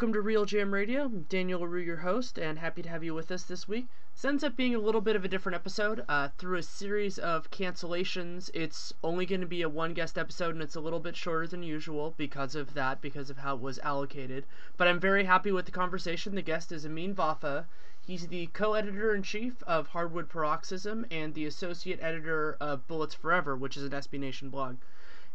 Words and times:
Welcome 0.00 0.14
to 0.14 0.22
Real 0.22 0.46
Jam 0.46 0.72
Radio. 0.72 1.04
I'm 1.04 1.24
Daniel 1.24 1.60
LaRue, 1.60 1.82
your 1.82 1.98
host, 1.98 2.38
and 2.38 2.58
happy 2.58 2.80
to 2.80 2.88
have 2.88 3.04
you 3.04 3.12
with 3.12 3.30
us 3.30 3.42
this 3.42 3.68
week. 3.68 3.86
This 4.14 4.24
ends 4.24 4.42
up 4.42 4.56
being 4.56 4.74
a 4.74 4.78
little 4.78 5.02
bit 5.02 5.14
of 5.14 5.26
a 5.26 5.28
different 5.28 5.56
episode. 5.56 6.06
Uh, 6.08 6.30
through 6.38 6.56
a 6.56 6.62
series 6.62 7.18
of 7.18 7.50
cancellations, 7.50 8.48
it's 8.54 8.94
only 9.04 9.26
going 9.26 9.42
to 9.42 9.46
be 9.46 9.60
a 9.60 9.68
one 9.68 9.92
guest 9.92 10.16
episode, 10.16 10.54
and 10.54 10.62
it's 10.62 10.74
a 10.74 10.80
little 10.80 11.00
bit 11.00 11.16
shorter 11.16 11.46
than 11.46 11.62
usual 11.62 12.14
because 12.16 12.54
of 12.54 12.72
that, 12.72 13.02
because 13.02 13.28
of 13.28 13.36
how 13.36 13.56
it 13.56 13.60
was 13.60 13.78
allocated. 13.80 14.46
But 14.78 14.88
I'm 14.88 15.00
very 15.00 15.24
happy 15.24 15.52
with 15.52 15.66
the 15.66 15.70
conversation. 15.70 16.34
The 16.34 16.40
guest 16.40 16.72
is 16.72 16.86
Amin 16.86 17.14
Vafa. 17.14 17.66
He's 18.00 18.28
the 18.28 18.46
co 18.54 18.72
editor 18.72 19.14
in 19.14 19.22
chief 19.22 19.62
of 19.64 19.88
Hardwood 19.88 20.30
Paroxysm 20.30 21.04
and 21.10 21.34
the 21.34 21.44
associate 21.44 21.98
editor 22.00 22.56
of 22.58 22.88
Bullets 22.88 23.14
Forever, 23.14 23.54
which 23.54 23.76
is 23.76 23.84
an 23.84 23.90
SB 23.90 24.18
Nation 24.18 24.48
blog. 24.48 24.78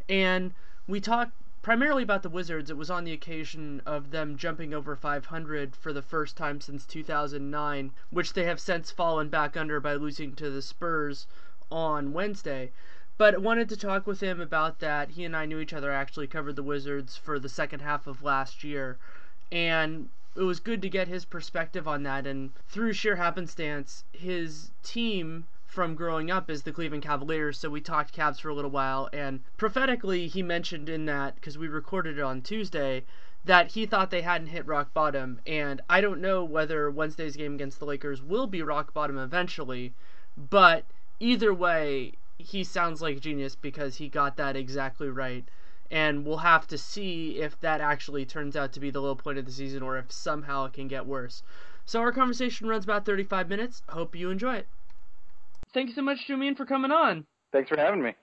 And 0.10 0.56
we 0.88 1.00
talked 1.00 1.34
primarily 1.66 2.04
about 2.04 2.22
the 2.22 2.30
Wizards, 2.30 2.70
it 2.70 2.78
was 2.78 2.92
on 2.92 3.06
the 3.06 3.12
occasion 3.12 3.82
of 3.88 4.12
them 4.12 4.38
jumping 4.38 4.72
over 4.72 4.96
500 4.96 5.76
for 5.76 5.92
the 5.92 6.02
first 6.04 6.38
time 6.38 6.62
since 6.62 6.86
2009, 6.86 7.92
which 8.12 8.34
they 8.34 8.44
have 8.44 8.60
since 8.60 8.92
fallen 8.92 9.30
back 9.30 9.58
under 9.58 9.80
by 9.80 9.96
losing 9.96 10.36
to 10.36 10.52
the 10.52 10.62
Spurs 10.62 11.26
on 11.72 12.14
Wednesday. 12.14 12.72
But 13.18 13.34
I 13.34 13.38
wanted 13.40 13.68
to 13.70 13.78
talk 13.78 14.06
with 14.06 14.20
him 14.20 14.40
about 14.40 14.78
that. 14.78 15.10
He 15.10 15.26
and 15.26 15.36
I 15.36 15.48
knew 15.48 15.58
each 15.58 15.74
other, 15.74 15.92
actually 15.92 16.28
covered 16.28 16.56
the 16.56 16.62
Wizards 16.62 17.18
for 17.18 17.40
the 17.40 17.50
second 17.50 17.80
half 17.80 18.06
of 18.06 18.22
last 18.22 18.64
year. 18.64 19.00
And 19.52 20.10
it 20.36 20.44
was 20.44 20.60
good 20.60 20.84
to 20.84 20.90
get 20.90 21.08
his 21.08 21.26
perspective 21.26 21.88
on 21.88 22.04
that. 22.04 22.28
And 22.28 22.52
through 22.70 22.94
sheer 22.94 23.16
happenstance, 23.16 24.04
his 24.12 24.70
team 24.84 25.48
from 25.76 25.94
growing 25.94 26.32
up 26.32 26.50
is 26.50 26.64
the 26.64 26.72
Cleveland 26.72 27.04
Cavaliers, 27.04 27.60
so 27.60 27.70
we 27.70 27.82
talked 27.82 28.16
Cavs 28.16 28.40
for 28.40 28.48
a 28.48 28.56
little 28.56 28.72
while. 28.72 29.10
And 29.12 29.42
prophetically, 29.58 30.30
he 30.30 30.42
mentioned 30.42 30.88
in 30.88 31.06
that, 31.08 31.36
because 31.36 31.58
we 31.58 31.68
recorded 31.68 32.18
it 32.18 32.24
on 32.24 32.42
Tuesday, 32.42 33.04
that 33.44 33.74
he 33.74 33.86
thought 33.86 34.10
they 34.10 34.22
hadn't 34.22 34.48
hit 34.48 34.66
rock 34.66 34.94
bottom. 34.94 35.42
And 35.46 35.82
I 35.90 36.00
don't 36.00 36.22
know 36.22 36.46
whether 36.46 36.90
Wednesday's 36.90 37.36
game 37.36 37.56
against 37.56 37.80
the 37.80 37.86
Lakers 37.86 38.22
will 38.22 38.48
be 38.48 38.62
rock 38.62 38.94
bottom 38.94 39.18
eventually, 39.18 39.94
but 40.38 40.86
either 41.20 41.54
way, 41.54 42.14
he 42.38 42.64
sounds 42.64 43.02
like 43.02 43.18
a 43.18 43.20
genius 43.20 43.58
because 43.58 43.98
he 43.98 44.08
got 44.08 44.38
that 44.38 44.56
exactly 44.56 45.10
right. 45.10 45.44
And 45.92 46.26
we'll 46.26 46.38
have 46.38 46.68
to 46.68 46.78
see 46.78 47.40
if 47.40 47.60
that 47.60 47.82
actually 47.82 48.26
turns 48.26 48.56
out 48.56 48.72
to 48.72 48.80
be 48.80 48.92
the 48.92 49.02
low 49.02 49.14
point 49.14 49.40
of 49.40 49.46
the 49.46 49.52
season 49.52 49.84
or 49.84 49.98
if 49.98 50.10
somehow 50.10 50.64
it 50.64 50.74
can 50.74 50.88
get 50.88 51.06
worse. 51.06 51.44
So 51.86 52.00
our 52.00 52.14
conversation 52.14 52.70
runs 52.70 52.86
about 52.86 53.06
35 53.06 53.50
minutes. 53.50 53.84
Hope 53.90 54.16
you 54.16 54.30
enjoy 54.30 54.56
it 54.56 54.68
thank 55.76 55.90
you 55.90 55.94
so 55.94 56.02
much, 56.02 56.18
Jumian, 56.28 56.58
for 56.58 56.66
coming 56.66 56.90
on. 56.90 57.28
Thanks 57.52 57.70
for 57.70 57.78
having 57.78 58.02
me. 58.02 58.16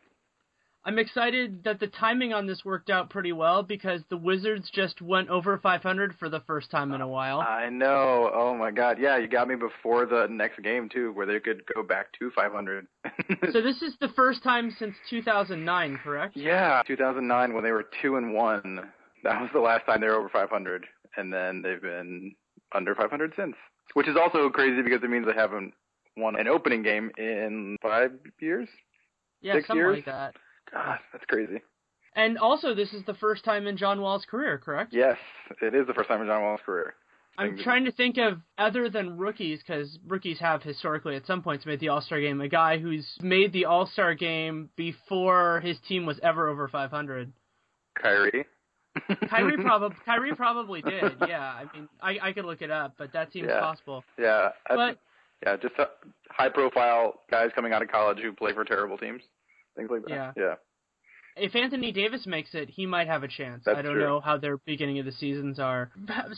I'm 0.84 0.98
excited 0.98 1.62
that 1.62 1.78
the 1.78 1.86
timing 1.86 2.32
on 2.32 2.48
this 2.48 2.64
worked 2.64 2.90
out 2.90 3.08
pretty 3.08 3.30
well 3.30 3.62
because 3.62 4.00
the 4.10 4.16
Wizards 4.16 4.68
just 4.74 5.00
went 5.00 5.28
over 5.28 5.56
500 5.56 6.16
for 6.18 6.28
the 6.28 6.41
first 6.41 6.72
time 6.72 6.92
in 6.92 7.00
a 7.00 7.06
while. 7.06 7.38
I 7.41 7.68
know. 7.68 8.28
Oh 8.34 8.56
my 8.56 8.72
God. 8.72 8.98
Yeah, 8.98 9.16
you 9.16 9.28
got 9.28 9.46
me 9.46 9.54
before 9.54 10.06
the 10.06 10.26
next 10.28 10.60
game 10.60 10.88
too, 10.88 11.12
where 11.12 11.24
they 11.24 11.38
could 11.38 11.62
go 11.72 11.84
back 11.84 12.06
to 12.18 12.32
500. 12.34 12.88
so 13.52 13.62
this 13.62 13.80
is 13.80 13.94
the 14.00 14.08
first 14.16 14.42
time 14.42 14.74
since 14.76 14.96
2009, 15.08 16.00
correct? 16.02 16.36
Yeah, 16.36 16.82
2009 16.84 17.54
when 17.54 17.62
they 17.62 17.70
were 17.70 17.84
two 18.02 18.16
and 18.16 18.34
one. 18.34 18.80
That 19.22 19.41
was 19.41 19.50
the 19.54 19.60
last 19.60 19.86
time 19.86 20.00
they 20.00 20.08
were 20.08 20.18
over 20.18 20.30
500, 20.30 20.84
and 21.16 21.32
then 21.32 21.62
they've 21.62 21.80
been 21.80 22.34
under 22.74 22.96
500 22.96 23.34
since. 23.36 23.54
Which 23.94 24.08
is 24.08 24.16
also 24.16 24.48
crazy 24.48 24.82
because 24.82 25.00
it 25.04 25.10
means 25.10 25.26
they 25.26 25.41
haven't 25.41 25.74
won 26.16 26.36
an 26.38 26.48
opening 26.48 26.82
game 26.82 27.10
in 27.18 27.76
five 27.82 28.12
years. 28.40 28.68
Yeah, 29.40 29.54
Six 29.54 29.66
something 29.66 29.78
years? 29.78 29.96
like 29.96 30.04
that. 30.06 30.34
God, 30.72 30.98
that's 31.12 31.24
crazy. 31.26 31.60
And 32.14 32.38
also, 32.38 32.74
this 32.74 32.92
is 32.92 33.02
the 33.06 33.14
first 33.14 33.44
time 33.44 33.66
in 33.66 33.76
John 33.76 34.00
Wall's 34.00 34.24
career, 34.26 34.58
correct? 34.58 34.92
Yes, 34.92 35.16
it 35.62 35.74
is 35.74 35.86
the 35.86 35.94
first 35.94 36.08
time 36.08 36.20
in 36.20 36.26
John 36.26 36.42
Wall's 36.42 36.60
career. 36.64 36.94
I'm 37.38 37.56
trying 37.58 37.86
to 37.86 37.92
think 37.92 38.18
of 38.18 38.40
other 38.58 38.90
than 38.90 39.16
rookies, 39.16 39.60
because 39.66 39.98
rookies 40.06 40.38
have 40.38 40.62
historically 40.62 41.16
at 41.16 41.24
some 41.26 41.40
points 41.42 41.64
made 41.64 41.80
the 41.80 41.88
All 41.88 42.02
Star 42.02 42.20
game. 42.20 42.40
A 42.42 42.48
guy 42.48 42.76
who's 42.76 43.06
made 43.22 43.54
the 43.54 43.64
All 43.64 43.86
Star 43.86 44.14
game 44.14 44.68
before 44.76 45.60
his 45.64 45.78
team 45.88 46.04
was 46.04 46.20
ever 46.22 46.48
over 46.50 46.68
500. 46.68 47.32
Kyrie. 48.00 48.44
Kyrie 49.30 49.56
probably 49.62 49.97
Kyrie 50.04 50.34
probably 50.36 50.82
did. 50.82 51.15
Yeah, 51.26 51.41
I 51.42 51.65
mean, 51.74 51.88
I 52.03 52.18
I 52.28 52.32
could 52.34 52.44
look 52.44 52.60
it 52.60 52.70
up, 52.70 52.94
but 52.98 53.15
that 53.15 53.32
seems 53.32 53.48
Yeah. 53.48 53.60
possible. 53.60 54.04
Yeah, 54.18 54.50
I- 54.68 54.76
But 54.76 54.98
yeah, 55.44 55.56
just 55.56 55.74
uh, 55.78 55.86
high-profile 56.30 57.15
guys 57.30 57.50
coming 57.54 57.72
out 57.72 57.83
of 57.83 57.89
college 57.89 58.18
who 58.18 58.33
play 58.33 58.53
for 58.53 58.65
terrible 58.65 58.98
teams, 58.98 59.22
things 59.77 59.91
like 59.91 60.03
that. 60.03 60.10
Yeah. 60.10 60.33
yeah. 60.36 60.54
if 61.36 61.54
Anthony 61.56 61.92
Davis 61.92 62.27
makes 62.27 62.54
it, 62.54 62.68
he 62.68 62.86
might 62.86 63.06
have 63.06 63.22
a 63.22 63.28
chance. 63.28 63.62
That's 63.65 63.78
I 63.78 63.83
don't 63.83 63.94
true. 63.94 64.03
know 64.03 64.21
how 64.21 64.36
their 64.36 64.59
beginning 64.59 64.98
of 64.98 65.06
the 65.06 65.12
seasons 65.12 65.59
are. 65.59 65.91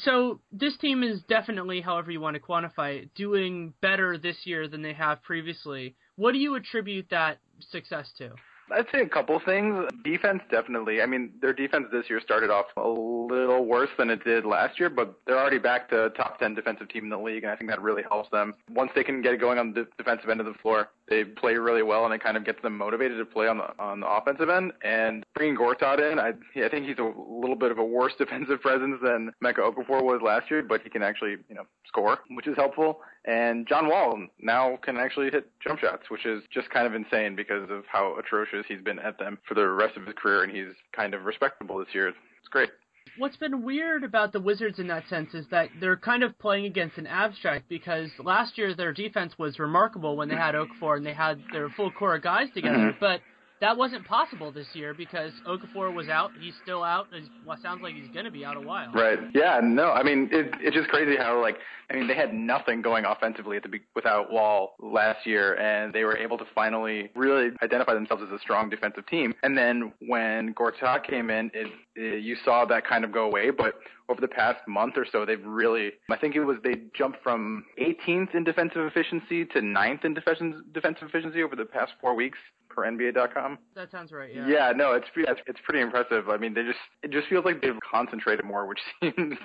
So 0.03 0.41
this 0.53 0.77
team 0.79 1.03
is 1.03 1.21
definitely, 1.29 1.81
however 1.81 2.11
you 2.11 2.21
want 2.21 2.35
to 2.37 2.41
quantify 2.41 3.03
it, 3.03 3.15
doing 3.15 3.75
better 3.81 4.19
this 4.19 4.37
year 4.45 4.69
than 4.69 4.83
they 4.83 4.93
have 4.93 5.23
previously. 5.23 5.97
What 6.17 6.33
do 6.33 6.39
you 6.39 6.55
attribute 6.55 7.07
that 7.11 7.39
success 7.71 8.09
to? 8.19 8.31
I'd 8.71 8.87
say 8.93 9.01
a 9.01 9.09
couple 9.09 9.41
things. 9.45 9.89
Defense, 10.05 10.43
definitely. 10.51 11.03
I 11.03 11.07
mean, 11.07 11.33
their 11.41 11.53
defense 11.53 11.87
this 11.93 12.09
year 12.09 12.21
started 12.21 12.51
off 12.51 12.67
a 12.77 12.89
little 12.89 13.65
worse 13.65 13.91
than 13.99 14.11
it 14.11 14.25
did 14.25 14.45
last 14.45 14.79
year, 14.81 14.91
but 14.91 15.19
they're 15.27 15.39
already 15.39 15.59
back 15.59 15.89
to 15.91 16.11
top 16.11 16.39
10 16.39 16.55
defensive 16.55 16.89
team 16.89 17.05
in 17.05 17.11
the 17.11 17.19
league, 17.19 17.45
and 17.45 17.53
I 17.53 17.57
think 17.57 17.71
that 17.71 17.83
really 17.83 18.03
helps 18.03 18.31
them. 18.31 18.55
Once 18.71 18.91
they 18.95 19.05
can 19.05 19.23
get 19.23 19.41
going 19.41 19.59
on 19.59 19.73
the 19.73 19.87
defensive 19.99 20.31
end 20.31 20.41
of 20.41 20.47
the 20.47 20.55
floor, 20.55 20.89
they 21.09 21.25
play 21.25 21.55
really 21.57 21.83
well, 21.83 22.05
and 22.05 22.15
it 22.15 22.23
kind 22.23 22.37
of 22.37 22.45
gets 22.45 22.63
them 22.63 22.79
motivated 22.79 23.19
to 23.19 23.25
play 23.27 23.47
on 23.47 23.59
the 23.59 23.69
on 23.79 24.01
the 24.01 24.09
offensive 24.09 24.49
end. 24.49 24.73
And 24.83 25.25
bringing 25.35 25.57
Gortat 25.57 26.01
in, 26.11 26.19
I, 26.19 26.33
I 26.65 26.69
think 26.69 26.87
he's 26.87 26.99
a 26.99 27.13
little 27.29 27.57
bit 27.57 27.71
of 27.71 27.79
a 27.79 27.85
worse 27.85 28.15
defensive 28.19 28.61
presence 28.61 28.99
than 29.03 29.33
Emeka 29.43 29.59
Okafor 29.59 30.03
was 30.03 30.21
last 30.23 30.51
year, 30.51 30.63
but 30.63 30.83
he 30.83 30.91
can 30.91 31.03
actually, 31.03 31.37
you 31.49 31.55
know, 31.55 31.65
score, 31.87 32.19
which 32.31 32.47
is 32.47 32.57
helpful. 32.57 33.01
And 33.27 33.67
John 33.67 33.89
Wall 33.89 34.27
now 34.41 34.79
can 34.83 34.97
actually 34.99 35.31
hit 35.31 35.51
jump 35.61 35.81
shots, 35.81 36.11
which 36.11 36.27
is 36.27 36.43
just 36.53 36.71
kind 36.71 36.87
of 36.87 36.95
insane 36.95 37.35
because 37.35 37.71
of 37.71 37.85
how 37.91 38.17
atrocious 38.19 38.54
he's 38.69 38.81
been 38.81 38.99
at 38.99 39.19
them 39.19 39.39
for 39.47 39.55
the 39.55 39.69
rest 39.69 39.97
of 39.97 40.07
his 40.07 40.15
career, 40.15 40.43
and 40.43 40.55
he's 40.55 40.75
kind 40.95 41.15
of 41.15 41.25
respectable 41.25 41.79
this 41.79 41.89
year. 41.93 42.09
It's 42.09 42.49
great. 42.51 42.71
What's 43.17 43.37
been 43.37 43.63
weird 43.63 44.03
about 44.03 44.33
the 44.33 44.41
Wizards 44.41 44.79
in 44.79 44.89
that 44.89 45.09
sense 45.09 45.35
is 45.35 45.47
that 45.51 45.69
they're 45.81 45.97
kind 45.97 46.23
of 46.25 46.37
playing 46.39 46.65
against 46.67 46.99
an 46.99 47.07
abstract 47.07 47.69
because 47.69 48.11
last 48.19 48.59
year 48.59 48.75
their 48.75 48.93
defense 48.93 49.35
was 49.39 49.59
remarkable 49.59 50.17
when 50.17 50.29
they 50.29 50.35
had 50.35 50.55
Okafor 50.55 50.97
and 50.97 51.07
they 51.07 51.13
had 51.13 51.41
their 51.53 51.69
full 51.71 51.93
core 51.93 52.17
of 52.17 52.23
guys 52.23 52.49
together, 52.55 52.77
mm-hmm. 52.77 52.99
but 52.99 53.21
that 53.61 53.77
wasn't 53.77 54.05
possible 54.07 54.51
this 54.51 54.67
year 54.75 54.95
because 54.95 55.33
Okafor 55.47 55.95
was 55.95 56.09
out. 56.09 56.31
He's 56.41 56.55
still 56.63 56.83
out. 56.83 57.07
It 57.13 57.25
sounds 57.63 57.83
like 57.83 57.95
he's 57.95 58.11
going 58.13 58.25
to 58.25 58.31
be 58.31 58.45
out 58.45 58.57
a 58.57 58.61
while. 58.61 58.93
Right. 58.93 59.19
Yeah. 59.35 59.61
No. 59.63 59.93
I 59.93 60.03
mean, 60.03 60.29
it, 60.33 60.53
it's 60.61 60.77
just 60.77 60.89
crazy 60.89 61.17
how 61.17 61.41
like 61.41 61.57
I 61.91 61.95
mean 61.95 62.09
they 62.09 62.15
had 62.15 62.35
nothing 62.35 62.83
going 62.83 63.05
offensively 63.05 63.57
at 63.57 63.63
the 63.63 63.71
without 63.95 64.33
Wall 64.33 64.75
last 64.81 65.27
year, 65.27 65.55
and 65.55 65.93
they 65.93 66.05
were 66.05 66.17
able 66.17 66.37
to 66.39 66.45
finally 66.55 67.11
really 67.15 67.51
identify 67.63 67.95
themselves 67.95 68.23
as 68.27 68.31
a 68.31 68.39
strong 68.41 68.69
defensive 68.71 69.07
team. 69.07 69.35
And 69.43 69.57
then 69.57 69.93
when 70.01 70.55
Gortat 70.55 71.05
came 71.05 71.31
in, 71.31 71.51
it, 71.55 71.69
it, 71.95 72.23
you 72.23 72.37
saw 72.45 72.65
that 72.67 72.87
kind 72.87 73.05
of 73.05 73.13
go 73.13 73.25
away. 73.25 73.51
But 73.51 73.75
over 74.09 74.21
the 74.21 74.29
past 74.29 74.61
month 74.69 74.95
or 74.97 75.07
so, 75.11 75.25
they've 75.25 75.45
really, 75.45 75.93
I 76.11 76.17
think 76.17 76.35
it 76.37 76.45
was 76.45 76.59
they 76.63 76.75
jumped 76.97 77.23
from 77.23 77.65
18th 77.81 78.35
in 78.35 78.45
defensive 78.45 78.85
efficiency 78.85 79.45
to 79.47 79.61
9th 79.61 80.05
in 80.05 80.15
defensive 80.15 80.73
defensive 80.73 81.09
efficiency 81.09 81.43
over 81.43 81.57
the 81.57 81.65
past 81.65 81.93
four 82.01 82.15
weeks 82.15 82.39
per 82.69 82.83
NBA.com. 82.83 83.59
That 83.75 83.91
sounds 83.91 84.13
right. 84.13 84.35
Yeah. 84.35 84.47
Yeah. 84.47 84.73
No, 84.75 84.93
it's 84.93 85.07
it's 85.17 85.61
pretty 85.65 85.81
impressive. 85.81 86.29
I 86.29 86.37
mean, 86.37 86.55
they 86.55 86.63
just 86.63 86.79
it 87.03 87.11
just 87.11 87.29
feels 87.29 87.45
like 87.45 87.63
they've 87.63 87.79
concentrated 87.91 88.45
more, 88.45 88.67
which 88.67 88.81
seems 89.01 89.39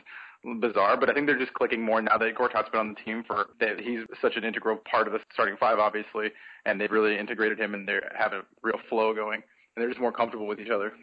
bizarre, 0.59 0.97
but 0.97 1.09
I 1.09 1.13
think 1.13 1.27
they're 1.27 1.39
just 1.39 1.53
clicking 1.53 1.81
more 1.81 2.01
now 2.01 2.17
that 2.17 2.35
Gortat's 2.35 2.69
been 2.69 2.79
on 2.79 2.95
the 2.95 3.01
team 3.03 3.23
for 3.27 3.47
that 3.59 3.79
he's 3.79 3.99
such 4.21 4.35
an 4.35 4.43
integral 4.43 4.77
part 4.89 5.07
of 5.07 5.13
the 5.13 5.19
starting 5.33 5.57
five, 5.59 5.79
obviously, 5.79 6.27
and 6.65 6.79
they've 6.79 6.91
really 6.91 7.17
integrated 7.17 7.59
him 7.59 7.73
and 7.73 7.87
they 7.87 7.99
have 8.17 8.33
a 8.33 8.41
real 8.63 8.79
flow 8.89 9.13
going, 9.13 9.41
and 9.41 9.81
they're 9.81 9.89
just 9.89 10.01
more 10.01 10.11
comfortable 10.13 10.47
with 10.47 10.59
each 10.59 10.69
other. 10.69 10.93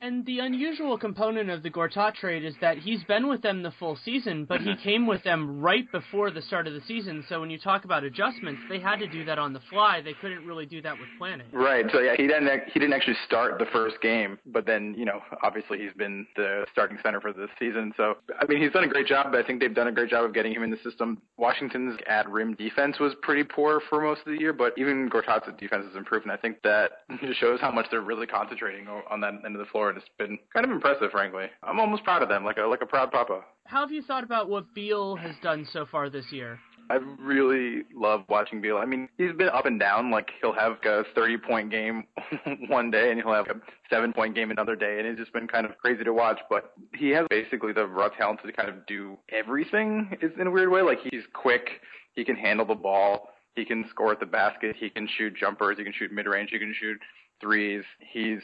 And 0.00 0.24
the 0.26 0.40
unusual 0.40 0.98
component 0.98 1.50
of 1.50 1.62
the 1.62 1.70
Gortat 1.70 2.14
trade 2.14 2.44
is 2.44 2.54
that 2.60 2.78
he's 2.78 3.02
been 3.04 3.28
with 3.28 3.42
them 3.42 3.62
the 3.62 3.72
full 3.78 3.98
season, 4.04 4.44
but 4.44 4.60
he 4.60 4.74
came 4.84 5.06
with 5.06 5.22
them 5.22 5.60
right 5.60 5.90
before 5.92 6.30
the 6.30 6.42
start 6.42 6.66
of 6.66 6.74
the 6.74 6.80
season. 6.86 7.24
So 7.28 7.40
when 7.40 7.50
you 7.50 7.58
talk 7.58 7.84
about 7.84 8.04
adjustments, 8.04 8.60
they 8.68 8.78
had 8.78 8.96
to 8.96 9.06
do 9.06 9.24
that 9.24 9.38
on 9.38 9.52
the 9.52 9.60
fly. 9.70 10.00
They 10.02 10.14
couldn't 10.14 10.46
really 10.46 10.66
do 10.66 10.82
that 10.82 10.94
with 10.98 11.08
planning. 11.18 11.46
Right. 11.52 11.86
So 11.92 12.00
yeah, 12.00 12.14
he 12.16 12.26
didn't 12.26 12.48
he 12.72 12.80
didn't 12.80 12.92
actually 12.92 13.16
start 13.26 13.58
the 13.58 13.66
first 13.72 13.96
game, 14.02 14.38
but 14.46 14.66
then 14.66 14.94
you 14.96 15.04
know 15.04 15.20
obviously 15.42 15.78
he's 15.78 15.92
been 15.96 16.26
the 16.36 16.66
starting 16.72 16.98
center 17.02 17.20
for 17.20 17.32
this 17.32 17.50
season. 17.58 17.92
So 17.96 18.14
I 18.40 18.46
mean 18.46 18.62
he's 18.62 18.72
done 18.72 18.84
a 18.84 18.88
great 18.88 19.06
job. 19.06 19.28
But 19.30 19.44
I 19.44 19.46
think 19.46 19.60
they've 19.60 19.74
done 19.74 19.88
a 19.88 19.92
great 19.92 20.10
job 20.10 20.24
of 20.24 20.34
getting 20.34 20.52
him 20.52 20.62
in 20.62 20.70
the 20.70 20.78
system. 20.84 21.20
Washington's 21.36 21.98
at 22.08 22.28
rim 22.28 22.54
defense 22.54 22.98
was 22.98 23.12
pretty 23.22 23.44
poor 23.44 23.80
for 23.88 24.00
most 24.00 24.20
of 24.26 24.32
the 24.32 24.38
year, 24.38 24.52
but 24.52 24.72
even 24.76 25.08
Gortat's 25.10 25.46
defense 25.58 25.84
has 25.86 25.96
improved, 25.96 26.24
and 26.24 26.32
I 26.32 26.36
think 26.36 26.62
that 26.62 26.90
just 27.20 27.40
shows 27.40 27.60
how 27.60 27.70
much 27.70 27.86
they're 27.90 28.00
really 28.00 28.26
concentrating 28.26 28.86
on 28.88 29.20
that 29.20 29.34
end 29.44 29.54
of 29.54 29.58
the 29.58 29.70
floor. 29.70 29.83
And 29.88 29.98
it's 29.98 30.06
been 30.18 30.38
kind 30.52 30.64
of 30.64 30.72
impressive, 30.72 31.10
frankly. 31.10 31.46
I'm 31.62 31.80
almost 31.80 32.04
proud 32.04 32.22
of 32.22 32.28
them, 32.28 32.44
like 32.44 32.58
a 32.58 32.62
like 32.62 32.82
a 32.82 32.86
proud 32.86 33.10
papa. 33.10 33.40
How 33.66 33.80
have 33.80 33.92
you 33.92 34.02
thought 34.02 34.24
about 34.24 34.48
what 34.48 34.74
Beal 34.74 35.16
has 35.16 35.34
done 35.42 35.66
so 35.72 35.86
far 35.86 36.10
this 36.10 36.26
year? 36.30 36.58
I 36.90 36.96
really 37.18 37.84
love 37.94 38.24
watching 38.28 38.60
Beal. 38.60 38.76
I 38.76 38.84
mean, 38.84 39.08
he's 39.16 39.32
been 39.32 39.48
up 39.48 39.64
and 39.64 39.80
down. 39.80 40.10
Like 40.10 40.30
he'll 40.40 40.52
have 40.52 40.72
a 40.84 41.04
30 41.14 41.38
point 41.38 41.70
game 41.70 42.04
one 42.68 42.90
day, 42.90 43.10
and 43.10 43.20
he'll 43.20 43.32
have 43.32 43.46
a 43.46 43.60
seven 43.88 44.12
point 44.12 44.34
game 44.34 44.50
another 44.50 44.76
day, 44.76 44.98
and 44.98 45.06
it's 45.06 45.18
just 45.18 45.32
been 45.32 45.48
kind 45.48 45.64
of 45.64 45.76
crazy 45.78 46.04
to 46.04 46.12
watch. 46.12 46.38
But 46.50 46.72
he 46.94 47.10
has 47.10 47.26
basically 47.30 47.72
the 47.72 47.86
raw 47.86 48.08
talent 48.08 48.40
to 48.44 48.52
kind 48.52 48.68
of 48.68 48.86
do 48.86 49.16
everything. 49.30 50.16
Is 50.20 50.32
in 50.38 50.46
a 50.46 50.50
weird 50.50 50.70
way. 50.70 50.82
Like 50.82 50.98
he's 51.10 51.22
quick. 51.32 51.68
He 52.12 52.24
can 52.24 52.36
handle 52.36 52.66
the 52.66 52.74
ball. 52.74 53.30
He 53.56 53.64
can 53.64 53.84
score 53.88 54.12
at 54.12 54.20
the 54.20 54.26
basket. 54.26 54.76
He 54.78 54.90
can 54.90 55.08
shoot 55.16 55.34
jumpers. 55.36 55.78
He 55.78 55.84
can 55.84 55.92
shoot 55.92 56.12
mid 56.12 56.26
range. 56.26 56.50
He 56.52 56.58
can 56.58 56.74
shoot 56.78 56.98
threes. 57.44 57.84
He's 58.00 58.40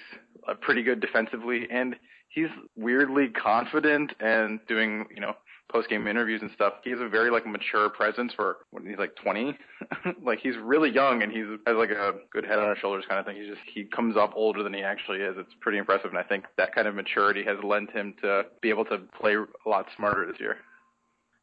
uh, 0.46 0.54
pretty 0.60 0.82
good 0.82 1.00
defensively, 1.00 1.66
and 1.70 1.96
he's 2.28 2.50
weirdly 2.76 3.28
confident 3.28 4.12
and 4.20 4.60
doing, 4.68 5.06
you 5.14 5.20
know, 5.20 5.34
post 5.72 5.88
game 5.88 6.06
interviews 6.06 6.42
and 6.42 6.50
stuff. 6.54 6.74
He 6.84 6.90
has 6.90 7.00
a 7.00 7.08
very 7.08 7.30
like 7.30 7.46
mature 7.46 7.88
presence 7.88 8.32
for 8.34 8.58
when 8.70 8.86
he's 8.86 8.98
like 8.98 9.16
20. 9.16 9.56
like 10.22 10.40
he's 10.40 10.56
really 10.60 10.90
young 10.90 11.22
and 11.22 11.32
he's 11.32 11.46
has 11.66 11.76
like 11.76 11.90
a 11.90 12.14
good 12.32 12.44
head 12.44 12.58
on 12.58 12.68
his 12.68 12.78
shoulders 12.78 13.04
kind 13.08 13.18
of 13.18 13.26
thing. 13.26 13.36
He's 13.36 13.48
just 13.48 13.60
he 13.72 13.84
comes 13.84 14.16
up 14.16 14.32
older 14.34 14.62
than 14.62 14.74
he 14.74 14.82
actually 14.82 15.18
is. 15.18 15.36
It's 15.38 15.54
pretty 15.60 15.78
impressive, 15.78 16.10
and 16.10 16.18
I 16.18 16.24
think 16.24 16.44
that 16.58 16.74
kind 16.74 16.86
of 16.86 16.94
maturity 16.94 17.44
has 17.44 17.56
lent 17.62 17.90
him 17.92 18.14
to 18.22 18.42
be 18.60 18.68
able 18.68 18.84
to 18.86 18.98
play 19.18 19.34
a 19.34 19.68
lot 19.68 19.86
smarter 19.96 20.26
this 20.26 20.40
year. 20.40 20.58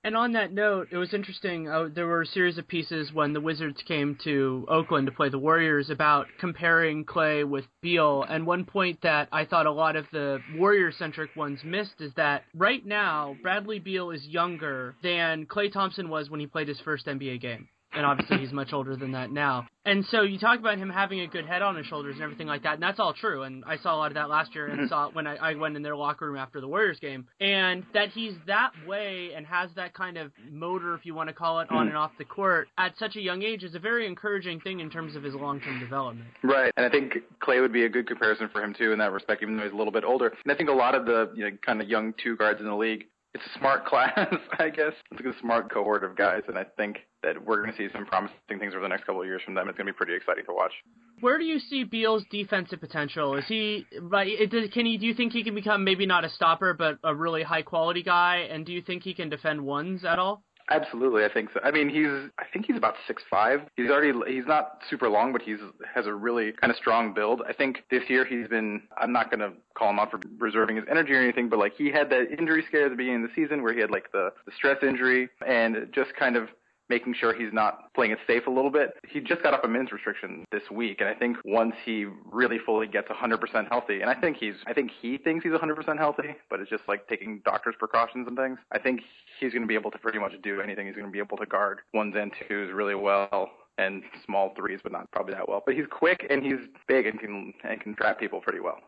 And 0.04 0.16
on 0.16 0.34
that 0.34 0.54
note, 0.54 0.88
it 0.92 0.98
was 0.98 1.14
interesting. 1.14 1.68
Uh, 1.68 1.90
there 1.94 2.08
were 2.08 2.22
a 2.22 2.26
series 2.26 2.58
of 2.58 2.68
pieces 2.68 3.12
when 3.12 3.34
the 3.34 3.42
Wizards 3.42 3.82
came 3.88 4.18
to 4.24 4.66
Oakland 4.70 5.08
to 5.08 5.12
play 5.12 5.30
the 5.30 5.40
Warriors 5.40 5.90
about 5.90 6.28
comparing 6.40 7.04
Klay 7.04 7.48
with 7.48 7.66
Beal. 7.82 8.24
And 8.24 8.46
one 8.46 8.64
point 8.64 9.02
that 9.02 9.28
I 9.32 9.46
thought 9.46 9.66
a 9.66 9.72
lot 9.72 9.96
of 9.96 10.06
the 10.12 10.40
Warrior-centric 10.56 11.36
ones 11.36 11.60
missed 11.64 12.00
is 12.00 12.14
that 12.16 12.44
right 12.56 12.86
now 12.86 13.36
Bradley 13.42 13.80
Beal 13.80 14.12
is 14.12 14.26
younger 14.26 14.96
than 15.04 15.46
Klay 15.46 15.72
Thompson 15.74 16.10
was 16.10 16.30
when 16.30 16.40
he 16.40 16.48
played 16.48 16.68
his 16.68 16.80
first 16.82 17.06
NBA 17.06 17.42
game 17.42 17.68
and 17.98 18.06
obviously 18.06 18.38
he's 18.38 18.54
much 18.54 18.74
older 18.74 18.96
than 18.96 19.12
that 19.12 19.32
now. 19.32 19.68
And 19.86 20.06
so 20.12 20.22
you 20.22 20.38
talk 20.38 20.60
about 20.60 20.78
him 20.78 20.90
having 20.90 21.22
a 21.22 21.28
good 21.28 21.46
head 21.46 21.62
on 21.62 21.76
his 21.76 21.86
shoulders 21.86 22.16
and 22.16 22.24
everything 22.24 22.48
like 22.48 22.64
that, 22.64 22.74
and 22.74 22.84
that's 22.84 23.00
all 23.00 23.14
true. 23.14 23.44
And 23.44 23.64
I 23.66 23.78
saw 23.78 23.96
a 23.96 23.98
lot 23.98 24.08
of 24.08 24.16
that 24.16 24.30
last 24.30 24.54
year 24.54 24.68
and 24.68 24.88
saw 24.90 25.08
it 25.08 25.16
when 25.16 25.26
I, 25.26 25.36
I 25.38 25.56
went 25.56 25.78
in 25.78 25.82
their 25.82 25.96
locker 25.96 26.28
room 26.28 26.38
after 26.38 26.60
the 26.60 26.68
Warriors 26.68 27.00
game, 27.00 27.26
and 27.40 27.86
that 27.94 28.10
he's 28.10 28.34
that 28.48 28.72
way 28.86 29.32
and 29.36 29.46
has 29.48 29.70
that 29.76 29.94
kind 29.94 30.18
of 30.18 30.32
motor, 30.52 30.94
if 30.94 31.06
you 31.06 31.16
want 31.16 31.30
to 31.30 31.34
call 31.34 31.62
it, 31.62 31.72
on 31.72 31.88
and 31.88 31.96
off 31.96 32.12
the 32.18 32.26
court 32.26 32.68
at 32.78 32.98
such 33.00 33.16
a 33.16 33.22
young 33.22 33.44
age 33.44 33.64
is 33.64 33.76
a 33.76 33.80
very 33.80 34.06
encouraging 34.06 34.60
thing 34.60 34.82
in 34.82 34.90
terms 34.90 35.16
of 35.16 35.24
his 35.24 35.34
long-term 35.34 35.80
development. 35.80 36.28
Right, 36.44 36.72
and 36.76 36.86
I 36.86 36.90
think 36.90 37.14
Klay 37.42 37.62
would 37.62 37.74
be 37.74 37.86
a 37.86 37.90
good 37.90 38.08
comparison 38.08 38.50
for 38.52 38.62
him 38.62 38.76
too 38.78 38.92
in 38.92 39.00
that 39.00 39.14
respect, 39.14 39.42
even 39.42 39.56
though 39.56 39.64
he's 39.64 39.74
a 39.74 39.78
little 39.78 39.94
bit 39.94 40.04
older. 40.04 40.34
And 40.44 40.52
I 40.52 40.56
think 40.56 40.70
a 40.70 40.74
lot 40.74 40.96
of 40.96 41.06
the 41.06 41.32
you 41.34 41.46
know 41.46 41.58
kind 41.66 41.82
of 41.82 41.88
young 41.88 42.14
two 42.22 42.36
guards 42.36 42.60
in 42.60 42.68
the 42.68 42.76
league 42.76 43.06
it's 43.34 43.56
a 43.56 43.60
smart 43.60 43.86
class, 43.88 44.34
I 44.60 44.70
guess. 44.70 44.94
It's 45.12 45.38
a 45.38 45.40
smart 45.42 45.72
cohort 45.72 46.04
of 46.04 46.16
guys, 46.16 46.44
and 46.48 46.58
I 46.58 46.64
think 46.64 47.00
that 47.24 47.44
we're 47.44 47.62
going 47.62 47.72
to 47.72 47.78
see 47.78 47.88
some 47.92 48.06
promising 48.06 48.38
things 48.60 48.74
over 48.74 48.82
the 48.82 48.88
next 48.88 49.06
couple 49.06 49.22
of 49.22 49.28
years 49.28 49.42
from 49.44 49.56
them. 49.56 49.68
It's 49.68 49.78
going 49.78 49.88
to 49.88 49.94
be 49.94 49.98
pretty 49.98 50.16
exciting 50.16 50.46
to 50.46 50.54
watch. 50.54 50.72
Where 51.20 51.38
do 51.38 51.46
you 51.46 51.60
see 51.60 51.84
Beal's 51.84 52.24
defensive 52.30 52.80
potential? 52.80 53.36
Is 53.36 53.46
he 53.48 53.86
right? 54.02 54.38
can 54.72 54.86
he? 54.86 54.98
Do 54.98 55.06
you 55.06 55.14
think 55.14 55.34
he 55.34 55.44
can 55.44 55.56
become 55.56 55.84
maybe 55.84 56.06
not 56.06 56.24
a 56.24 56.30
stopper, 56.30 56.74
but 56.74 57.00
a 57.04 57.14
really 57.14 57.44
high 57.44 57.64
quality 57.64 58.04
guy? 58.04 58.48
And 58.50 58.66
do 58.66 58.72
you 58.72 58.82
think 58.82 59.04
he 59.04 59.14
can 59.14 59.30
defend 59.30 59.62
ones 59.62 60.06
at 60.06 60.20
all? 60.20 60.44
Absolutely, 60.70 61.24
I 61.24 61.32
think 61.32 61.50
so. 61.54 61.62
I 61.64 61.72
mean, 61.72 61.88
he's 61.88 62.30
I 62.38 62.44
think 62.52 62.66
he's 62.66 62.76
about 62.76 62.96
six 63.08 63.24
five. 63.30 63.62
He's 63.78 63.90
already 63.90 64.12
he's 64.30 64.46
not 64.46 64.82
super 64.90 65.08
long, 65.08 65.32
but 65.32 65.42
he's 65.42 65.60
has 65.94 66.08
a 66.08 66.14
really 66.14 66.52
kind 66.52 66.72
of 66.72 66.78
strong 66.78 67.14
build. 67.14 67.42
I 67.48 67.54
think 67.54 67.84
this 67.90 68.04
year 68.10 68.26
he's 68.26 68.48
been. 68.50 68.82
I'm 68.98 69.14
not 69.14 69.32
going 69.32 69.40
to 69.40 69.58
call 69.78 69.92
him 69.92 70.00
out 70.00 70.12
for 70.12 70.20
reserving 70.38 70.76
his 70.76 70.86
energy 70.92 71.14
or 71.14 71.22
anything, 71.22 71.48
but 71.48 71.58
like 71.58 71.74
he 71.78 71.90
had 71.90 72.10
that 72.10 72.38
injury 72.38 72.66
scare 72.68 72.86
at 72.86 72.90
the 72.90 72.98
beginning 72.98 73.24
of 73.24 73.30
the 73.30 73.42
season 73.42 73.64
where 73.64 73.74
he 73.74 73.80
had 73.80 73.92
like 73.92 74.12
the, 74.12 74.34
the 74.46 74.52
stress 74.58 74.78
injury 74.84 75.30
and 75.48 75.88
just 75.94 76.14
kind 76.20 76.36
of 76.36 76.50
making 76.90 77.16
sure 77.20 77.34
he's 77.34 77.54
not 77.54 77.94
playing 77.94 78.12
it 78.12 78.20
safe 78.28 78.48
a 78.48 78.50
little 78.50 78.72
bit. 78.72 78.92
He 79.08 79.20
just 79.20 79.44
got 79.44 79.54
off 79.54 79.64
a 79.64 79.68
men's 79.68 79.92
restriction 79.92 80.46
this 80.52 80.64
week, 80.72 80.98
and 81.00 81.10
I 81.10 81.14
think 81.14 81.38
once 81.46 81.74
he 81.86 82.06
really 82.32 82.58
fully 82.66 82.88
gets 82.88 83.08
100% 83.08 83.70
healthy, 83.70 84.02
and 84.02 84.10
I 84.10 84.16
think 84.16 84.38
he's, 84.38 84.56
I 84.66 84.74
think 84.74 84.92
he 85.02 85.18
thinks 85.18 85.44
he's 85.44 85.54
100% 85.54 85.98
healthy, 85.98 86.36
but 86.50 86.60
it's 86.60 86.70
just 86.70 86.84
like 86.88 87.08
taking 87.08 87.42
doctor's 87.46 87.76
precautions 87.80 88.28
and 88.28 88.38
things. 88.38 88.60
I 88.72 88.80
think 88.80 89.02
he's 89.40 89.52
going 89.52 89.64
to 89.64 89.68
be 89.68 89.76
able 89.76 89.92
to 89.92 89.98
pretty 89.98 90.20
much 90.20 90.34
do 90.44 90.62
anything. 90.62 90.88
He's 90.88 90.96
going 90.96 91.08
to 91.08 91.12
be 91.12 91.20
able 91.20 91.38
to 91.38 91.46
guard 91.46 91.80
ones 91.94 92.16
and 92.18 92.32
twos 92.48 92.72
really 92.74 92.96
well 92.96 93.50
and 93.78 94.04
small 94.26 94.54
threes, 94.56 94.80
but 94.84 94.92
not 94.92 95.10
probably 95.12 95.34
that 95.34 95.48
well. 95.48 95.62
But 95.66 95.76
he's 95.76 95.86
quick 95.90 96.26
and 96.30 96.44
he's 96.44 96.60
big 96.88 97.06
and 97.06 97.20
can 97.20 97.54
and 97.64 97.82
can 97.82 97.96
trap 97.96 98.20
people 98.20 98.42
pretty 98.42 98.60
well. 98.60 98.80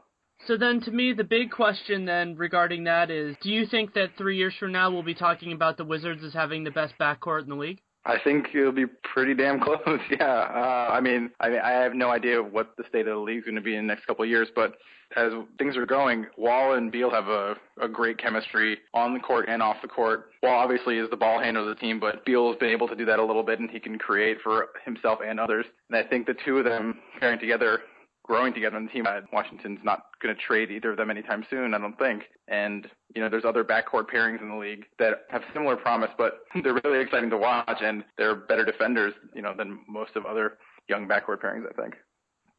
So 0.47 0.57
then, 0.57 0.79
to 0.81 0.91
me, 0.91 1.13
the 1.13 1.23
big 1.23 1.51
question 1.51 2.05
then 2.05 2.35
regarding 2.35 2.85
that 2.85 3.11
is: 3.11 3.35
Do 3.41 3.51
you 3.51 3.65
think 3.65 3.93
that 3.93 4.17
three 4.17 4.37
years 4.37 4.53
from 4.59 4.71
now 4.71 4.89
we'll 4.89 5.03
be 5.03 5.13
talking 5.13 5.51
about 5.51 5.77
the 5.77 5.83
Wizards 5.83 6.23
as 6.23 6.33
having 6.33 6.63
the 6.63 6.71
best 6.71 6.93
backcourt 6.99 7.43
in 7.43 7.49
the 7.49 7.55
league? 7.55 7.81
I 8.05 8.17
think 8.23 8.47
it'll 8.55 8.71
be 8.71 8.85
pretty 8.85 9.33
damn 9.33 9.59
close. 9.63 9.99
yeah. 10.09 10.25
Uh, 10.25 10.89
I 10.91 11.01
mean, 11.01 11.31
I 11.39 11.49
mean, 11.49 11.59
I 11.59 11.71
have 11.71 11.93
no 11.93 12.09
idea 12.09 12.41
what 12.41 12.75
the 12.77 12.83
state 12.89 13.07
of 13.07 13.15
the 13.15 13.21
league's 13.21 13.45
going 13.45 13.55
to 13.55 13.61
be 13.61 13.75
in 13.75 13.85
the 13.85 13.93
next 13.93 14.05
couple 14.05 14.23
of 14.23 14.29
years, 14.29 14.47
but 14.55 14.75
as 15.15 15.33
things 15.57 15.75
are 15.75 15.85
going, 15.85 16.27
Wall 16.37 16.73
and 16.73 16.91
Beal 16.91 17.09
have 17.09 17.27
a, 17.27 17.55
a 17.81 17.87
great 17.87 18.19
chemistry 18.19 18.77
on 18.93 19.13
the 19.13 19.19
court 19.19 19.47
and 19.49 19.61
off 19.61 19.77
the 19.81 19.87
court. 19.87 20.29
Wall 20.43 20.53
obviously 20.55 20.97
is 20.97 21.09
the 21.09 21.17
ball 21.17 21.39
handler 21.39 21.63
of 21.63 21.67
the 21.67 21.75
team, 21.75 21.99
but 21.99 22.23
Beal 22.25 22.47
has 22.49 22.57
been 22.59 22.69
able 22.69 22.87
to 22.87 22.95
do 22.95 23.05
that 23.05 23.17
a 23.19 23.25
little 23.25 23.43
bit, 23.43 23.59
and 23.59 23.69
he 23.69 23.79
can 23.79 23.97
create 23.97 24.37
for 24.43 24.67
himself 24.85 25.19
and 25.25 25.39
others. 25.39 25.65
And 25.89 25.97
I 25.97 26.07
think 26.07 26.27
the 26.27 26.35
two 26.45 26.59
of 26.59 26.65
them 26.65 26.99
pairing 27.19 27.39
together 27.39 27.81
growing 28.29 28.53
together 28.53 28.77
on 28.77 28.85
the 28.85 28.91
team. 28.91 29.05
Washington's 29.33 29.79
not 29.83 30.03
going 30.21 30.33
to 30.33 30.39
trade 30.39 30.69
either 30.69 30.91
of 30.91 30.97
them 30.97 31.09
anytime 31.09 31.43
soon, 31.49 31.73
I 31.73 31.79
don't 31.79 31.97
think. 31.97 32.23
And 32.47 32.87
you 33.15 33.21
know, 33.21 33.27
there's 33.27 33.43
other 33.43 33.63
backcourt 33.63 34.05
pairings 34.13 34.39
in 34.41 34.49
the 34.49 34.55
league 34.55 34.85
that 34.99 35.25
have 35.29 35.41
similar 35.51 35.75
promise, 35.75 36.11
but 36.17 36.41
they're 36.63 36.79
really 36.83 37.01
exciting 37.01 37.31
to 37.31 37.37
watch, 37.37 37.79
and 37.81 38.03
they're 38.17 38.35
better 38.35 38.63
defenders, 38.63 39.13
you 39.33 39.41
know, 39.41 39.53
than 39.57 39.79
most 39.89 40.15
of 40.15 40.25
other 40.25 40.59
young 40.87 41.07
backcourt 41.07 41.41
pairings, 41.41 41.65
I 41.67 41.81
think. 41.81 41.95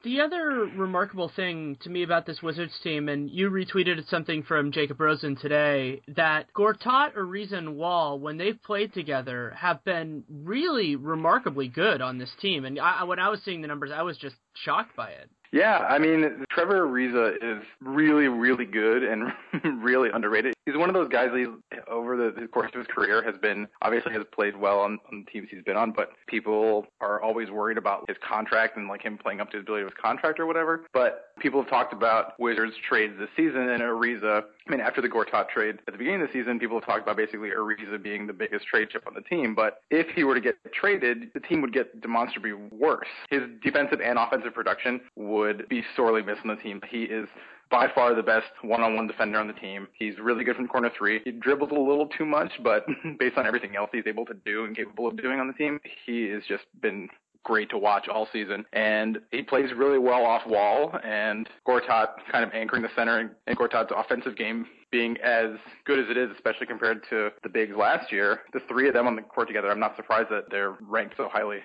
The 0.02 0.22
other 0.22 0.66
remarkable 0.76 1.30
thing 1.36 1.76
to 1.82 1.90
me 1.90 2.02
about 2.02 2.24
this 2.24 2.42
Wizards 2.42 2.72
team, 2.82 3.08
and 3.10 3.30
you 3.30 3.50
retweeted 3.50 4.08
something 4.08 4.42
from 4.42 4.72
Jacob 4.72 4.98
Rosen 4.98 5.36
today, 5.36 6.00
that 6.16 6.46
Gortat, 6.56 7.14
Ariza, 7.14 7.52
and 7.52 7.76
Wall, 7.76 8.18
when 8.18 8.38
they've 8.38 8.60
played 8.62 8.94
together, 8.94 9.54
have 9.56 9.84
been 9.84 10.24
really 10.28 10.96
remarkably 10.96 11.68
good 11.68 12.00
on 12.00 12.16
this 12.16 12.32
team. 12.40 12.64
And 12.64 12.80
I, 12.80 13.04
when 13.04 13.18
I 13.18 13.28
was 13.28 13.40
seeing 13.44 13.60
the 13.60 13.68
numbers, 13.68 13.90
I 13.94 14.02
was 14.02 14.16
just 14.16 14.36
shocked 14.54 14.96
by 14.96 15.10
it. 15.10 15.30
Yeah, 15.52 15.78
I 15.78 15.98
mean, 15.98 16.46
Trevor 16.50 16.86
Ariza 16.86 17.34
is 17.42 17.64
really, 17.80 18.28
really 18.28 18.64
good 18.64 19.02
and 19.02 19.32
really 19.82 20.08
underrated. 20.12 20.54
He's 20.64 20.76
one 20.76 20.88
of 20.88 20.94
those 20.94 21.08
guys. 21.08 21.30
He's 21.34 21.48
over 21.88 22.16
the, 22.16 22.40
the 22.40 22.46
course 22.46 22.70
of 22.72 22.78
his 22.78 22.86
career 22.86 23.22
has 23.22 23.36
been 23.36 23.66
obviously 23.82 24.12
has 24.12 24.22
played 24.32 24.56
well 24.56 24.78
on, 24.80 24.98
on 25.10 25.24
the 25.24 25.30
teams 25.30 25.48
he's 25.50 25.64
been 25.64 25.76
on, 25.76 25.90
but 25.90 26.12
people 26.28 26.86
are 27.00 27.20
always 27.20 27.50
worried 27.50 27.78
about 27.78 28.04
his 28.08 28.16
contract 28.26 28.76
and 28.76 28.86
like 28.86 29.02
him 29.02 29.18
playing 29.18 29.40
up 29.40 29.50
to 29.50 29.56
his 29.56 29.62
ability 29.62 29.84
with 29.84 29.96
contract 29.96 30.38
or 30.38 30.46
whatever. 30.46 30.84
But 30.92 31.32
people 31.40 31.60
have 31.60 31.70
talked 31.70 31.92
about 31.92 32.38
Wizards 32.38 32.74
trades 32.88 33.14
this 33.18 33.28
season 33.36 33.70
and 33.70 33.82
Ariza. 33.82 34.44
I 34.68 34.70
mean, 34.70 34.80
after 34.80 35.00
the 35.00 35.08
Gortat 35.08 35.48
trade 35.48 35.78
at 35.88 35.92
the 35.92 35.98
beginning 35.98 36.22
of 36.22 36.28
the 36.28 36.32
season, 36.32 36.60
people 36.60 36.76
have 36.78 36.86
talked 36.86 37.02
about 37.02 37.16
basically 37.16 37.48
Ariza 37.48 38.00
being 38.00 38.28
the 38.28 38.32
biggest 38.32 38.66
trade 38.66 38.90
chip 38.90 39.04
on 39.08 39.14
the 39.14 39.22
team. 39.22 39.56
But 39.56 39.82
if 39.90 40.08
he 40.14 40.22
were 40.22 40.34
to 40.34 40.40
get 40.40 40.56
traded, 40.72 41.32
the 41.34 41.40
team 41.40 41.60
would 41.62 41.72
get 41.72 42.00
demonstrably 42.00 42.52
worse. 42.52 43.08
His 43.30 43.42
defensive 43.64 44.00
and 44.00 44.16
offensive 44.16 44.54
production 44.54 45.00
would 45.16 45.39
be 45.68 45.82
sorely 45.96 46.22
missed 46.22 46.40
on 46.44 46.56
the 46.56 46.62
team. 46.62 46.80
He 46.88 47.04
is 47.04 47.28
by 47.70 47.86
far 47.94 48.14
the 48.14 48.22
best 48.22 48.48
one-on-one 48.62 49.06
defender 49.06 49.38
on 49.38 49.46
the 49.46 49.52
team. 49.54 49.86
He's 49.92 50.18
really 50.18 50.44
good 50.44 50.56
from 50.56 50.66
corner 50.66 50.90
three. 50.96 51.20
He 51.24 51.30
dribbles 51.30 51.70
a 51.70 51.74
little 51.74 52.08
too 52.08 52.26
much, 52.26 52.50
but 52.62 52.84
based 53.18 53.38
on 53.38 53.46
everything 53.46 53.76
else 53.76 53.90
he's 53.92 54.06
able 54.06 54.26
to 54.26 54.34
do 54.44 54.64
and 54.64 54.76
capable 54.76 55.06
of 55.06 55.16
doing 55.16 55.38
on 55.38 55.46
the 55.46 55.52
team, 55.54 55.80
he 56.04 56.28
has 56.30 56.42
just 56.48 56.64
been 56.80 57.08
great 57.42 57.70
to 57.70 57.78
watch 57.78 58.08
all 58.08 58.28
season. 58.32 58.64
And 58.72 59.18
he 59.30 59.42
plays 59.42 59.70
really 59.74 59.98
well 59.98 60.24
off 60.24 60.46
wall 60.46 60.98
and 61.04 61.48
Gortat 61.66 62.08
kind 62.30 62.44
of 62.44 62.50
anchoring 62.52 62.82
the 62.82 62.90
center 62.94 63.30
and 63.46 63.56
Gortat's 63.58 63.92
offensive 63.96 64.36
game 64.36 64.66
being 64.90 65.16
as 65.18 65.50
good 65.86 65.98
as 65.98 66.06
it 66.10 66.16
is, 66.16 66.30
especially 66.34 66.66
compared 66.66 67.02
to 67.10 67.30
the 67.42 67.48
bigs 67.48 67.74
last 67.76 68.10
year. 68.10 68.40
The 68.52 68.60
three 68.68 68.88
of 68.88 68.94
them 68.94 69.06
on 69.06 69.16
the 69.16 69.22
court 69.22 69.46
together, 69.46 69.70
I'm 69.70 69.78
not 69.78 69.96
surprised 69.96 70.30
that 70.30 70.50
they're 70.50 70.76
ranked 70.80 71.16
so 71.16 71.28
highly. 71.32 71.58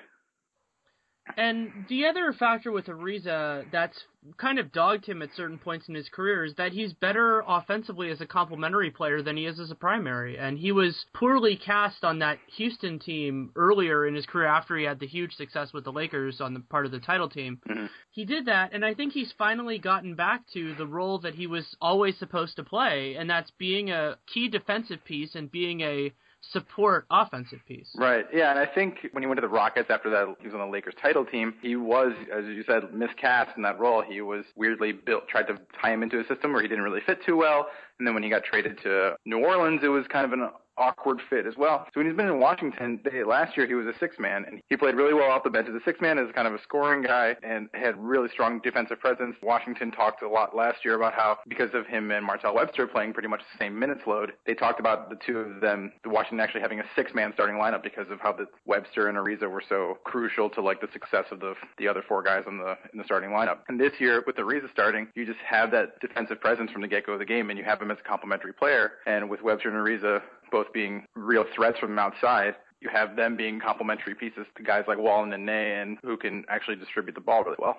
And 1.38 1.86
the 1.90 2.06
other 2.06 2.34
factor 2.34 2.72
with 2.72 2.86
Ariza 2.86 3.66
that's 3.72 3.98
kind 4.38 4.58
of 4.58 4.72
dogged 4.72 5.06
him 5.06 5.22
at 5.22 5.30
certain 5.36 5.58
points 5.58 5.88
in 5.88 5.96
his 5.96 6.10
career 6.10 6.46
is 6.46 6.56
that 6.56 6.72
he's 6.72 6.94
better 6.94 7.44
offensively 7.48 8.10
as 8.10 8.22
a 8.22 8.26
complementary 8.26 8.90
player 8.90 9.22
than 9.22 9.38
he 9.38 9.46
is 9.46 9.60
as 9.60 9.72
a 9.72 9.76
primary. 9.76 10.38
And 10.38 10.58
he 10.58 10.72
was 10.72 11.06
poorly 11.14 11.58
cast 11.58 12.04
on 12.04 12.20
that 12.20 12.40
Houston 12.58 13.00
team 13.00 13.52
earlier 13.56 14.06
in 14.06 14.16
his 14.16 14.26
career 14.26 14.48
after 14.48 14.78
he 14.78 14.86
had 14.86 15.00
the 15.00 15.08
huge 15.08 15.34
success 15.34 15.74
with 15.74 15.84
the 15.84 15.92
Lakers 15.92 16.42
on 16.42 16.54
the 16.54 16.60
part 16.60 16.86
of 16.86 16.92
the 16.92 17.00
title 17.00 17.30
team. 17.30 17.60
Mm-hmm. 17.70 17.86
He 18.12 18.26
did 18.26 18.46
that, 18.46 18.74
and 18.74 18.86
I 18.86 18.94
think 18.94 19.14
he's 19.14 19.34
finally 19.38 19.78
gotten 19.78 20.16
back 20.16 20.44
to 20.54 20.74
the 20.76 20.88
role 20.88 21.20
that 21.20 21.36
he 21.36 21.48
was 21.48 21.76
always 21.82 22.18
supposed 22.18 22.56
to 22.56 22.64
play, 22.64 23.16
and 23.16 23.30
that's 23.30 23.52
being 23.52 23.92
a 23.92 24.18
key 24.34 24.48
defensive 24.48 25.04
piece 25.04 25.36
and 25.36 25.52
being 25.52 25.82
a 25.82 26.14
support 26.52 27.06
offensive 27.10 27.60
piece. 27.68 27.90
Right. 27.96 28.26
Yeah, 28.34 28.52
and 28.52 28.60
I 28.60 28.66
think 28.66 29.08
when 29.12 29.24
he 29.24 29.28
went 29.28 29.38
to 29.38 29.42
the 29.42 29.50
Rockets 29.50 29.90
after 29.90 30.10
that, 30.12 30.28
he 30.40 30.48
was 30.48 30.54
on 30.54 30.60
the 30.60 30.68
Lakers 30.68 30.94
title 31.02 31.26
team. 31.26 31.54
He 31.62 31.76
was, 31.76 32.14
as 32.34 32.46
you 32.46 32.64
said, 32.68 32.94
miscast 32.94 33.52
in 33.58 33.64
that 33.64 33.80
role. 33.80 34.02
He 34.02 34.22
was 34.22 34.46
weirdly 34.56 34.92
built, 34.92 35.28
tried 35.28 35.48
to 35.48 35.60
tie 35.82 35.94
him 35.94 36.04
into 36.04 36.20
a 36.20 36.28
system 36.28 36.54
where 36.54 36.62
he 36.62 36.68
didn't 36.68 36.84
really 36.84 37.02
fit 37.06 37.24
too 37.26 37.36
well. 37.36 37.68
And 38.00 38.08
then 38.08 38.14
when 38.14 38.24
he 38.24 38.30
got 38.30 38.44
traded 38.44 38.80
to 38.84 39.16
New 39.26 39.40
Orleans, 39.40 39.82
it 39.84 39.88
was 39.88 40.06
kind 40.08 40.26
of 40.26 40.34
an 40.34 40.50
awkward 40.78 41.22
fit 41.30 41.46
as 41.46 41.56
well. 41.58 41.86
So 41.94 42.00
when 42.00 42.08
he's 42.08 42.16
been 42.16 42.28
in 42.28 42.40
Washington, 42.40 43.00
they, 43.04 43.24
last 43.24 43.58
year 43.58 43.68
he 43.68 43.74
was 43.74 43.88
a 43.88 43.98
six 44.00 44.18
man 44.20 44.46
and 44.48 44.62
he 44.70 44.78
played 44.78 44.96
really 44.96 45.14
well 45.14 45.30
off 45.30 45.44
the 45.44 45.50
bench 45.50 45.68
as 45.70 45.76
a 45.76 45.84
six 45.86 46.02
man 46.02 46.18
as 46.18 46.28
kind 46.34 46.48
of 46.48 46.54
a 46.54 46.62
scoring 46.62 47.02
guy 47.02 47.36
and 47.44 47.70
had 47.74 47.98
really 47.98 48.30
strong 48.30 48.60
defensive 48.60 49.00
presence. 49.00 49.36
Washington 49.42 49.92
talked 49.92 50.22
a 50.22 50.30
lot 50.30 50.56
last 50.56 50.84
year 50.84 50.96
about 50.96 51.14
how 51.14 51.38
because 51.48 51.70
of 51.74 51.86
him 51.88 52.12
and 52.12 52.26
Martell 52.26 52.56
Webster 52.56 52.88
playing 52.88 53.14
pretty 53.14 53.30
much 53.30 53.42
the 53.54 53.64
same 53.64 53.78
minutes 53.78 54.02
load, 54.08 54.34
they 54.46 54.54
talked 54.54 54.80
about 54.80 55.10
the 55.10 55.18
two 55.26 55.38
of 55.40 55.62
them, 55.62 55.92
the 56.04 56.10
Washington 56.10 56.40
actually 56.40 56.62
having 56.62 56.80
a 56.80 56.86
six 56.96 57.14
man 57.14 57.32
starting 57.34 57.56
lineup 57.56 57.84
because 57.84 58.10
of 58.10 58.20
how 58.20 58.32
the 58.32 58.46
Webster 58.66 59.08
and 59.08 59.18
Ariza 59.18 59.50
were 59.50 59.64
so 59.68 59.98
crucial 60.04 60.50
to 60.50 60.62
like 60.62 60.82
the 60.82 60.88
success 60.94 61.26
of 61.32 61.40
the 61.40 61.54
the 61.78 61.88
other 61.88 62.04
four 62.08 62.24
guys 62.24 62.44
in 62.48 62.58
the 62.58 62.78
in 62.94 63.00
the 63.00 63.04
starting 63.06 63.30
lineup. 63.30 63.60
And 63.68 63.80
this 63.80 63.94
year 64.00 64.24
with 64.26 64.36
Ariza 64.36 64.70
starting, 64.72 65.08
you 65.16 65.26
just 65.26 65.40
have 65.40 65.72
that 65.72 66.00
defensive 66.00 66.40
presence 66.40 66.72
from 66.72 66.82
the 66.82 66.88
get 66.88 67.06
go 67.06 67.14
of 67.14 67.20
the 67.20 67.26
game 67.26 67.50
and 67.50 67.58
you 67.60 67.66
have 67.66 67.82
him 67.82 67.92
as 67.92 67.98
a 68.04 68.08
complementary 68.08 68.54
player. 68.54 68.94
And 69.06 69.30
with 69.30 69.42
Webster 69.42 69.70
and 69.70 69.78
Ariza 69.78 70.22
both 70.52 70.72
being 70.74 71.06
real 71.16 71.46
threats 71.56 71.80
from 71.80 71.98
outside, 71.98 72.56
you 72.82 72.90
have 72.90 73.16
them 73.16 73.36
being 73.36 73.60
complementary 73.60 74.16
pieces 74.16 74.46
to 74.56 74.64
guys 74.64 74.84
like 74.88 74.98
Wall 74.98 75.24
and 75.24 75.46
Nene 75.46 75.98
who 76.04 76.18
can 76.18 76.46
actually 76.50 76.76
distribute 76.76 77.16
the 77.16 77.22
ball 77.22 77.44
really 77.44 77.58
well. 77.60 77.78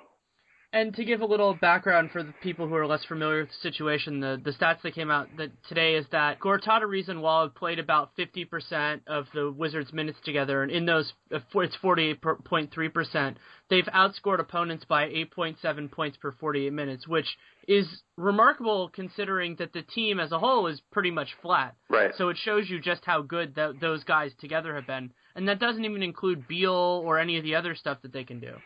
And 0.76 0.94
to 0.96 1.06
give 1.06 1.22
a 1.22 1.24
little 1.24 1.54
background 1.54 2.10
for 2.10 2.22
the 2.22 2.34
people 2.42 2.68
who 2.68 2.74
are 2.74 2.86
less 2.86 3.02
familiar 3.06 3.40
with 3.40 3.48
the 3.48 3.54
situation, 3.62 4.20
the, 4.20 4.38
the 4.44 4.50
stats 4.50 4.82
that 4.82 4.94
came 4.94 5.10
out 5.10 5.26
that 5.38 5.50
today 5.70 5.94
is 5.94 6.04
that 6.12 6.38
Gortat, 6.38 6.82
Ariza, 6.82 7.08
and 7.08 7.22
Wall 7.22 7.48
played 7.48 7.78
about 7.78 8.10
50% 8.18 9.00
of 9.06 9.24
the 9.32 9.50
Wizards' 9.50 9.94
minutes 9.94 10.18
together, 10.22 10.62
and 10.62 10.70
in 10.70 10.84
those, 10.84 11.14
uh, 11.34 11.38
it's 11.54 11.76
48.3%. 11.82 13.36
They've 13.70 13.86
outscored 13.86 14.38
opponents 14.38 14.84
by 14.84 15.06
8.7 15.06 15.90
points 15.90 16.18
per 16.18 16.32
48 16.32 16.70
minutes, 16.74 17.08
which 17.08 17.38
is 17.66 17.88
remarkable 18.18 18.90
considering 18.90 19.56
that 19.58 19.72
the 19.72 19.80
team 19.80 20.20
as 20.20 20.30
a 20.30 20.38
whole 20.38 20.66
is 20.66 20.82
pretty 20.92 21.10
much 21.10 21.28
flat. 21.40 21.74
Right. 21.88 22.12
So 22.18 22.28
it 22.28 22.36
shows 22.36 22.68
you 22.68 22.80
just 22.82 23.06
how 23.06 23.22
good 23.22 23.54
th- 23.54 23.76
those 23.80 24.04
guys 24.04 24.32
together 24.38 24.74
have 24.74 24.86
been, 24.86 25.14
and 25.34 25.48
that 25.48 25.58
doesn't 25.58 25.86
even 25.86 26.02
include 26.02 26.46
Beal 26.46 27.02
or 27.02 27.18
any 27.18 27.38
of 27.38 27.44
the 27.44 27.54
other 27.54 27.74
stuff 27.74 28.02
that 28.02 28.12
they 28.12 28.24
can 28.24 28.40
do. 28.40 28.56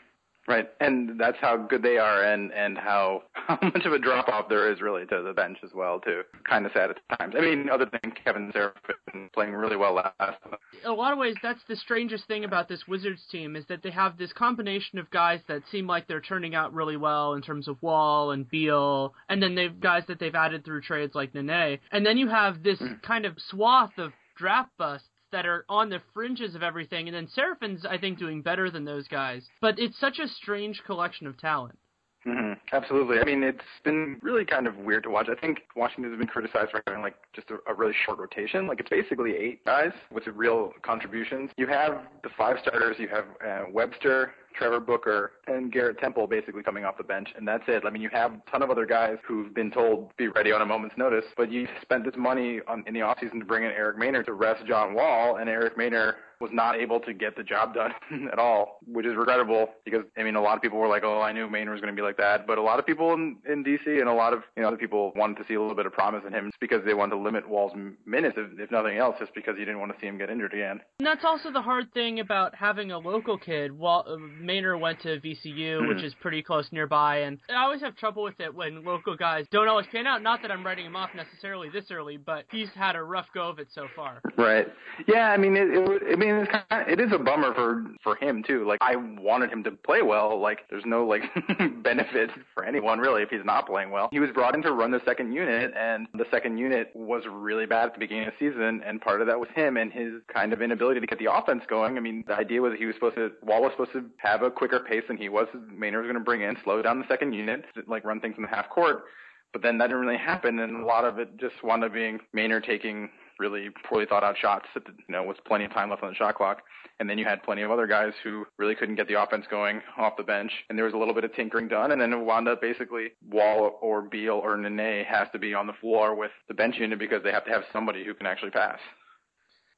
Right, 0.48 0.68
and 0.80 1.20
that's 1.20 1.36
how 1.40 1.56
good 1.56 1.82
they 1.82 1.98
are, 1.98 2.24
and 2.24 2.52
and 2.52 2.76
how 2.76 3.22
how 3.32 3.58
much 3.62 3.84
of 3.84 3.92
a 3.92 3.98
drop 3.98 4.28
off 4.28 4.48
there 4.48 4.72
is 4.72 4.80
really 4.80 5.04
to 5.06 5.22
the 5.22 5.32
bench 5.34 5.58
as 5.62 5.70
well, 5.74 6.00
too. 6.00 6.22
Kind 6.48 6.64
of 6.66 6.72
sad 6.72 6.90
at 6.90 7.18
times. 7.18 7.34
I 7.36 7.40
mean, 7.42 7.68
other 7.70 7.86
than 7.86 8.12
Kevin 8.12 8.50
Seraphin 8.52 9.30
playing 9.32 9.52
really 9.52 9.76
well 9.76 9.94
last. 9.94 10.38
In 10.82 10.90
a 10.90 10.94
lot 10.94 11.12
of 11.12 11.18
ways, 11.18 11.36
that's 11.42 11.60
the 11.68 11.76
strangest 11.76 12.26
thing 12.26 12.44
about 12.44 12.68
this 12.68 12.88
Wizards 12.88 13.22
team 13.30 13.54
is 13.54 13.66
that 13.68 13.82
they 13.82 13.90
have 13.90 14.16
this 14.16 14.32
combination 14.32 14.98
of 14.98 15.10
guys 15.10 15.40
that 15.46 15.62
seem 15.70 15.86
like 15.86 16.08
they're 16.08 16.20
turning 16.22 16.54
out 16.54 16.72
really 16.72 16.96
well 16.96 17.34
in 17.34 17.42
terms 17.42 17.68
of 17.68 17.80
Wall 17.82 18.30
and 18.32 18.48
Beal, 18.48 19.14
and 19.28 19.42
then 19.42 19.54
they've 19.54 19.78
guys 19.78 20.04
that 20.08 20.18
they've 20.18 20.34
added 20.34 20.64
through 20.64 20.80
trades 20.80 21.14
like 21.14 21.34
Nene, 21.34 21.78
and 21.92 22.04
then 22.04 22.16
you 22.16 22.28
have 22.28 22.62
this 22.62 22.78
Mm. 22.80 23.02
kind 23.02 23.26
of 23.26 23.34
swath 23.50 23.98
of 23.98 24.12
draft 24.36 24.70
busts 24.78 25.06
that 25.32 25.46
are 25.46 25.64
on 25.68 25.88
the 25.88 26.00
fringes 26.12 26.54
of 26.54 26.62
everything, 26.62 27.08
and 27.08 27.14
then 27.14 27.28
Seraphin's 27.28 27.84
I 27.86 27.98
think 27.98 28.18
doing 28.18 28.42
better 28.42 28.70
than 28.70 28.84
those 28.84 29.08
guys. 29.08 29.46
But 29.60 29.78
it's 29.78 29.98
such 29.98 30.18
a 30.18 30.28
strange 30.28 30.82
collection 30.84 31.26
of 31.26 31.38
talent. 31.38 31.78
hmm 32.24 32.52
Absolutely. 32.72 33.18
I 33.18 33.24
mean, 33.24 33.42
it's 33.42 33.64
been 33.84 34.18
really 34.22 34.44
kind 34.44 34.66
of 34.66 34.76
weird 34.76 35.02
to 35.04 35.10
watch. 35.10 35.28
I 35.30 35.40
think 35.40 35.60
Washington 35.74 36.12
has 36.12 36.18
been 36.18 36.28
criticized 36.28 36.70
for 36.70 36.82
having 36.86 37.02
like 37.02 37.16
just 37.32 37.50
a, 37.50 37.58
a 37.70 37.74
really 37.74 37.94
short 38.04 38.18
rotation. 38.18 38.66
Like 38.66 38.80
it's 38.80 38.90
basically 38.90 39.32
eight 39.36 39.64
guys 39.64 39.92
with 40.12 40.26
real 40.28 40.72
contributions. 40.82 41.50
You 41.56 41.66
have 41.66 42.02
the 42.22 42.30
five 42.36 42.58
starters. 42.62 42.96
You 42.98 43.08
have 43.08 43.24
uh, 43.46 43.64
Webster, 43.72 44.34
Trevor 44.54 44.80
Booker, 44.80 45.32
and 45.46 45.72
Garrett 45.72 45.98
Temple 45.98 46.26
basically 46.26 46.62
coming 46.62 46.84
off 46.84 46.96
the 46.96 47.04
bench, 47.04 47.28
and 47.36 47.46
that's 47.46 47.64
it. 47.68 47.84
I 47.86 47.90
mean, 47.90 48.02
you 48.02 48.10
have 48.12 48.32
a 48.32 48.42
ton 48.50 48.62
of 48.62 48.70
other 48.70 48.86
guys 48.86 49.16
who've 49.26 49.54
been 49.54 49.70
told 49.70 50.14
be 50.16 50.28
ready 50.28 50.52
on 50.52 50.62
a 50.62 50.66
moment's 50.66 50.96
notice, 50.96 51.24
but 51.36 51.50
you 51.50 51.66
spent 51.82 52.04
this 52.04 52.14
money 52.16 52.60
on, 52.66 52.84
in 52.86 52.94
the 52.94 53.00
offseason 53.00 53.38
to 53.38 53.44
bring 53.44 53.64
in 53.64 53.70
Eric 53.70 53.96
Maynor 53.96 54.24
to 54.26 54.32
rest 54.32 54.66
John 54.66 54.94
Wall, 54.94 55.36
and 55.36 55.48
Eric 55.48 55.76
Maynor 55.76 56.14
was 56.40 56.50
not 56.52 56.76
able 56.76 57.00
to 57.00 57.12
get 57.12 57.36
the 57.36 57.42
job 57.42 57.74
done 57.74 57.92
at 58.32 58.38
all, 58.38 58.78
which 58.86 59.06
is 59.06 59.14
regrettable 59.16 59.68
because 59.84 60.02
I 60.16 60.22
mean 60.22 60.36
a 60.36 60.40
lot 60.40 60.56
of 60.56 60.62
people 60.62 60.78
were 60.78 60.88
like, 60.88 61.02
"Oh, 61.04 61.20
I 61.20 61.32
knew 61.32 61.46
Maynor 61.48 61.72
was 61.72 61.80
going 61.80 61.94
to 61.94 62.00
be 62.00 62.04
like 62.04 62.16
that," 62.16 62.46
but 62.46 62.58
a 62.58 62.62
lot 62.62 62.78
of 62.78 62.86
people 62.86 63.12
in, 63.14 63.36
in 63.48 63.62
DC 63.64 63.86
and 63.86 64.08
a 64.08 64.12
lot 64.12 64.32
of 64.32 64.42
you 64.56 64.62
know 64.62 64.68
other 64.68 64.76
people 64.76 65.12
wanted 65.16 65.36
to 65.38 65.44
see 65.46 65.54
a 65.54 65.60
little 65.60 65.76
bit 65.76 65.86
of 65.86 65.92
promise 65.92 66.22
in 66.26 66.32
him 66.32 66.46
just 66.46 66.60
because 66.60 66.84
they 66.84 66.94
wanted 66.94 67.16
to 67.16 67.20
limit 67.22 67.48
Wall's 67.48 67.72
minutes, 68.06 68.36
if, 68.38 68.58
if 68.58 68.70
nothing 68.70 68.96
else, 68.96 69.16
just 69.18 69.34
because 69.34 69.54
you 69.58 69.64
didn't 69.64 69.80
want 69.80 69.92
to 69.92 70.00
see 70.00 70.06
him 70.06 70.18
get 70.18 70.30
injured 70.30 70.52
again. 70.54 70.80
And 70.98 71.06
that's 71.06 71.24
also 71.24 71.50
the 71.52 71.62
hard 71.62 71.92
thing 71.92 72.20
about 72.20 72.54
having 72.54 72.90
a 72.92 72.98
local 72.98 73.36
kid. 73.38 73.76
Well, 73.78 74.04
uh, 74.08 74.16
Maynor 74.42 74.78
went 74.80 75.00
to 75.02 75.20
VCU, 75.20 75.88
which 75.88 76.02
is 76.02 76.14
pretty 76.20 76.42
close 76.42 76.68
nearby, 76.72 77.18
and 77.18 77.38
I 77.50 77.64
always 77.64 77.80
have 77.82 77.96
trouble 77.96 78.22
with 78.22 78.40
it 78.40 78.54
when 78.54 78.84
local 78.84 79.16
guys 79.16 79.46
don't 79.50 79.68
always 79.68 79.86
pan 79.92 80.06
out. 80.06 80.22
Not 80.22 80.42
that 80.42 80.50
I'm 80.50 80.64
writing 80.64 80.86
him 80.86 80.96
off 80.96 81.10
necessarily 81.14 81.68
this 81.68 81.90
early, 81.90 82.16
but 82.16 82.44
he's 82.50 82.68
had 82.74 82.96
a 82.96 83.02
rough 83.02 83.26
go 83.34 83.48
of 83.48 83.58
it 83.58 83.68
so 83.74 83.86
far. 83.94 84.20
Right. 84.36 84.66
Yeah. 85.06 85.30
I 85.30 85.36
mean, 85.36 85.56
it, 85.56 85.68
it, 85.70 85.86
would- 85.88 86.02
I 86.10 86.16
mean, 86.16 86.29
mean, 86.32 86.42
it's 86.42 86.50
kind 86.50 86.64
of, 86.70 86.88
it 86.88 87.00
is 87.00 87.12
a 87.12 87.18
bummer 87.18 87.54
for 87.54 87.84
for 88.02 88.16
him 88.16 88.42
too. 88.42 88.66
Like 88.66 88.78
I 88.80 88.96
wanted 88.96 89.50
him 89.50 89.62
to 89.64 89.70
play 89.70 90.02
well. 90.02 90.40
Like 90.40 90.68
there's 90.70 90.84
no 90.86 91.06
like 91.06 91.22
benefit 91.82 92.30
for 92.54 92.64
anyone 92.64 92.98
really 92.98 93.22
if 93.22 93.30
he's 93.30 93.44
not 93.44 93.66
playing 93.66 93.90
well. 93.90 94.08
He 94.12 94.20
was 94.20 94.30
brought 94.30 94.54
in 94.54 94.62
to 94.62 94.72
run 94.72 94.90
the 94.90 95.00
second 95.04 95.32
unit, 95.32 95.72
and 95.76 96.06
the 96.14 96.26
second 96.30 96.58
unit 96.58 96.90
was 96.94 97.24
really 97.30 97.66
bad 97.66 97.86
at 97.86 97.94
the 97.94 98.00
beginning 98.00 98.28
of 98.28 98.34
the 98.38 98.50
season, 98.50 98.82
and 98.84 99.00
part 99.00 99.20
of 99.20 99.26
that 99.26 99.38
was 99.38 99.48
him 99.54 99.76
and 99.76 99.92
his 99.92 100.14
kind 100.32 100.52
of 100.52 100.62
inability 100.62 101.00
to 101.00 101.06
get 101.06 101.18
the 101.18 101.32
offense 101.32 101.62
going. 101.68 101.96
I 101.96 102.00
mean, 102.00 102.24
the 102.26 102.34
idea 102.34 102.60
was 102.60 102.74
he 102.78 102.86
was 102.86 102.94
supposed 102.94 103.16
to 103.16 103.32
Wall 103.42 103.62
was 103.62 103.72
supposed 103.72 103.92
to 103.92 104.04
have 104.18 104.42
a 104.42 104.50
quicker 104.50 104.80
pace 104.80 105.04
than 105.08 105.16
he 105.16 105.28
was. 105.28 105.48
Maynor 105.54 105.98
was 105.98 106.06
going 106.06 106.14
to 106.14 106.20
bring 106.20 106.42
in, 106.42 106.56
slow 106.64 106.82
down 106.82 107.00
the 107.00 107.08
second 107.08 107.32
unit, 107.32 107.64
like 107.86 108.04
run 108.04 108.20
things 108.20 108.34
in 108.36 108.42
the 108.42 108.48
half 108.48 108.68
court. 108.68 109.04
But 109.52 109.62
then 109.62 109.78
that 109.78 109.88
didn't 109.88 110.02
really 110.02 110.16
happen, 110.16 110.60
and 110.60 110.82
a 110.82 110.86
lot 110.86 111.04
of 111.04 111.18
it 111.18 111.36
just 111.36 111.62
wound 111.64 111.82
up 111.82 111.92
being 111.92 112.20
Maynor 112.36 112.64
taking 112.64 113.10
really 113.40 113.70
poorly 113.88 114.06
thought 114.06 114.22
out 114.22 114.36
shots 114.38 114.66
that 114.74 114.86
you 114.86 115.12
know 115.12 115.24
with 115.24 115.38
plenty 115.44 115.64
of 115.64 115.72
time 115.72 115.90
left 115.90 116.02
on 116.02 116.10
the 116.10 116.14
shot 116.14 116.36
clock. 116.36 116.62
And 117.00 117.08
then 117.08 117.16
you 117.16 117.24
had 117.24 117.42
plenty 117.42 117.62
of 117.62 117.70
other 117.70 117.86
guys 117.86 118.12
who 118.22 118.46
really 118.58 118.74
couldn't 118.74 118.96
get 118.96 119.08
the 119.08 119.20
offense 119.20 119.46
going 119.50 119.80
off 119.96 120.18
the 120.18 120.22
bench. 120.22 120.52
And 120.68 120.76
there 120.76 120.84
was 120.84 120.92
a 120.92 120.98
little 120.98 121.14
bit 121.14 121.24
of 121.24 121.34
tinkering 121.34 121.66
done. 121.66 121.92
And 121.92 122.00
then 122.00 122.12
it 122.12 122.18
wound 122.18 122.46
up 122.46 122.60
basically 122.60 123.12
Wall 123.30 123.78
or 123.80 124.02
Beal 124.02 124.34
or 124.34 124.58
Nene 124.58 125.06
has 125.06 125.26
to 125.32 125.38
be 125.38 125.54
on 125.54 125.66
the 125.66 125.72
floor 125.80 126.14
with 126.14 126.30
the 126.46 126.52
bench 126.52 126.76
unit 126.78 126.98
because 126.98 127.22
they 127.22 127.32
have 127.32 127.46
to 127.46 127.50
have 127.50 127.62
somebody 127.72 128.04
who 128.04 128.12
can 128.12 128.26
actually 128.26 128.50
pass. 128.50 128.78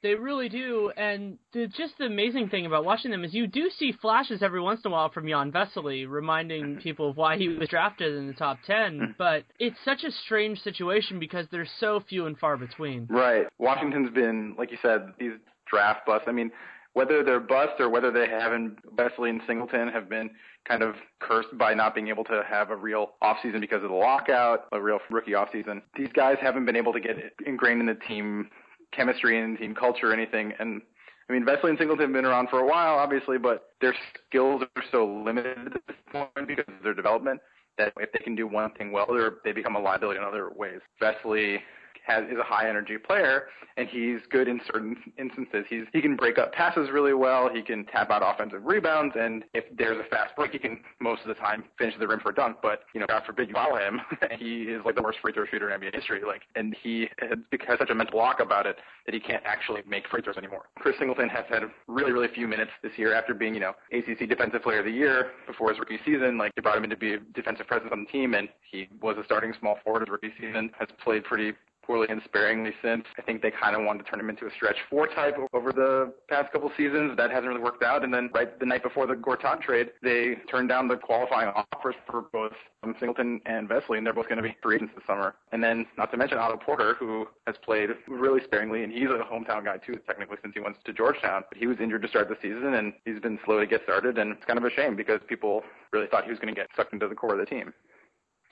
They 0.02 0.14
really 0.14 0.48
do, 0.48 0.90
and 0.96 1.38
the, 1.52 1.68
just 1.68 1.96
the 1.98 2.06
amazing 2.06 2.48
thing 2.48 2.66
about 2.66 2.84
watching 2.84 3.12
them 3.12 3.22
is 3.22 3.32
you 3.32 3.46
do 3.46 3.70
see 3.78 3.92
flashes 3.92 4.42
every 4.42 4.60
once 4.60 4.80
in 4.84 4.90
a 4.90 4.92
while 4.92 5.10
from 5.10 5.28
Jan 5.28 5.52
Vesely, 5.52 6.08
reminding 6.08 6.78
people 6.82 7.10
of 7.10 7.16
why 7.16 7.36
he 7.36 7.48
was 7.48 7.68
drafted 7.68 8.16
in 8.16 8.26
the 8.26 8.32
top 8.32 8.58
ten. 8.66 8.98
Hmm. 8.98 9.04
but 9.16 9.44
it's 9.60 9.76
such 9.84 10.02
a 10.02 10.10
strange 10.24 10.58
situation 10.60 11.20
because 11.20 11.46
there's 11.52 11.70
so 11.78 12.02
few 12.08 12.26
and 12.26 12.36
far 12.36 12.56
between. 12.56 13.06
Right. 13.08 13.46
Washington's 13.58 14.10
been, 14.10 14.56
like 14.58 14.72
you 14.72 14.78
said, 14.82 15.12
these 15.20 15.32
draft 15.70 16.04
busts. 16.04 16.26
I 16.26 16.32
mean, 16.32 16.50
whether 16.94 17.22
they're 17.22 17.40
bust 17.40 17.74
or 17.78 17.88
whether 17.88 18.10
they 18.10 18.28
haven't, 18.28 18.78
Vesely 18.96 19.30
and 19.30 19.40
Singleton 19.46 19.88
have 19.88 20.08
been 20.08 20.30
kind 20.66 20.82
of 20.82 20.94
cursed 21.20 21.56
by 21.56 21.74
not 21.74 21.94
being 21.94 22.08
able 22.08 22.24
to 22.24 22.42
have 22.48 22.70
a 22.70 22.76
real 22.76 23.12
offseason 23.22 23.60
because 23.60 23.82
of 23.82 23.90
the 23.90 23.96
lockout, 23.96 24.66
a 24.72 24.80
real 24.80 24.98
rookie 25.10 25.32
offseason. 25.32 25.82
These 25.96 26.10
guys 26.14 26.36
haven't 26.40 26.66
been 26.66 26.76
able 26.76 26.92
to 26.92 27.00
get 27.00 27.16
ingrained 27.46 27.80
in 27.80 27.86
the 27.86 27.94
team 27.94 28.48
chemistry 28.92 29.40
and 29.40 29.58
team 29.58 29.74
culture 29.74 30.10
or 30.10 30.12
anything. 30.12 30.52
And 30.58 30.82
I 31.28 31.32
mean, 31.32 31.44
Vesely 31.44 31.70
and 31.70 31.78
Singleton 31.78 32.06
have 32.06 32.12
been 32.12 32.24
around 32.24 32.48
for 32.50 32.60
a 32.60 32.66
while, 32.66 32.94
obviously, 32.94 33.38
but 33.38 33.70
their 33.80 33.94
skills 34.28 34.62
are 34.76 34.82
so 34.90 35.06
limited 35.24 35.58
at 35.66 35.72
this 35.86 35.96
point 36.10 36.46
because 36.46 36.64
of 36.68 36.82
their 36.82 36.94
development 36.94 37.40
that 37.78 37.92
if 37.96 38.12
they 38.12 38.18
can 38.18 38.34
do 38.34 38.46
one 38.46 38.70
thing 38.72 38.92
well, 38.92 39.06
they 39.44 39.52
become 39.52 39.76
a 39.76 39.80
liability 39.80 40.18
in 40.18 40.24
other 40.24 40.50
ways. 40.54 40.80
Vesely 41.00 41.58
has 42.06 42.24
is 42.24 42.38
a 42.38 42.42
high 42.42 42.68
energy 42.68 42.98
player, 42.98 43.44
and 43.76 43.88
he's 43.88 44.20
good 44.30 44.48
in 44.48 44.60
certain 44.66 44.96
instances. 45.18 45.64
He's 45.68 45.84
he 45.92 46.00
can 46.00 46.16
break 46.16 46.38
up 46.38 46.52
passes 46.52 46.90
really 46.90 47.14
well. 47.14 47.48
He 47.52 47.62
can 47.62 47.84
tap 47.86 48.10
out 48.10 48.22
offensive 48.24 48.64
rebounds, 48.64 49.14
and 49.18 49.44
if 49.54 49.64
there's 49.76 49.98
a 49.98 50.08
fast 50.08 50.34
break, 50.36 50.52
he 50.52 50.58
can 50.58 50.80
most 51.00 51.22
of 51.22 51.28
the 51.28 51.34
time 51.34 51.64
finish 51.78 51.94
the 51.98 52.06
rim 52.06 52.20
for 52.20 52.30
a 52.30 52.34
dunk. 52.34 52.58
But 52.62 52.84
you 52.94 53.00
know, 53.00 53.06
God 53.08 53.22
forbid 53.24 53.48
you 53.48 53.54
follow 53.54 53.76
him, 53.76 54.00
he 54.38 54.62
is 54.62 54.82
like 54.84 54.96
the 54.96 55.02
worst 55.02 55.18
free 55.20 55.32
throw 55.32 55.46
shooter 55.46 55.70
in 55.70 55.80
NBA 55.80 55.94
history. 55.94 56.20
Like, 56.26 56.42
and 56.54 56.76
he 56.82 57.08
has 57.20 57.78
such 57.78 57.90
a 57.90 57.94
mental 57.94 58.12
block 58.12 58.40
about 58.40 58.66
it 58.66 58.76
that 59.06 59.14
he 59.14 59.20
can't 59.20 59.42
actually 59.44 59.82
make 59.86 60.08
free 60.08 60.22
throws 60.22 60.36
anymore. 60.36 60.66
Chris 60.76 60.96
Singleton 60.98 61.28
has 61.28 61.44
had 61.48 61.62
really 61.86 62.12
really 62.12 62.28
few 62.28 62.46
minutes 62.46 62.70
this 62.82 62.92
year 62.96 63.14
after 63.14 63.34
being 63.34 63.54
you 63.54 63.60
know 63.60 63.72
ACC 63.92 64.28
Defensive 64.28 64.62
Player 64.62 64.80
of 64.80 64.84
the 64.84 64.90
Year 64.90 65.30
before 65.46 65.70
his 65.70 65.78
rookie 65.78 65.98
season. 66.04 66.38
Like 66.38 66.54
they 66.54 66.62
brought 66.62 66.76
him 66.76 66.84
in 66.84 66.90
to 66.90 66.96
be 66.96 67.14
a 67.14 67.18
defensive 67.34 67.66
presence 67.66 67.90
on 67.92 68.04
the 68.04 68.10
team, 68.10 68.34
and 68.34 68.48
he 68.70 68.88
was 69.00 69.16
a 69.18 69.24
starting 69.24 69.52
small 69.58 69.78
forward 69.84 70.00
his 70.00 70.08
rookie 70.08 70.32
season. 70.40 70.70
Has 70.78 70.88
played 71.02 71.24
pretty 71.24 71.52
poorly 71.84 72.06
and 72.08 72.20
sparingly 72.24 72.72
since. 72.82 73.04
I 73.18 73.22
think 73.22 73.42
they 73.42 73.50
kind 73.50 73.76
of 73.76 73.84
wanted 73.84 74.04
to 74.04 74.10
turn 74.10 74.20
him 74.20 74.30
into 74.30 74.46
a 74.46 74.50
stretch 74.50 74.76
four 74.88 75.06
type 75.06 75.36
over 75.52 75.72
the 75.72 76.12
past 76.28 76.52
couple 76.52 76.70
seasons. 76.76 77.16
That 77.16 77.30
hasn't 77.30 77.48
really 77.48 77.60
worked 77.60 77.82
out. 77.82 78.04
And 78.04 78.12
then 78.12 78.30
right 78.34 78.58
the 78.58 78.66
night 78.66 78.82
before 78.82 79.06
the 79.06 79.14
Gortat 79.14 79.60
trade, 79.62 79.90
they 80.02 80.36
turned 80.50 80.68
down 80.68 80.88
the 80.88 80.96
qualifying 80.96 81.48
offers 81.48 81.94
for 82.06 82.22
both 82.32 82.52
um, 82.82 82.94
Singleton 82.98 83.40
and 83.46 83.68
Vesely, 83.68 83.98
and 83.98 84.06
they're 84.06 84.12
both 84.12 84.28
going 84.28 84.42
to 84.42 84.42
be 84.42 84.56
free 84.62 84.76
agents 84.76 84.94
this 84.94 85.04
summer. 85.06 85.34
And 85.52 85.62
then 85.62 85.86
not 85.96 86.10
to 86.12 86.16
mention 86.16 86.38
Otto 86.38 86.56
Porter, 86.56 86.94
who 86.98 87.26
has 87.46 87.56
played 87.64 87.90
really 88.08 88.42
sparingly, 88.44 88.82
and 88.84 88.92
he's 88.92 89.08
a 89.08 89.24
hometown 89.30 89.64
guy 89.64 89.78
too, 89.78 89.98
technically 90.06 90.36
since 90.42 90.54
he 90.54 90.60
went 90.60 90.76
to 90.84 90.92
Georgetown. 90.92 91.44
But 91.48 91.58
he 91.58 91.66
was 91.66 91.78
injured 91.80 92.02
to 92.02 92.08
start 92.08 92.28
the 92.28 92.36
season, 92.42 92.74
and 92.74 92.92
he's 93.04 93.20
been 93.20 93.38
slow 93.44 93.60
to 93.60 93.66
get 93.66 93.82
started, 93.84 94.18
and 94.18 94.32
it's 94.32 94.44
kind 94.44 94.58
of 94.58 94.64
a 94.64 94.70
shame 94.70 94.96
because 94.96 95.20
people 95.26 95.62
really 95.92 96.06
thought 96.06 96.24
he 96.24 96.30
was 96.30 96.38
going 96.38 96.54
to 96.54 96.60
get 96.60 96.70
sucked 96.76 96.92
into 96.92 97.08
the 97.08 97.14
core 97.14 97.32
of 97.32 97.38
the 97.38 97.46
team. 97.46 97.72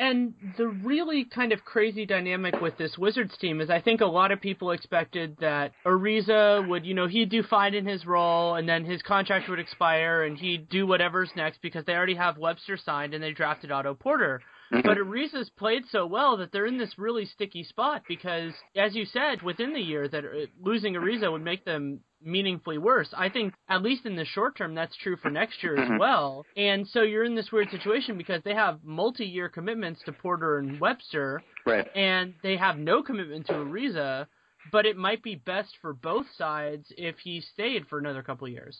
And 0.01 0.33
the 0.57 0.67
really 0.67 1.27
kind 1.27 1.53
of 1.53 1.63
crazy 1.67 2.07
dynamic 2.07 2.59
with 2.63 2.79
this 2.79 2.97
Wizards 2.97 3.37
team 3.37 3.61
is 3.61 3.69
I 3.69 3.83
think 3.83 4.01
a 4.01 4.07
lot 4.07 4.33
of 4.33 4.41
people 4.41 4.71
expected 4.71 5.37
that 5.41 5.73
Ariza 5.85 6.67
would, 6.67 6.87
you 6.87 6.95
know, 6.95 7.07
he'd 7.07 7.29
do 7.29 7.43
fine 7.43 7.75
in 7.75 7.87
his 7.87 8.07
role 8.07 8.55
and 8.55 8.67
then 8.67 8.87
his 8.87 9.03
contract 9.03 9.51
would 9.51 9.59
expire 9.59 10.25
and 10.25 10.39
he'd 10.39 10.71
do 10.71 10.87
whatever's 10.87 11.29
next 11.37 11.61
because 11.61 11.85
they 11.85 11.93
already 11.93 12.15
have 12.15 12.39
Webster 12.39 12.79
signed 12.79 13.13
and 13.13 13.23
they 13.23 13.33
drafted 13.33 13.71
Otto 13.71 13.93
Porter. 13.93 14.41
Mm-hmm. 14.73 14.87
But 14.87 14.99
Ariza's 14.99 15.51
played 15.51 15.83
so 15.91 16.07
well 16.07 16.37
that 16.37 16.53
they're 16.53 16.67
in 16.67 16.79
this 16.79 16.97
really 16.97 17.25
sticky 17.25 17.65
spot 17.65 18.03
because, 18.07 18.53
as 18.77 18.95
you 18.95 19.05
said, 19.05 19.43
within 19.43 19.73
the 19.73 19.81
year 19.81 20.07
that 20.09 20.25
uh, 20.25 20.47
losing 20.63 20.95
Ariza 20.95 21.31
would 21.31 21.43
make 21.43 21.65
them 21.65 22.01
meaningfully 22.23 22.79
worse. 22.79 23.09
I 23.17 23.31
think 23.31 23.55
at 23.69 23.83
least 23.83 24.07
in 24.07 24.15
the 24.15 24.25
short 24.25 24.57
term 24.57 24.75
that's 24.75 24.97
true 24.97 25.17
for 25.17 25.31
next 25.31 25.63
year 25.63 25.77
as 25.77 25.89
mm-hmm. 25.89 25.99
well. 25.99 26.45
And 26.57 26.87
so 26.87 27.03
you're 27.03 27.25
in 27.25 27.35
this 27.35 27.51
weird 27.51 27.71
situation 27.71 28.17
because 28.17 28.43
they 28.45 28.55
have 28.55 28.79
multi-year 28.85 29.49
commitments 29.49 30.03
to 30.07 30.13
Porter 30.13 30.59
and 30.59 30.79
Webster, 30.79 31.43
right? 31.67 31.87
And 31.97 32.35
they 32.43 32.57
have 32.57 32.77
no 32.77 33.03
commitment 33.03 33.47
to 33.47 33.55
Ariza. 33.55 34.27
But 34.71 34.85
it 34.85 34.97
might 34.97 35.23
be 35.23 35.37
best 35.37 35.71
for 35.81 35.95
both 35.95 36.27
sides 36.37 36.85
if 36.99 37.17
he 37.25 37.41
stayed 37.41 37.89
for 37.89 37.99
another 37.99 38.23
couple 38.23 38.47
of 38.47 38.53
years. 38.53 38.77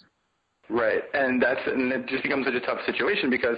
Right, 0.69 1.03
and 1.15 1.43
that's 1.43 1.61
and 1.67 1.91
it 1.91 2.07
just 2.07 2.23
becomes 2.23 2.47
such 2.47 2.55
a 2.55 2.61
tough 2.61 2.79
situation 2.87 3.29
because 3.29 3.57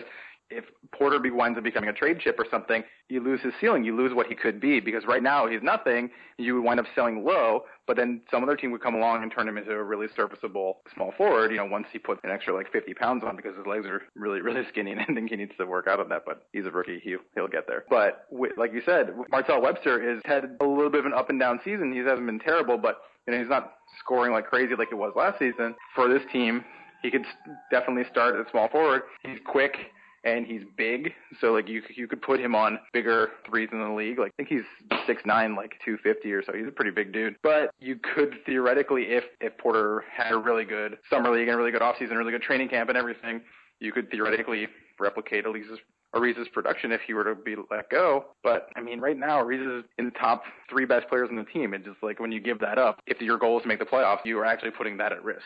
if 0.57 0.65
Porter 0.93 1.19
be, 1.19 1.31
winds 1.31 1.59
up 1.59 1.65
becoming 1.65 1.88
a 1.88 1.93
trade 1.93 2.21
chip 2.21 2.38
or 2.38 2.47
something, 2.51 2.83
you 3.09 3.23
lose 3.23 3.41
his 3.41 3.53
ceiling. 3.61 3.85
You 3.85 3.97
lose 3.97 4.15
what 4.15 4.27
he 4.27 4.35
could 4.35 4.61
be 4.61 4.81
because 4.81 5.05
right 5.07 5.23
now 5.23 5.47
he's 5.47 5.62
nothing. 5.62 6.11
You 6.38 6.55
would 6.55 6.65
wind 6.65 6.81
up 6.81 6.87
selling 6.95 7.25
low, 7.25 7.65
but 7.87 7.97
then 7.97 8.23
some 8.31 8.43
other 8.43 8.57
team 8.57 8.71
would 8.73 8.83
come 8.83 8.95
along 8.95 9.23
and 9.23 9.31
turn 9.31 9.49
him 9.49 9.59
into 9.59 9.73
a 9.73 9.83
really 9.83 10.07
serviceable 10.17 10.81
small 10.95 11.12
forward. 11.17 11.51
You 11.51 11.59
know, 11.59 11.67
once 11.67 11.87
he 11.93 11.99
puts 11.99 12.21
an 12.25 12.31
extra 12.31 12.55
like 12.55 12.73
50 12.73 12.95
pounds 12.95 13.23
on 13.25 13.37
because 13.37 13.57
his 13.57 13.67
legs 13.67 13.87
are 13.87 14.03
really 14.15 14.41
really 14.41 14.62
skinny 14.71 14.93
and 14.93 15.01
I 15.01 15.05
think 15.05 15.31
he 15.31 15.37
needs 15.37 15.53
to 15.59 15.67
work 15.67 15.87
out 15.88 16.01
on 16.01 16.09
that. 16.09 16.23
But 16.27 16.43
he's 16.53 16.67
a 16.67 16.71
rookie. 16.71 17.01
He 17.03 17.17
he'll 17.35 17.49
get 17.49 17.67
there. 17.67 17.85
But 17.91 18.27
with, 18.31 18.53
like 18.57 18.73
you 18.73 18.83
said, 18.85 19.15
Martell 19.31 19.61
Webster 19.61 20.01
has 20.15 20.23
had 20.25 20.57
a 20.61 20.65
little 20.65 20.91
bit 20.91 21.01
of 21.01 21.07
an 21.07 21.15
up 21.15 21.31
and 21.31 21.38
down 21.38 21.61
season. 21.65 21.93
He 21.93 21.99
hasn't 21.99 22.27
been 22.27 22.41
terrible, 22.41 22.79
but 22.79 23.03
you 23.27 23.35
know 23.35 23.41
he's 23.41 23.51
not 23.51 23.75
scoring 24.01 24.33
like 24.33 24.47
crazy 24.47 24.75
like 24.77 24.88
it 24.91 24.97
was 24.97 25.12
last 25.17 25.38
season. 25.38 25.75
For 25.95 26.09
this 26.09 26.23
team, 26.33 26.65
he 27.03 27.11
could 27.11 27.25
definitely 27.71 28.05
start 28.11 28.37
at 28.37 28.51
small 28.51 28.69
forward. 28.69 29.03
He's 29.23 29.38
quick 29.45 29.77
and 30.25 30.47
he's 30.47 30.63
big. 30.77 31.13
So 31.41 31.53
like 31.53 31.69
you 31.69 31.83
you 31.95 32.07
could 32.07 32.23
put 32.23 32.41
him 32.41 32.55
on 32.55 32.79
bigger 32.93 33.31
threes 33.49 33.69
in 33.73 33.81
the 33.81 33.91
league. 33.91 34.19
Like 34.19 34.33
I 34.39 34.43
think 34.43 34.49
he's 34.49 34.99
six 35.07 35.23
nine, 35.25 35.55
like 35.55 35.73
two 35.85 35.99
fifty 36.03 36.33
or 36.33 36.43
so. 36.45 36.53
He's 36.53 36.67
a 36.67 36.73
pretty 36.73 36.91
big 36.91 37.13
dude. 37.13 37.37
But 37.43 37.71
you 37.81 37.97
could 38.15 38.37
theoretically, 38.47 39.05
if 39.05 39.25
if 39.41 39.57
Porter 39.59 40.05
had 40.11 40.33
a 40.33 40.39
really 40.39 40.65
good 40.65 40.99
summer 41.11 41.31
league 41.31 41.49
and 41.49 41.55
a 41.55 41.59
really 41.59 41.73
good 41.73 41.83
offseason, 41.83 42.17
really 42.17 42.33
good 42.33 42.43
training 42.43 42.69
camp 42.69 42.89
and 42.89 42.99
everything, 42.99 43.41
you 43.81 43.93
could 43.93 44.11
theoretically 44.11 44.69
replicate 45.01 45.45
Ariza's 45.45 45.79
Ariza's 46.15 46.49
production 46.53 46.93
if 46.93 47.01
he 47.07 47.15
were 47.15 47.25
to 47.25 47.35
be 47.35 47.57
let 47.71 47.89
go. 47.91 48.27
But 48.43 48.69
I 48.77 48.81
mean, 48.83 49.01
right 49.01 49.19
now 49.19 49.43
Ariza's 49.43 49.85
in 49.99 50.05
the 50.05 50.11
top 50.13 50.45
three 50.69 50.85
best 50.85 51.09
players 51.09 51.29
on 51.31 51.37
the 51.37 51.45
team. 51.45 51.75
It's 51.75 51.87
just 51.87 52.03
like 52.03 52.21
when 52.21 52.31
you 52.31 52.41
give 52.41 52.61
that 52.61 52.79
up, 52.79 53.01
if 53.07 53.21
your 53.21 53.39
goal 53.39 53.57
is 53.57 53.63
to 53.63 53.69
make 53.69 53.79
the 53.79 53.87
playoffs, 53.87 54.25
you 54.25 54.39
are 54.39 54.45
actually 54.45 54.73
putting 54.73 54.99
that 54.99 55.13
at 55.13 55.25
risk. 55.25 55.43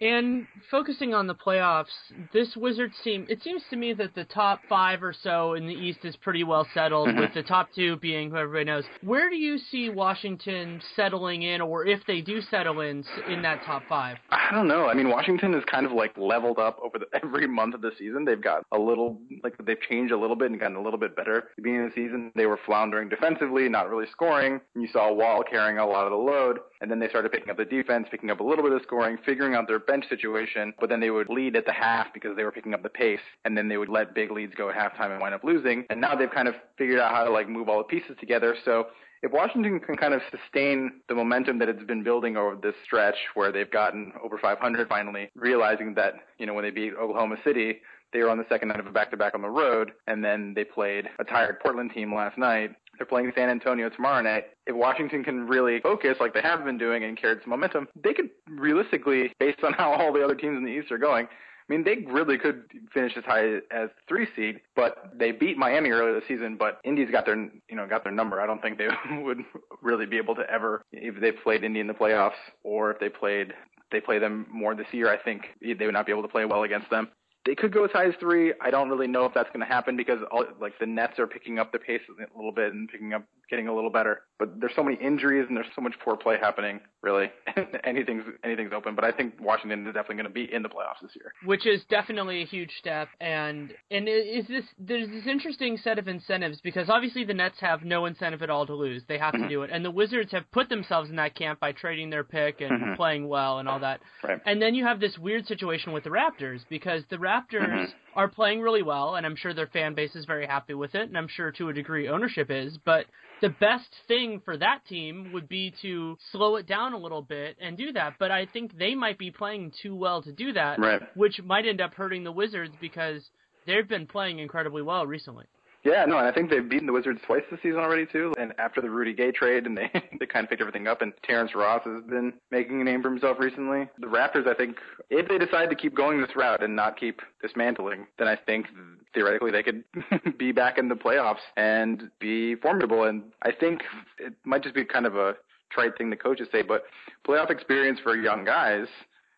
And 0.00 0.48
focusing 0.68 1.14
on 1.14 1.28
the 1.28 1.34
playoffs, 1.34 1.86
this 2.32 2.56
Wizards 2.56 2.94
team, 3.04 3.24
it 3.28 3.40
seems 3.42 3.62
to 3.70 3.76
me 3.76 3.92
that 3.94 4.14
the 4.16 4.24
top 4.24 4.60
five 4.68 5.00
or 5.02 5.14
so 5.22 5.54
in 5.54 5.66
the 5.66 5.74
East 5.74 6.00
is 6.02 6.16
pretty 6.16 6.42
well 6.42 6.66
settled, 6.74 7.08
mm-hmm. 7.08 7.20
with 7.20 7.34
the 7.34 7.42
top 7.44 7.68
two 7.72 7.96
being 7.98 8.30
who 8.30 8.36
everybody 8.36 8.64
knows. 8.64 8.84
Where 9.02 9.30
do 9.30 9.36
you 9.36 9.58
see 9.58 9.90
Washington 9.90 10.80
settling 10.96 11.42
in, 11.42 11.60
or 11.60 11.86
if 11.86 12.00
they 12.06 12.20
do 12.20 12.40
settle 12.40 12.80
in, 12.80 13.04
in 13.28 13.42
that 13.42 13.62
top 13.64 13.82
five? 13.88 14.16
I 14.30 14.48
don't 14.52 14.66
know. 14.66 14.86
I 14.88 14.94
mean, 14.94 15.08
Washington 15.08 15.54
is 15.54 15.62
kind 15.70 15.86
of 15.86 15.92
like 15.92 16.16
leveled 16.18 16.58
up 16.58 16.78
over 16.82 16.98
the, 16.98 17.06
every 17.22 17.46
month 17.46 17.74
of 17.74 17.80
the 17.80 17.92
season. 17.96 18.24
They've 18.24 18.42
got 18.42 18.64
a 18.72 18.78
little, 18.78 19.20
like, 19.44 19.54
they've 19.64 19.80
changed 19.88 20.12
a 20.12 20.18
little 20.18 20.36
bit 20.36 20.50
and 20.50 20.58
gotten 20.58 20.76
a 20.76 20.82
little 20.82 20.98
bit 20.98 21.14
better. 21.14 21.36
At 21.36 21.44
the 21.56 21.62
beginning 21.62 21.86
of 21.86 21.94
the 21.94 22.02
season, 22.02 22.32
they 22.34 22.46
were 22.46 22.58
floundering 22.66 23.08
defensively, 23.08 23.68
not 23.68 23.88
really 23.88 24.06
scoring. 24.10 24.60
You 24.74 24.88
saw 24.92 25.12
Wall 25.12 25.44
carrying 25.48 25.78
a 25.78 25.86
lot 25.86 26.06
of 26.06 26.10
the 26.10 26.16
load, 26.16 26.58
and 26.80 26.90
then 26.90 26.98
they 26.98 27.08
started 27.08 27.30
picking 27.30 27.50
up 27.50 27.56
the 27.56 27.64
defense, 27.64 28.08
picking 28.10 28.30
up 28.30 28.40
a 28.40 28.44
little 28.44 28.64
bit 28.64 28.72
of 28.72 28.82
scoring, 28.82 29.16
figuring 29.24 29.54
out 29.54 29.68
their 29.68 29.78
bench 29.86 30.08
situation 30.08 30.72
but 30.80 30.88
then 30.88 31.00
they 31.00 31.10
would 31.10 31.28
lead 31.28 31.56
at 31.56 31.66
the 31.66 31.72
half 31.72 32.12
because 32.12 32.36
they 32.36 32.44
were 32.44 32.52
picking 32.52 32.74
up 32.74 32.82
the 32.82 32.88
pace, 32.88 33.20
and 33.44 33.56
then 33.56 33.68
they 33.68 33.76
would 33.76 33.88
let 33.88 34.14
big 34.14 34.30
leads 34.30 34.54
go 34.54 34.68
at 34.68 34.76
halftime 34.76 35.12
and 35.12 35.20
wind 35.20 35.34
up 35.34 35.44
losing. 35.44 35.84
And 35.90 36.00
now 36.00 36.14
they've 36.14 36.30
kind 36.30 36.48
of 36.48 36.54
figured 36.76 36.98
out 36.98 37.12
how 37.12 37.24
to 37.24 37.30
like 37.30 37.48
move 37.48 37.68
all 37.68 37.78
the 37.78 37.84
pieces 37.84 38.16
together. 38.20 38.56
So 38.64 38.86
if 39.22 39.30
Washington 39.30 39.78
can 39.78 39.96
kind 39.96 40.14
of 40.14 40.20
sustain 40.30 41.00
the 41.08 41.14
momentum 41.14 41.58
that 41.60 41.68
it's 41.68 41.84
been 41.84 42.02
building 42.02 42.36
over 42.36 42.56
this 42.60 42.74
stretch 42.84 43.14
where 43.34 43.52
they've 43.52 43.70
gotten 43.70 44.12
over 44.22 44.38
500 44.38 44.88
finally, 44.88 45.30
realizing 45.36 45.94
that, 45.94 46.14
you 46.38 46.46
know, 46.46 46.54
when 46.54 46.64
they 46.64 46.70
beat 46.70 46.94
Oklahoma 47.00 47.36
City, 47.44 47.80
they 48.12 48.20
were 48.20 48.30
on 48.30 48.38
the 48.38 48.46
second 48.48 48.68
night 48.68 48.80
of 48.80 48.86
a 48.86 48.90
back-to-back 48.90 49.34
on 49.34 49.42
the 49.42 49.48
road, 49.48 49.92
and 50.06 50.24
then 50.24 50.52
they 50.54 50.64
played 50.64 51.08
a 51.18 51.24
tired 51.24 51.60
Portland 51.60 51.92
team 51.94 52.14
last 52.14 52.36
night. 52.38 52.70
They're 52.98 53.06
playing 53.06 53.32
San 53.34 53.48
Antonio 53.48 53.88
tomorrow 53.88 54.22
night. 54.22 54.44
If 54.66 54.76
Washington 54.76 55.24
can 55.24 55.46
really 55.46 55.80
focus 55.80 56.18
like 56.20 56.34
they 56.34 56.42
have 56.42 56.64
been 56.64 56.78
doing 56.78 57.04
and 57.04 57.18
carry 57.18 57.38
some 57.42 57.50
momentum, 57.50 57.88
they 58.02 58.12
could 58.12 58.30
realistically, 58.48 59.32
based 59.40 59.64
on 59.64 59.72
how 59.78 59.92
all 59.92 60.12
the 60.12 60.22
other 60.22 60.34
teams 60.34 60.58
in 60.58 60.64
the 60.64 60.70
East 60.70 60.92
are 60.92 60.98
going, 60.98 61.26
I 61.26 61.72
mean, 61.72 61.84
they 61.84 62.10
really 62.10 62.38
could 62.38 62.64
finish 62.92 63.16
as 63.16 63.24
high 63.24 63.60
as 63.70 63.88
three 64.08 64.26
seed, 64.36 64.60
but 64.74 65.12
they 65.14 65.30
beat 65.30 65.56
Miami 65.56 65.90
earlier 65.90 66.12
this 66.12 66.28
season. 66.28 66.56
But 66.56 66.80
Indy's 66.84 67.10
got 67.10 67.24
their, 67.24 67.36
you 67.36 67.76
know, 67.76 67.86
got 67.86 68.02
their 68.02 68.12
number. 68.12 68.40
I 68.40 68.46
don't 68.46 68.60
think 68.60 68.78
they 68.78 68.88
would 69.22 69.38
really 69.80 70.04
be 70.04 70.18
able 70.18 70.34
to 70.34 70.50
ever, 70.50 70.82
if 70.92 71.20
they 71.20 71.32
played 71.32 71.64
Indy 71.64 71.80
in 71.80 71.86
the 71.86 71.94
playoffs, 71.94 72.32
or 72.62 72.90
if 72.90 72.98
they 72.98 73.08
played, 73.08 73.54
they 73.90 74.00
play 74.00 74.18
them 74.18 74.46
more 74.50 74.74
this 74.74 74.88
year. 74.92 75.08
I 75.08 75.16
think 75.16 75.42
they 75.62 75.86
would 75.86 75.94
not 75.94 76.04
be 76.04 76.12
able 76.12 76.22
to 76.22 76.28
play 76.28 76.44
well 76.44 76.64
against 76.64 76.90
them 76.90 77.08
they 77.44 77.54
could 77.54 77.72
go 77.72 77.84
as 77.84 77.90
high 77.90 78.06
as 78.06 78.14
three. 78.20 78.52
I 78.60 78.70
don't 78.70 78.88
really 78.88 79.08
know 79.08 79.24
if 79.24 79.34
that's 79.34 79.48
going 79.48 79.60
to 79.60 79.66
happen 79.66 79.96
because 79.96 80.20
all, 80.30 80.44
like 80.60 80.78
the 80.78 80.86
Nets 80.86 81.18
are 81.18 81.26
picking 81.26 81.58
up 81.58 81.72
the 81.72 81.78
pace 81.78 82.00
a 82.08 82.36
little 82.36 82.52
bit 82.52 82.72
and 82.72 82.88
picking 82.88 83.14
up, 83.14 83.24
getting 83.50 83.66
a 83.66 83.74
little 83.74 83.90
better. 83.90 84.22
But 84.38 84.60
there's 84.60 84.72
so 84.76 84.84
many 84.84 84.96
injuries 84.96 85.46
and 85.48 85.56
there's 85.56 85.66
so 85.74 85.82
much 85.82 85.94
poor 86.04 86.16
play 86.16 86.36
happening. 86.40 86.80
Really, 87.02 87.30
anything's 87.84 88.22
anything's 88.44 88.72
open. 88.72 88.94
But 88.94 89.04
I 89.04 89.10
think 89.10 89.34
Washington 89.40 89.86
is 89.86 89.94
definitely 89.94 90.16
going 90.16 90.26
to 90.26 90.30
be 90.30 90.52
in 90.52 90.62
the 90.62 90.68
playoffs 90.68 91.02
this 91.02 91.10
year, 91.16 91.32
which 91.44 91.66
is 91.66 91.82
definitely 91.90 92.42
a 92.42 92.46
huge 92.46 92.70
step. 92.78 93.08
And 93.20 93.72
and 93.90 94.08
is 94.08 94.46
this 94.46 94.64
there's 94.78 95.08
this 95.08 95.26
interesting 95.26 95.76
set 95.82 95.98
of 95.98 96.06
incentives 96.06 96.60
because 96.60 96.88
obviously 96.88 97.24
the 97.24 97.34
Nets 97.34 97.58
have 97.58 97.82
no 97.82 98.06
incentive 98.06 98.42
at 98.42 98.50
all 98.50 98.66
to 98.66 98.74
lose. 98.74 99.02
They 99.08 99.18
have 99.18 99.32
to 99.32 99.38
mm-hmm. 99.40 99.48
do 99.48 99.62
it, 99.62 99.70
and 99.72 99.84
the 99.84 99.90
Wizards 99.90 100.30
have 100.30 100.48
put 100.52 100.68
themselves 100.68 101.10
in 101.10 101.16
that 101.16 101.34
camp 101.34 101.58
by 101.58 101.72
trading 101.72 102.10
their 102.10 102.24
pick 102.24 102.60
and 102.60 102.70
mm-hmm. 102.70 102.94
playing 102.94 103.28
well 103.28 103.58
and 103.58 103.68
all 103.68 103.80
that. 103.80 104.00
Right. 104.22 104.40
And 104.46 104.62
then 104.62 104.76
you 104.76 104.86
have 104.86 105.00
this 105.00 105.18
weird 105.18 105.46
situation 105.46 105.92
with 105.92 106.04
the 106.04 106.10
Raptors 106.10 106.60
because 106.68 107.02
the 107.10 107.16
Raptors 107.16 107.31
mm-hmm. 107.52 107.84
are 108.14 108.28
playing 108.28 108.60
really 108.60 108.82
well, 108.82 109.16
and 109.16 109.24
I'm 109.26 109.36
sure 109.36 109.54
their 109.54 109.66
fan 109.66 109.94
base 109.94 110.14
is 110.14 110.24
very 110.24 110.46
happy 110.46 110.74
with 110.74 110.94
it, 110.94 111.08
and 111.08 111.16
I'm 111.16 111.28
sure 111.28 111.50
to 111.52 111.68
a 111.68 111.72
degree 111.72 112.08
ownership 112.08 112.50
is. 112.50 112.78
But 112.84 113.06
the 113.40 113.48
best 113.48 113.88
thing 114.06 114.40
for 114.44 114.56
that 114.56 114.84
team 114.88 115.32
would 115.32 115.48
be 115.48 115.74
to 115.82 116.16
slow 116.30 116.56
it 116.56 116.66
down 116.66 116.92
a 116.92 116.98
little 116.98 117.22
bit 117.22 117.56
and 117.60 117.76
do 117.76 117.92
that. 117.92 118.14
But 118.18 118.30
I 118.30 118.46
think 118.46 118.78
they 118.78 118.94
might 118.94 119.18
be 119.18 119.30
playing 119.30 119.72
too 119.82 119.94
well 119.94 120.22
to 120.22 120.32
do 120.32 120.52
that, 120.52 120.78
right. 120.78 121.02
which 121.14 121.40
might 121.42 121.66
end 121.66 121.80
up 121.80 121.94
hurting 121.94 122.24
the 122.24 122.32
Wizards 122.32 122.74
because 122.80 123.22
they've 123.66 123.88
been 123.88 124.06
playing 124.06 124.38
incredibly 124.38 124.82
well 124.82 125.06
recently. 125.06 125.46
Yeah, 125.84 126.04
no, 126.04 126.16
and 126.18 126.26
I 126.26 126.32
think 126.32 126.48
they've 126.48 126.68
beaten 126.68 126.86
the 126.86 126.92
Wizards 126.92 127.20
twice 127.26 127.42
this 127.50 127.58
season 127.60 127.80
already 127.80 128.06
too. 128.06 128.32
And 128.38 128.52
after 128.58 128.80
the 128.80 128.88
Rudy 128.88 129.12
Gay 129.12 129.32
trade, 129.32 129.66
and 129.66 129.76
they 129.76 129.90
they 130.20 130.26
kind 130.26 130.44
of 130.44 130.50
picked 130.50 130.60
everything 130.60 130.86
up. 130.86 131.02
And 131.02 131.12
Terrence 131.24 131.54
Ross 131.54 131.82
has 131.84 132.04
been 132.04 132.32
making 132.50 132.80
a 132.80 132.84
name 132.84 133.02
for 133.02 133.10
himself 133.10 133.38
recently. 133.40 133.88
The 133.98 134.06
Raptors, 134.06 134.46
I 134.46 134.54
think, 134.54 134.76
if 135.10 135.28
they 135.28 135.38
decide 135.38 135.70
to 135.70 135.76
keep 135.76 135.94
going 135.94 136.20
this 136.20 136.36
route 136.36 136.62
and 136.62 136.76
not 136.76 136.98
keep 136.98 137.20
dismantling, 137.42 138.06
then 138.18 138.28
I 138.28 138.36
think 138.36 138.66
theoretically 139.12 139.50
they 139.50 139.62
could 139.62 139.84
be 140.38 140.52
back 140.52 140.78
in 140.78 140.88
the 140.88 140.94
playoffs 140.94 141.42
and 141.56 142.10
be 142.20 142.54
formidable. 142.56 143.04
And 143.04 143.24
I 143.42 143.50
think 143.50 143.82
it 144.18 144.34
might 144.44 144.62
just 144.62 144.74
be 144.74 144.84
kind 144.84 145.06
of 145.06 145.16
a 145.16 145.34
trite 145.70 145.98
thing 145.98 146.10
the 146.10 146.16
coaches 146.16 146.48
say, 146.52 146.62
but 146.62 146.84
playoff 147.26 147.50
experience 147.50 147.98
for 148.02 148.16
young 148.16 148.44
guys 148.44 148.86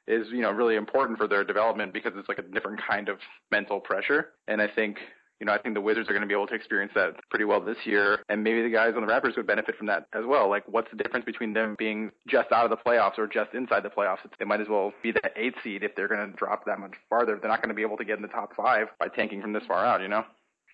is 0.07 0.27
you 0.31 0.43
know 0.43 0.51
really 0.51 0.77
important 0.77 1.19
for 1.19 1.27
their 1.27 1.45
development 1.45 1.95
because 1.95 2.13
it's 2.17 2.29
like 2.29 2.37
a 2.37 2.43
different 2.43 2.79
kind 2.87 3.09
of 3.09 3.19
mental 3.51 3.81
pressure. 3.81 4.31
And 4.49 4.61
I 4.61 4.69
think 4.69 4.99
you 5.41 5.47
know, 5.47 5.53
I 5.53 5.59
think 5.59 5.75
the 5.75 5.81
Wizards 5.81 6.09
are 6.09 6.13
going 6.13 6.23
to 6.23 6.29
be 6.29 6.35
able 6.35 6.47
to 6.47 6.55
experience 6.55 6.93
that 6.95 7.15
pretty 7.31 7.45
well 7.45 7.61
this 7.61 7.77
year, 7.85 8.21
and 8.29 8.43
maybe 8.43 8.63
the 8.63 8.71
guys 8.71 8.95
on 8.97 9.05
the 9.05 9.13
Raptors 9.13 9.37
would 9.37 9.47
benefit 9.47 9.77
from 9.77 9.87
that 9.89 10.07
as 10.15 10.25
well. 10.27 10.49
Like, 10.49 10.65
what's 10.67 10.91
the 10.91 10.97
difference 10.97 11.25
between 11.25 11.53
them 11.53 11.77
being 11.79 12.11
just 12.29 12.53
out 12.53 12.65
of 12.65 12.71
the 12.71 12.77
playoffs 12.77 13.19
or 13.19 13.27
just 13.27 13.55
inside 13.55 13.83
the 13.83 13.91
playoffs? 13.91 14.19
They 14.39 14.45
might 14.45 14.61
as 14.61 14.69
well 14.69 14.93
be 15.03 15.13
the 15.13 15.31
eighth 15.37 15.57
seed 15.63 15.83
if 15.83 15.95
they're 15.97 16.09
going 16.09 16.31
to 16.31 16.37
drop 16.37 16.65
that 16.67 16.79
much 16.79 16.95
farther. 17.09 17.39
They're 17.41 17.51
not 17.51 17.61
going 17.61 17.71
to 17.71 17.75
be 17.75 17.83
able 17.83 17.97
to 17.97 18.05
get 18.05 18.17
in 18.17 18.23
the 18.23 18.29
top 18.29 18.55
five 18.57 18.89
by 18.99 19.09
tanking 19.09 19.43
from 19.43 19.53
this 19.53 19.65
far 19.67 19.85
out, 19.85 20.01
you 20.01 20.09
know? 20.09 20.25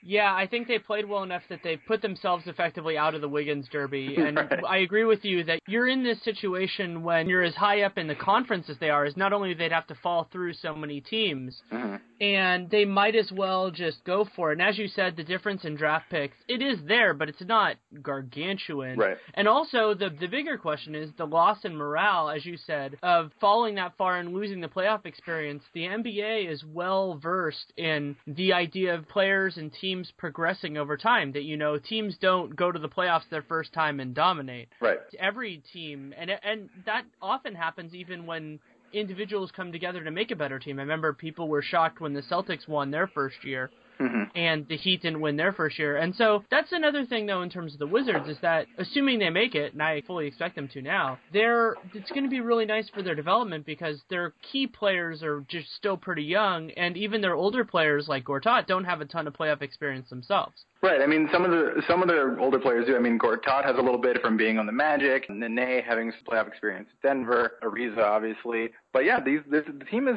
Yeah, 0.02 0.34
I 0.34 0.46
think 0.46 0.68
they 0.68 0.78
played 0.78 1.08
well 1.08 1.22
enough 1.22 1.42
that 1.48 1.60
they 1.62 1.76
put 1.76 2.02
themselves 2.02 2.44
effectively 2.46 2.96
out 2.96 3.14
of 3.14 3.20
the 3.20 3.28
Wiggins 3.28 3.68
Derby. 3.70 4.16
And 4.30 4.36
right. 4.36 4.64
I 4.68 4.76
agree 4.78 5.04
with 5.04 5.24
you 5.24 5.44
that 5.44 5.60
you're 5.66 5.88
in 5.88 6.04
this 6.04 6.22
situation 6.22 7.02
when 7.02 7.28
you're 7.28 7.42
as 7.42 7.54
high 7.54 7.82
up 7.82 7.96
in 7.96 8.06
the 8.06 8.14
conference 8.14 8.68
as 8.68 8.76
they 8.78 8.90
are, 8.90 9.06
is 9.06 9.16
not 9.16 9.32
only 9.32 9.54
they'd 9.54 9.72
have 9.72 9.86
to 9.86 9.94
fall 9.94 10.28
through 10.30 10.52
so 10.52 10.74
many 10.74 11.00
teams, 11.00 11.62
mm-hmm. 11.72 11.96
and 12.20 12.70
they 12.70 12.84
might 12.84 13.16
as 13.16 13.32
well 13.32 13.70
just 13.70 14.04
go 14.04 14.26
for 14.36 14.50
it. 14.50 14.58
And 14.58 14.68
as 14.68 14.78
you 14.78 14.88
said, 14.88 15.16
the 15.16 15.24
difference 15.24 15.64
in 15.64 15.74
draft 15.74 16.10
picks, 16.10 16.36
it 16.48 16.62
is 16.62 16.78
there, 16.86 17.14
but 17.14 17.28
it's 17.28 17.42
not 17.42 17.76
gargantuan. 18.02 18.98
Right. 18.98 19.16
And 19.34 19.48
also, 19.48 19.94
the 19.94 20.10
the 20.10 20.26
bigger 20.28 20.58
question 20.58 20.94
is 20.94 21.10
the 21.16 21.26
loss 21.26 21.64
in 21.64 21.74
morale, 21.76 22.28
as 22.28 22.44
you 22.44 22.56
said, 22.56 22.98
of 23.02 23.30
falling 23.40 23.76
that 23.76 23.96
far 23.96 24.18
and 24.18 24.34
losing 24.34 24.60
the 24.60 24.68
playoff 24.68 25.06
experience. 25.06 25.62
The 25.72 25.84
NBA 25.84 26.50
is 26.50 26.62
well 26.64 27.18
versed 27.20 27.72
in 27.76 28.16
the 28.26 28.52
idea 28.52 28.94
of 28.94 29.08
players 29.08 29.56
and 29.56 29.72
teams 29.72 29.89
teams 29.90 30.12
progressing 30.16 30.76
over 30.76 30.96
time. 30.96 31.32
That 31.32 31.42
you 31.42 31.56
know, 31.56 31.78
teams 31.78 32.16
don't 32.20 32.54
go 32.54 32.70
to 32.70 32.78
the 32.78 32.88
playoffs 32.88 33.28
their 33.30 33.42
first 33.42 33.72
time 33.72 34.00
and 34.00 34.14
dominate. 34.14 34.68
Right. 34.80 34.98
Every 35.18 35.62
team, 35.72 36.14
and 36.16 36.30
and 36.30 36.68
that 36.86 37.04
often 37.20 37.54
happens 37.54 37.94
even 37.94 38.26
when 38.26 38.60
individuals 38.92 39.50
come 39.54 39.72
together 39.72 40.02
to 40.02 40.10
make 40.10 40.30
a 40.30 40.36
better 40.36 40.58
team. 40.58 40.78
I 40.78 40.82
remember 40.82 41.12
people 41.12 41.48
were 41.48 41.62
shocked 41.62 42.00
when 42.00 42.12
the 42.12 42.22
Celtics 42.22 42.68
won 42.68 42.90
their 42.90 43.06
first 43.06 43.44
year 43.44 43.70
Mm-hmm. 44.00 44.22
And 44.34 44.66
the 44.68 44.76
Heat 44.76 45.02
didn't 45.02 45.20
win 45.20 45.36
their 45.36 45.52
first 45.52 45.78
year. 45.78 45.98
And 45.98 46.14
so 46.14 46.42
that's 46.50 46.72
another 46.72 47.04
thing, 47.04 47.26
though, 47.26 47.42
in 47.42 47.50
terms 47.50 47.74
of 47.74 47.78
the 47.78 47.86
Wizards, 47.86 48.28
is 48.28 48.38
that 48.40 48.66
assuming 48.78 49.18
they 49.18 49.30
make 49.30 49.54
it, 49.54 49.74
and 49.74 49.82
I 49.82 50.00
fully 50.06 50.26
expect 50.26 50.56
them 50.56 50.68
to 50.68 50.80
now, 50.82 51.18
they're 51.32 51.76
it's 51.92 52.10
going 52.10 52.24
to 52.24 52.30
be 52.30 52.40
really 52.40 52.64
nice 52.64 52.88
for 52.88 53.02
their 53.02 53.14
development 53.14 53.66
because 53.66 54.00
their 54.08 54.32
key 54.50 54.66
players 54.66 55.22
are 55.22 55.44
just 55.48 55.74
still 55.76 55.96
pretty 55.96 56.22
young, 56.22 56.70
and 56.72 56.96
even 56.96 57.20
their 57.20 57.34
older 57.34 57.64
players 57.64 58.08
like 58.08 58.24
Gortat 58.24 58.66
don't 58.66 58.84
have 58.84 59.00
a 59.00 59.04
ton 59.04 59.26
of 59.26 59.34
playoff 59.34 59.62
experience 59.62 60.08
themselves. 60.08 60.64
Right. 60.82 61.02
I 61.02 61.06
mean, 61.06 61.28
some 61.30 61.44
of 61.44 61.50
the 61.50 61.82
some 61.86 62.00
of 62.00 62.08
the 62.08 62.36
older 62.40 62.58
players 62.58 62.86
do. 62.86 62.96
I 62.96 63.00
mean, 63.00 63.18
Gortat 63.18 63.64
has 63.64 63.76
a 63.76 63.82
little 63.82 64.00
bit 64.00 64.22
from 64.22 64.38
being 64.38 64.58
on 64.58 64.64
the 64.64 64.72
Magic, 64.72 65.28
Nene 65.28 65.82
having 65.86 66.10
some 66.10 66.24
playoff 66.24 66.48
experience, 66.48 66.88
at 66.90 67.06
Denver, 67.06 67.58
Ariza, 67.62 67.98
obviously. 67.98 68.70
But 68.94 69.04
yeah, 69.04 69.20
these 69.22 69.40
this, 69.50 69.64
the 69.66 69.84
team 69.84 70.08
is 70.08 70.16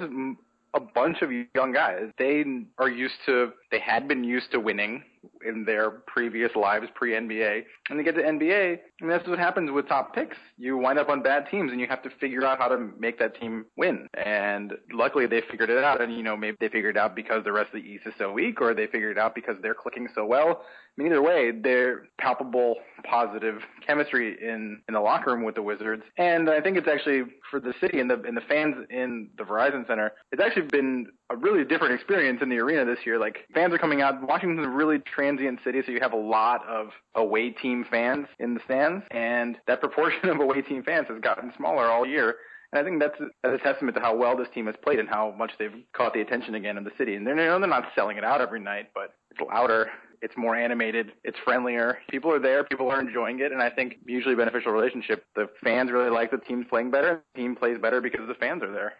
a 0.73 0.79
bunch 0.79 1.21
of 1.21 1.29
young 1.53 1.71
guys. 1.71 2.09
They 2.17 2.43
are 2.77 2.89
used 2.89 3.13
to, 3.27 3.51
they 3.73 3.79
had 3.79 4.07
been 4.07 4.23
used 4.23 4.51
to 4.51 4.59
winning 4.59 5.03
in 5.43 5.65
their 5.65 5.89
previous 5.89 6.55
lives 6.55 6.87
pre-NBA, 6.93 7.63
and 7.89 7.99
they 7.99 8.03
get 8.03 8.13
to 8.13 8.21
NBA, 8.21 8.77
and 9.01 9.09
that's 9.09 9.27
what 9.27 9.39
happens 9.39 9.71
with 9.71 9.87
top 9.87 10.13
picks. 10.13 10.37
You 10.59 10.77
wind 10.77 10.99
up 10.99 11.09
on 11.09 11.23
bad 11.23 11.47
teams, 11.49 11.71
and 11.71 11.81
you 11.81 11.87
have 11.87 12.03
to 12.03 12.11
figure 12.21 12.45
out 12.45 12.59
how 12.59 12.67
to 12.67 12.77
make 12.99 13.17
that 13.17 13.39
team 13.39 13.65
win. 13.75 14.07
And 14.13 14.73
luckily, 14.91 15.25
they 15.25 15.41
figured 15.49 15.71
it 15.71 15.83
out. 15.83 16.01
And 16.01 16.13
you 16.13 16.21
know, 16.21 16.37
maybe 16.37 16.57
they 16.59 16.69
figured 16.69 16.97
it 16.97 16.99
out 16.99 17.15
because 17.15 17.43
the 17.43 17.51
rest 17.51 17.73
of 17.73 17.81
the 17.81 17.87
East 17.87 18.05
is 18.05 18.13
so 18.19 18.31
weak, 18.31 18.61
or 18.61 18.75
they 18.75 18.85
figured 18.85 19.17
it 19.17 19.19
out 19.19 19.33
because 19.33 19.55
they're 19.63 19.73
clicking 19.73 20.07
so 20.13 20.23
well. 20.23 20.61
I 20.95 21.01
mean, 21.01 21.11
either 21.11 21.23
way, 21.23 21.51
they're 21.51 22.03
palpable, 22.19 22.75
positive 23.03 23.61
chemistry 23.85 24.37
in 24.39 24.81
in 24.87 24.93
the 24.93 24.99
locker 24.99 25.31
room 25.31 25.43
with 25.43 25.55
the 25.55 25.63
Wizards, 25.63 26.03
and 26.17 26.47
I 26.47 26.61
think 26.61 26.77
it's 26.77 26.87
actually 26.87 27.23
for 27.49 27.59
the 27.59 27.73
city 27.81 27.99
and 27.99 28.09
the 28.09 28.21
and 28.21 28.37
the 28.37 28.41
fans 28.41 28.75
in 28.91 29.29
the 29.37 29.43
Verizon 29.43 29.87
Center. 29.87 30.13
It's 30.31 30.41
actually 30.41 30.67
been 30.67 31.07
a 31.33 31.37
really 31.37 31.65
different 31.65 31.93
experience 31.93 32.41
in 32.41 32.49
the 32.49 32.57
arena 32.57 32.85
this 32.85 33.05
year. 33.05 33.19
Like 33.19 33.39
fans 33.53 33.73
are 33.73 33.79
coming 33.79 34.01
out. 34.01 34.25
Washington's 34.25 34.65
a 34.65 34.69
really 34.69 34.99
transient 34.99 35.59
city, 35.63 35.81
so 35.85 35.91
you 35.91 35.99
have 35.99 36.13
a 36.13 36.17
lot 36.17 36.65
of 36.67 36.89
away 37.15 37.49
team 37.49 37.85
fans 37.89 38.27
in 38.39 38.53
the 38.53 38.61
stands, 38.65 39.03
and 39.11 39.57
that 39.67 39.79
proportion 39.81 40.29
of 40.29 40.39
away 40.39 40.61
team 40.61 40.83
fans 40.83 41.07
has 41.09 41.19
gotten 41.19 41.51
smaller 41.57 41.89
all 41.89 42.05
year. 42.05 42.35
And 42.71 42.79
I 42.79 42.83
think 42.83 42.99
that's 42.99 43.19
a, 43.43 43.57
testament 43.59 43.95
to 43.95 44.01
how 44.01 44.15
well 44.15 44.35
this 44.35 44.47
team 44.53 44.65
has 44.65 44.75
played 44.81 44.97
and 44.97 45.07
how 45.07 45.35
much 45.37 45.51
they've 45.59 45.75
caught 45.95 46.13
the 46.13 46.21
attention 46.21 46.55
again 46.55 46.75
in 46.75 46.83
the 46.83 46.91
city. 46.97 47.13
And 47.13 47.25
they're, 47.25 47.37
you 47.37 47.45
know, 47.45 47.59
they're 47.59 47.69
not 47.69 47.89
selling 47.93 48.17
it 48.17 48.23
out 48.23 48.41
every 48.41 48.59
night, 48.59 48.89
but 48.95 49.13
it's 49.29 49.39
louder. 49.47 49.91
It's 50.23 50.35
more 50.37 50.55
animated. 50.55 51.11
It's 51.23 51.37
friendlier. 51.45 51.99
People 52.09 52.31
are 52.31 52.39
there. 52.39 52.63
People 52.63 52.89
are 52.89 52.99
enjoying 52.99 53.41
it. 53.41 53.51
And 53.51 53.61
I 53.61 53.69
think 53.69 53.97
mutually 54.05 54.33
beneficial 54.33 54.71
relationship. 54.71 55.23
The 55.35 55.49
fans 55.63 55.91
really 55.91 56.09
like 56.09 56.31
the 56.31 56.37
team 56.37 56.65
playing 56.67 56.89
better. 56.89 57.21
The 57.35 57.41
team 57.41 57.55
plays 57.55 57.77
better 57.77 58.01
because 58.01 58.27
the 58.27 58.33
fans 58.33 58.63
are 58.63 58.71
there. 58.71 58.93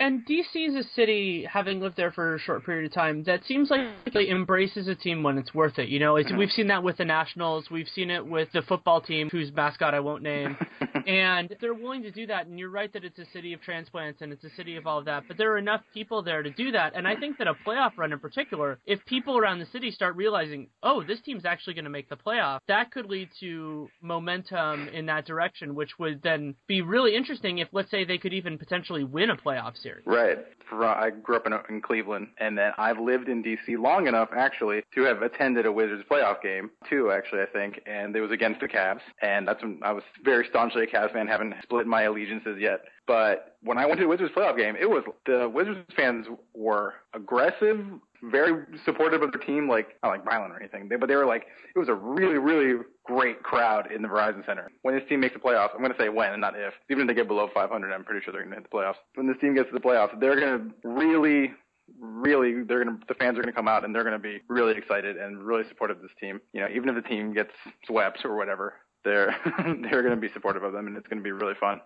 And 0.00 0.24
DC 0.24 0.54
is 0.54 0.76
a 0.76 0.88
city, 0.94 1.44
having 1.50 1.80
lived 1.80 1.96
there 1.96 2.12
for 2.12 2.36
a 2.36 2.38
short 2.38 2.64
period 2.64 2.86
of 2.86 2.92
time, 2.92 3.24
that 3.24 3.44
seems 3.46 3.68
like 3.68 3.80
it 4.06 4.28
embraces 4.28 4.86
a 4.86 4.94
team 4.94 5.24
when 5.24 5.38
it's 5.38 5.52
worth 5.52 5.76
it. 5.80 5.88
You 5.88 5.98
know, 5.98 6.14
it's, 6.14 6.30
we've 6.32 6.52
seen 6.52 6.68
that 6.68 6.84
with 6.84 6.98
the 6.98 7.04
Nationals, 7.04 7.68
we've 7.68 7.88
seen 7.88 8.08
it 8.08 8.24
with 8.24 8.48
the 8.52 8.62
football 8.62 9.00
team, 9.00 9.28
whose 9.28 9.52
mascot 9.52 9.94
I 9.94 10.00
won't 10.00 10.22
name, 10.22 10.56
and 11.08 11.52
they're 11.60 11.74
willing 11.74 12.02
to 12.02 12.12
do 12.12 12.28
that. 12.28 12.46
And 12.46 12.60
you're 12.60 12.70
right 12.70 12.92
that 12.92 13.02
it's 13.02 13.18
a 13.18 13.24
city 13.32 13.52
of 13.54 13.60
transplants 13.60 14.20
and 14.22 14.32
it's 14.32 14.44
a 14.44 14.50
city 14.50 14.76
of 14.76 14.86
all 14.86 15.00
of 15.00 15.06
that, 15.06 15.24
but 15.26 15.36
there 15.36 15.50
are 15.50 15.58
enough 15.58 15.80
people 15.92 16.22
there 16.22 16.44
to 16.44 16.50
do 16.50 16.70
that. 16.70 16.94
And 16.94 17.06
I 17.06 17.16
think 17.16 17.38
that 17.38 17.48
a 17.48 17.54
playoff 17.66 17.96
run 17.96 18.12
in 18.12 18.20
particular, 18.20 18.78
if 18.86 19.04
people 19.04 19.36
around 19.36 19.58
the 19.58 19.66
city 19.66 19.90
start 19.90 20.14
realizing, 20.14 20.68
oh, 20.84 21.02
this 21.02 21.20
team's 21.22 21.44
actually 21.44 21.74
going 21.74 21.84
to 21.84 21.90
make 21.90 22.08
the 22.08 22.16
playoff, 22.16 22.60
that 22.68 22.92
could 22.92 23.06
lead 23.06 23.30
to 23.40 23.88
momentum 24.00 24.86
in 24.90 25.06
that 25.06 25.26
direction, 25.26 25.74
which 25.74 25.98
would 25.98 26.22
then 26.22 26.54
be 26.68 26.82
really 26.82 27.16
interesting 27.16 27.58
if, 27.58 27.66
let's 27.72 27.90
say, 27.90 28.04
they 28.04 28.18
could 28.18 28.32
even 28.32 28.58
potentially 28.58 29.02
win 29.02 29.30
a 29.30 29.36
playoff 29.36 29.76
series 29.76 29.87
series. 29.88 30.06
Right. 30.06 30.38
Uh, 30.70 30.84
I 30.84 31.10
grew 31.10 31.36
up 31.36 31.46
in, 31.46 31.54
in 31.70 31.80
Cleveland, 31.80 32.28
and 32.38 32.58
then 32.58 32.72
I've 32.76 32.98
lived 32.98 33.28
in 33.28 33.40
D.C. 33.42 33.76
long 33.76 34.06
enough, 34.06 34.28
actually, 34.36 34.82
to 34.94 35.02
have 35.04 35.22
attended 35.22 35.64
a 35.64 35.72
Wizards 35.72 36.04
playoff 36.10 36.42
game, 36.42 36.70
too, 36.88 37.10
actually, 37.10 37.40
I 37.40 37.46
think, 37.46 37.80
and 37.86 38.14
it 38.14 38.20
was 38.20 38.30
against 38.30 38.60
the 38.60 38.68
Cavs, 38.68 39.00
and 39.22 39.48
that's 39.48 39.62
when 39.62 39.80
I 39.82 39.92
was 39.92 40.04
very 40.22 40.46
staunchly 40.46 40.84
a 40.84 40.86
Cavs 40.86 41.12
fan, 41.12 41.26
haven't 41.26 41.54
split 41.62 41.86
my 41.86 42.02
allegiances 42.02 42.58
yet. 42.60 42.80
But 43.08 43.56
when 43.62 43.78
I 43.78 43.86
went 43.86 43.98
to 43.98 44.04
the 44.04 44.08
Wizards 44.08 44.32
playoff 44.36 44.56
game, 44.56 44.76
it 44.78 44.88
was 44.88 45.02
the 45.24 45.48
Wizards 45.48 45.80
fans 45.96 46.26
were 46.54 46.92
aggressive, 47.14 47.80
very 48.22 48.64
supportive 48.84 49.22
of 49.22 49.32
their 49.32 49.40
team, 49.40 49.66
like 49.66 49.96
not 50.02 50.10
like 50.10 50.24
violent 50.26 50.52
or 50.52 50.60
anything, 50.60 50.90
they, 50.90 50.96
but 50.96 51.08
they 51.08 51.16
were 51.16 51.24
like 51.24 51.46
it 51.74 51.78
was 51.78 51.88
a 51.88 51.94
really 51.94 52.36
really 52.36 52.84
great 53.04 53.42
crowd 53.42 53.90
in 53.90 54.02
the 54.02 54.08
Verizon 54.08 54.44
Center. 54.44 54.70
When 54.82 54.94
this 54.94 55.08
team 55.08 55.20
makes 55.20 55.32
the 55.32 55.40
playoffs, 55.40 55.70
I'm 55.72 55.78
going 55.78 55.92
to 55.92 55.98
say 55.98 56.10
when 56.10 56.32
and 56.32 56.40
not 56.42 56.54
if. 56.54 56.74
Even 56.90 57.02
if 57.02 57.08
they 57.08 57.14
get 57.14 57.26
below 57.26 57.48
500, 57.52 57.92
I'm 57.92 58.04
pretty 58.04 58.22
sure 58.22 58.32
they're 58.32 58.42
going 58.42 58.54
to 58.54 58.60
hit 58.60 58.70
the 58.70 58.76
playoffs. 58.76 58.96
When 59.14 59.26
this 59.26 59.38
team 59.40 59.54
gets 59.54 59.70
to 59.70 59.74
the 59.74 59.80
playoffs, 59.80 60.20
they're 60.20 60.38
going 60.38 60.74
to 60.82 60.88
really 60.88 61.52
really 61.98 62.64
they're 62.64 62.84
gonna 62.84 62.98
the 63.08 63.14
fans 63.14 63.38
are 63.38 63.40
gonna 63.40 63.52
come 63.52 63.66
out 63.66 63.82
and 63.82 63.94
they're 63.94 64.04
gonna 64.04 64.18
be 64.18 64.42
really 64.48 64.76
excited 64.76 65.16
and 65.16 65.42
really 65.42 65.66
supportive 65.68 65.96
of 65.96 66.02
this 66.02 66.12
team. 66.20 66.38
You 66.52 66.60
know, 66.60 66.68
even 66.74 66.90
if 66.90 67.02
the 67.02 67.08
team 67.08 67.32
gets 67.32 67.52
swept 67.86 68.26
or 68.26 68.36
whatever, 68.36 68.74
they're 69.04 69.34
they're 69.82 70.02
gonna 70.02 70.16
be 70.16 70.28
supportive 70.34 70.62
of 70.62 70.74
them 70.74 70.86
and 70.86 70.98
it's 70.98 71.06
gonna 71.06 71.22
be 71.22 71.32
really 71.32 71.54
fun. 71.58 71.80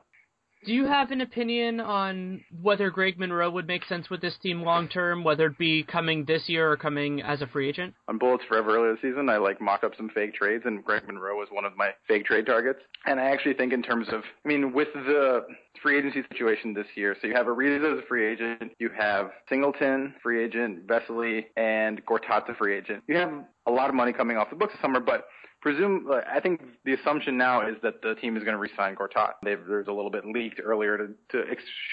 Do 0.65 0.73
you 0.73 0.87
have 0.87 1.11
an 1.11 1.21
opinion 1.21 1.81
on 1.81 2.45
whether 2.61 2.91
Greg 2.91 3.19
Monroe 3.19 3.51
would 3.51 3.67
make 3.67 3.85
sense 3.87 4.09
with 4.09 4.21
this 4.21 4.37
team 4.41 4.63
long 4.63 4.89
term, 4.89 5.25
whether 5.25 5.47
it 5.47 5.59
be 5.59 5.83
coming 5.83 6.25
this 6.25 6.49
year 6.49 6.71
or 6.71 6.77
coming 6.77 7.21
as 7.21 7.43
a 7.43 7.49
free 7.49 7.69
agent? 7.69 7.95
On 8.07 8.17
Bullets 8.17 8.45
Forever 8.49 8.77
earlier 8.77 8.93
this 8.93 9.03
season, 9.03 9.29
I 9.29 9.39
like 9.39 9.61
mocked 9.61 9.83
up 9.83 9.97
some 9.97 10.09
fake 10.11 10.35
trades, 10.35 10.63
and 10.65 10.85
Greg 10.85 11.05
Monroe 11.09 11.37
was 11.37 11.49
one 11.51 11.65
of 11.65 11.77
my 11.77 11.91
fake 12.07 12.27
trade 12.27 12.47
targets. 12.47 12.79
And 13.07 13.19
I 13.19 13.25
actually 13.31 13.55
think 13.55 13.73
in 13.73 13.83
terms 13.83 14.07
of, 14.11 14.23
I 14.45 14.49
mean, 14.49 14.73
with 14.73 14.89
the 14.95 15.41
free 15.83 15.99
agency 15.99 16.23
situation 16.31 16.75
this 16.75 16.87
year, 16.95 17.17
so 17.21 17.27
you 17.27 17.35
have 17.35 17.47
Ariza 17.47 17.95
as 17.95 17.99
a 17.99 18.07
free 18.07 18.25
agent, 18.25 18.71
you 18.79 18.91
have 18.97 19.33
Singleton 19.49 20.15
free 20.23 20.45
agent, 20.45 20.87
Vesely, 20.87 21.47
and 21.57 22.05
Gortat's 22.07 22.49
a 22.49 22.55
free 22.55 22.77
agent. 22.77 23.03
You 23.09 23.17
have 23.17 23.33
a 23.67 23.71
lot 23.71 23.89
of 23.89 23.97
money 23.97 24.13
coming 24.13 24.37
off 24.37 24.51
the 24.51 24.57
books 24.57 24.75
this 24.75 24.81
summer, 24.81 25.01
but 25.01 25.27
presume 25.63 26.11
I 26.31 26.41
think 26.41 26.61
the 26.85 26.95
assumption 26.95 27.39
now 27.39 27.67
is 27.67 27.77
that 27.83 28.03
the 28.03 28.15
team 28.17 28.37
is 28.37 28.43
going 28.43 28.55
to 28.55 28.59
re-sign 28.59 28.97
Gortat. 28.97 29.35
There's 29.43 29.87
a 29.87 29.93
little 29.93 30.11
bit 30.11 30.27
leaked 30.27 30.61
earlier 30.63 30.99
to, 30.99 31.09
to 31.31 31.45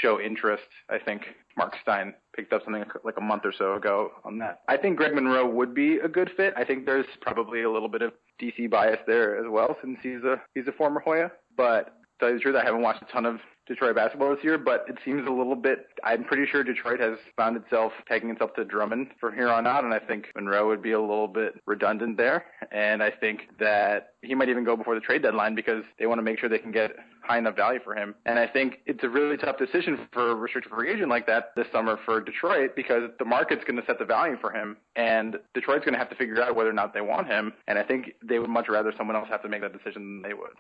show 0.02 0.20
interest. 0.20 0.64
I 0.90 0.98
think 0.98 1.22
Mark 1.56 1.76
Stein 1.82 2.16
picked 2.36 2.52
up 2.52 2.64
something 2.66 2.84
like 3.04 3.18
a 3.18 3.22
month 3.22 3.46
or 3.46 3.54
so 3.58 3.76
ago 3.76 4.12
on 4.26 4.40
that. 4.40 4.62
I 4.68 4.76
think 4.76 4.98
Greg 4.98 5.14
Monroe 5.14 5.48
would 5.48 5.74
be 5.74 6.00
a 6.00 6.08
good 6.08 6.32
fit. 6.36 6.54
I 6.58 6.66
think 6.66 6.86
there's 6.86 7.06
probably 7.22 7.62
a 7.62 7.72
little 7.72 7.90
bit 7.90 8.02
of 8.02 8.12
DC 8.42 8.70
bias 8.70 9.00
there 9.06 9.38
as 9.38 9.46
well, 9.50 9.78
since 9.82 10.00
he's 10.02 10.24
a 10.24 10.42
he's 10.56 10.68
a 10.68 10.72
former 10.72 11.00
Hoya. 11.00 11.32
But 11.56 11.86
to 11.86 11.92
tell 12.20 12.30
you 12.30 12.36
the 12.36 12.42
truth, 12.42 12.56
I 12.56 12.66
haven't 12.66 12.82
watched 12.82 13.04
a 13.04 13.12
ton 13.12 13.26
of 13.26 13.40
Detroit 13.70 13.96
basketball 13.96 14.36
this 14.36 14.44
year, 14.44 14.58
but 14.58 14.86
it 14.90 14.98
seems 15.06 15.28
a 15.28 15.32
little 15.32 15.56
bit. 15.56 15.88
I'm 16.04 16.24
pretty 16.24 16.48
sure 16.48 16.64
Detroit 16.64 17.00
has 17.00 17.18
found 17.38 17.56
itself 17.56 17.94
taking 18.10 18.32
itself 18.32 18.56
to 18.56 18.66
Drummond 18.66 19.10
from 19.20 19.36
here 19.36 19.48
on 19.48 19.68
out, 19.68 19.84
and 19.84 19.94
I 19.94 20.00
think 20.00 20.26
Monroe 20.36 20.68
would 20.68 20.82
be 20.82 20.92
a 20.92 21.00
little 21.00 21.28
bit 21.28 21.62
redundant 21.68 22.18
there. 22.18 22.46
And 22.72 23.04
I 23.04 23.12
think 23.12 23.42
that 23.60 24.14
he 24.24 24.34
might 24.34 24.50
even 24.50 24.64
go 24.64 24.76
before 24.76 24.96
the 24.96 25.02
trade 25.02 25.22
deadline 25.22 25.54
because 25.54 25.84
they 26.00 26.08
want 26.08 26.18
to 26.18 26.24
make 26.24 26.40
sure 26.40 26.50
they 26.50 26.58
can 26.58 26.72
get 26.72 26.96
high 27.24 27.38
enough 27.38 27.56
value 27.56 27.80
for 27.84 27.96
him. 27.96 28.16
And 28.26 28.40
I 28.40 28.48
think 28.48 28.80
it's 28.88 29.04
a 29.04 29.10
really 29.10 29.38
tough 29.38 29.60
decision 29.60 30.00
for 30.12 30.32
a 30.32 30.36
restricted 30.36 30.74
free 30.74 30.92
agent 30.92 31.10
like 31.10 31.28
that 31.28 31.52
this 31.56 31.68
summer 31.72 32.00
for 32.06 32.20
Detroit 32.20 32.72
because 32.76 33.12
the 33.20 33.26
market's 33.26 33.64
going 33.64 33.80
to 33.80 33.86
set 33.86 34.00
the 34.00 34.06
value 34.06 34.38
for 34.42 34.52
him, 34.52 34.78
and 34.96 35.38
Detroit's 35.54 35.86
going 35.86 35.94
to 35.94 36.00
have 36.00 36.10
to 36.10 36.16
figure 36.16 36.42
out 36.42 36.56
whether 36.56 36.72
or 36.72 36.74
not 36.74 36.96
they 36.96 37.02
want 37.02 37.28
him. 37.28 37.54
And 37.68 37.78
I 37.78 37.84
think 37.84 38.16
they 38.24 38.40
would 38.40 38.50
much 38.50 38.68
rather 38.68 38.92
someone 38.98 39.16
else 39.16 39.28
have 39.30 39.44
to 39.44 39.50
make 39.50 39.62
that 39.62 39.74
decision 39.74 40.02
than 40.02 40.22
they 40.24 40.34
would. 40.34 40.58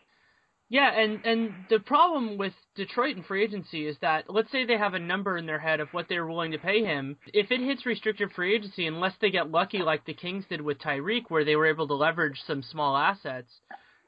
Yeah, 0.72 0.92
and 0.92 1.26
and 1.26 1.54
the 1.70 1.80
problem 1.80 2.38
with 2.38 2.54
Detroit 2.76 3.16
and 3.16 3.26
free 3.26 3.44
agency 3.44 3.88
is 3.88 3.98
that 4.02 4.26
let's 4.30 4.52
say 4.52 4.66
they 4.66 4.78
have 4.78 4.94
a 4.94 5.00
number 5.00 5.36
in 5.36 5.48
their 5.48 5.58
head 5.58 5.80
of 5.80 5.90
what 5.94 6.06
they're 6.08 6.28
willing 6.28 6.52
to 6.52 6.60
pay 6.60 6.84
him. 6.84 7.18
If 7.34 7.50
it 7.52 7.60
hits 7.60 7.88
restricted 7.88 8.32
free 8.34 8.56
agency, 8.56 8.86
unless 8.86 9.14
they 9.20 9.32
get 9.32 9.50
lucky 9.50 9.80
like 9.80 10.06
the 10.06 10.14
Kings 10.14 10.46
did 10.48 10.62
with 10.62 10.78
Tyreke, 10.78 11.30
where 11.30 11.44
they 11.44 11.56
were 11.56 11.66
able 11.66 11.88
to 11.88 11.96
leverage 11.96 12.40
some 12.46 12.62
small 12.62 12.96
assets, 12.96 13.52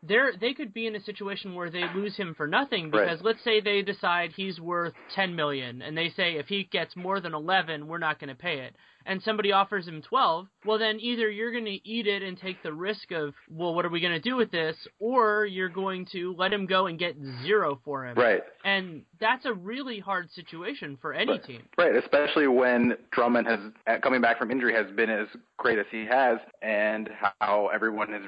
they're 0.04 0.34
they 0.40 0.54
could 0.54 0.74
be 0.74 0.88
in 0.88 0.96
a 0.96 1.02
situation 1.02 1.56
where 1.56 1.70
they 1.70 1.84
lose 1.96 2.16
him 2.16 2.34
for 2.36 2.48
nothing 2.48 2.90
because 2.90 3.18
right. 3.18 3.26
let's 3.26 3.44
say 3.44 3.60
they 3.60 3.82
decide 3.82 4.32
he's 4.36 4.60
worth 4.60 4.94
10 5.16 5.36
million 5.36 5.82
and 5.82 5.96
they 5.96 6.10
say 6.10 6.34
if 6.34 6.48
he 6.48 6.64
gets 6.64 6.96
more 6.96 7.20
than 7.20 7.36
11 7.36 7.88
we're 7.88 8.00
not 8.00 8.20
going 8.20 8.30
to 8.30 8.36
pay 8.36 8.62
it 8.62 8.76
and 9.06 9.22
somebody 9.24 9.52
offers 9.52 9.88
him 9.88 10.02
12, 10.02 10.48
well, 10.66 10.78
then 10.78 11.00
either 11.00 11.30
you're 11.30 11.52
going 11.52 11.66
to 11.66 11.90
eat 11.90 12.08
it 12.08 12.22
and 12.22 12.38
take 12.38 12.62
the 12.64 12.74
risk 12.74 13.12
of, 13.12 13.34
well, 13.50 13.74
what 13.74 13.86
are 13.86 13.90
we 13.90 14.00
going 14.00 14.14
to 14.14 14.20
do 14.20 14.36
with 14.36 14.52
this? 14.52 14.76
Or 15.00 15.46
you're 15.46 15.70
going 15.70 16.06
to 16.12 16.36
let 16.38 16.54
him 16.54 16.66
go 16.66 16.88
and 16.88 17.00
get 17.00 17.16
zero 17.44 17.80
for 17.84 18.06
him. 18.06 18.18
Right. 18.18 18.42
And 18.64 19.04
that's 19.20 19.46
a 19.46 19.54
really 19.54 20.00
hard 20.00 20.30
situation 20.32 20.98
for 21.02 21.14
any 21.14 21.32
right. 21.32 21.44
team. 21.44 21.64
Right, 21.78 21.96
especially 21.96 22.48
when 22.48 22.94
Drummond 23.12 23.48
has, 23.48 23.60
uh, 23.88 23.98
coming 24.04 24.22
back 24.22 24.38
from 24.38 24.52
injury, 24.52 24.74
has 24.74 24.92
been 24.96 25.10
as 25.10 25.28
great 25.58 25.80
as 25.80 25.86
he 25.92 26.06
has, 26.06 26.40
and 26.62 27.10
how 27.40 27.70
everyone 27.74 28.14
is 28.14 28.24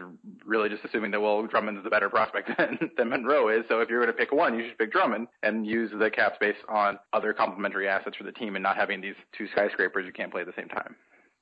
really 0.46 0.70
just 0.70 0.84
assuming 0.86 1.12
that, 1.12 1.20
well, 1.20 1.46
Drummond's 1.46 1.84
the 1.84 1.90
better 1.90 2.10
prospect 2.10 2.50
than, 2.58 2.78
than 2.98 3.10
Monroe 3.10 3.50
is. 3.50 3.66
So 3.70 3.80
if 3.80 3.90
you're 3.90 4.04
going 4.04 4.16
to 4.16 4.18
pick 4.18 4.32
one, 4.32 4.58
you 4.58 4.68
should 4.68 4.78
pick 4.78 4.92
Drummond 4.92 5.28
and 5.42 5.66
use 5.66 5.92
the 5.98 6.10
cap 6.10 6.36
space 6.36 6.56
on 6.70 6.98
other 7.12 7.34
complementary 7.34 7.88
assets 7.88 8.16
for 8.18 8.24
the 8.24 8.32
team 8.32 8.56
and 8.56 8.64
not 8.64 8.78
having 8.78 9.02
these 9.02 9.16
two 9.38 9.48
skyscrapers 9.52 10.06
you 10.06 10.14
can't 10.14 10.32
play 10.32 10.44
the 10.44 10.54
same 10.56 10.63
same 10.64 10.70
time. 10.70 10.96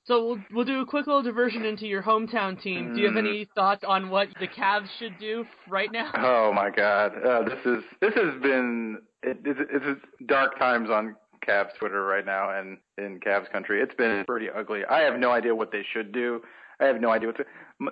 So 0.05 0.25
we'll 0.25 0.39
we'll 0.51 0.65
do 0.65 0.81
a 0.81 0.85
quick 0.85 1.05
little 1.05 1.21
diversion 1.21 1.63
into 1.63 1.85
your 1.85 2.01
hometown 2.01 2.59
team. 2.61 2.93
Do 2.93 3.01
you 3.01 3.07
have 3.07 3.17
any 3.17 3.45
mm. 3.45 3.49
thoughts 3.53 3.83
on 3.87 4.09
what 4.09 4.29
the 4.39 4.47
Cavs 4.47 4.87
should 4.97 5.19
do 5.19 5.45
right 5.69 5.91
now? 5.91 6.11
Oh 6.17 6.51
my 6.53 6.69
God, 6.69 7.11
uh, 7.23 7.43
this 7.43 7.59
is 7.65 7.83
this 8.01 8.13
has 8.15 8.41
been 8.41 8.97
it, 9.21 9.37
it's, 9.45 9.59
it's 9.71 10.01
dark 10.25 10.57
times 10.57 10.89
on 10.89 11.15
Cavs 11.47 11.77
Twitter 11.77 12.03
right 12.03 12.25
now 12.25 12.49
and 12.57 12.77
in 12.97 13.19
Cavs 13.19 13.51
country. 13.51 13.81
It's 13.81 13.93
been 13.93 14.23
pretty 14.25 14.47
ugly. 14.49 14.81
I 14.89 15.01
have 15.01 15.19
no 15.19 15.31
idea 15.31 15.53
what 15.53 15.71
they 15.71 15.85
should 15.93 16.11
do. 16.11 16.41
I 16.79 16.85
have 16.85 16.99
no 16.99 17.11
idea 17.11 17.27
what 17.27 17.37
to. 17.37 17.45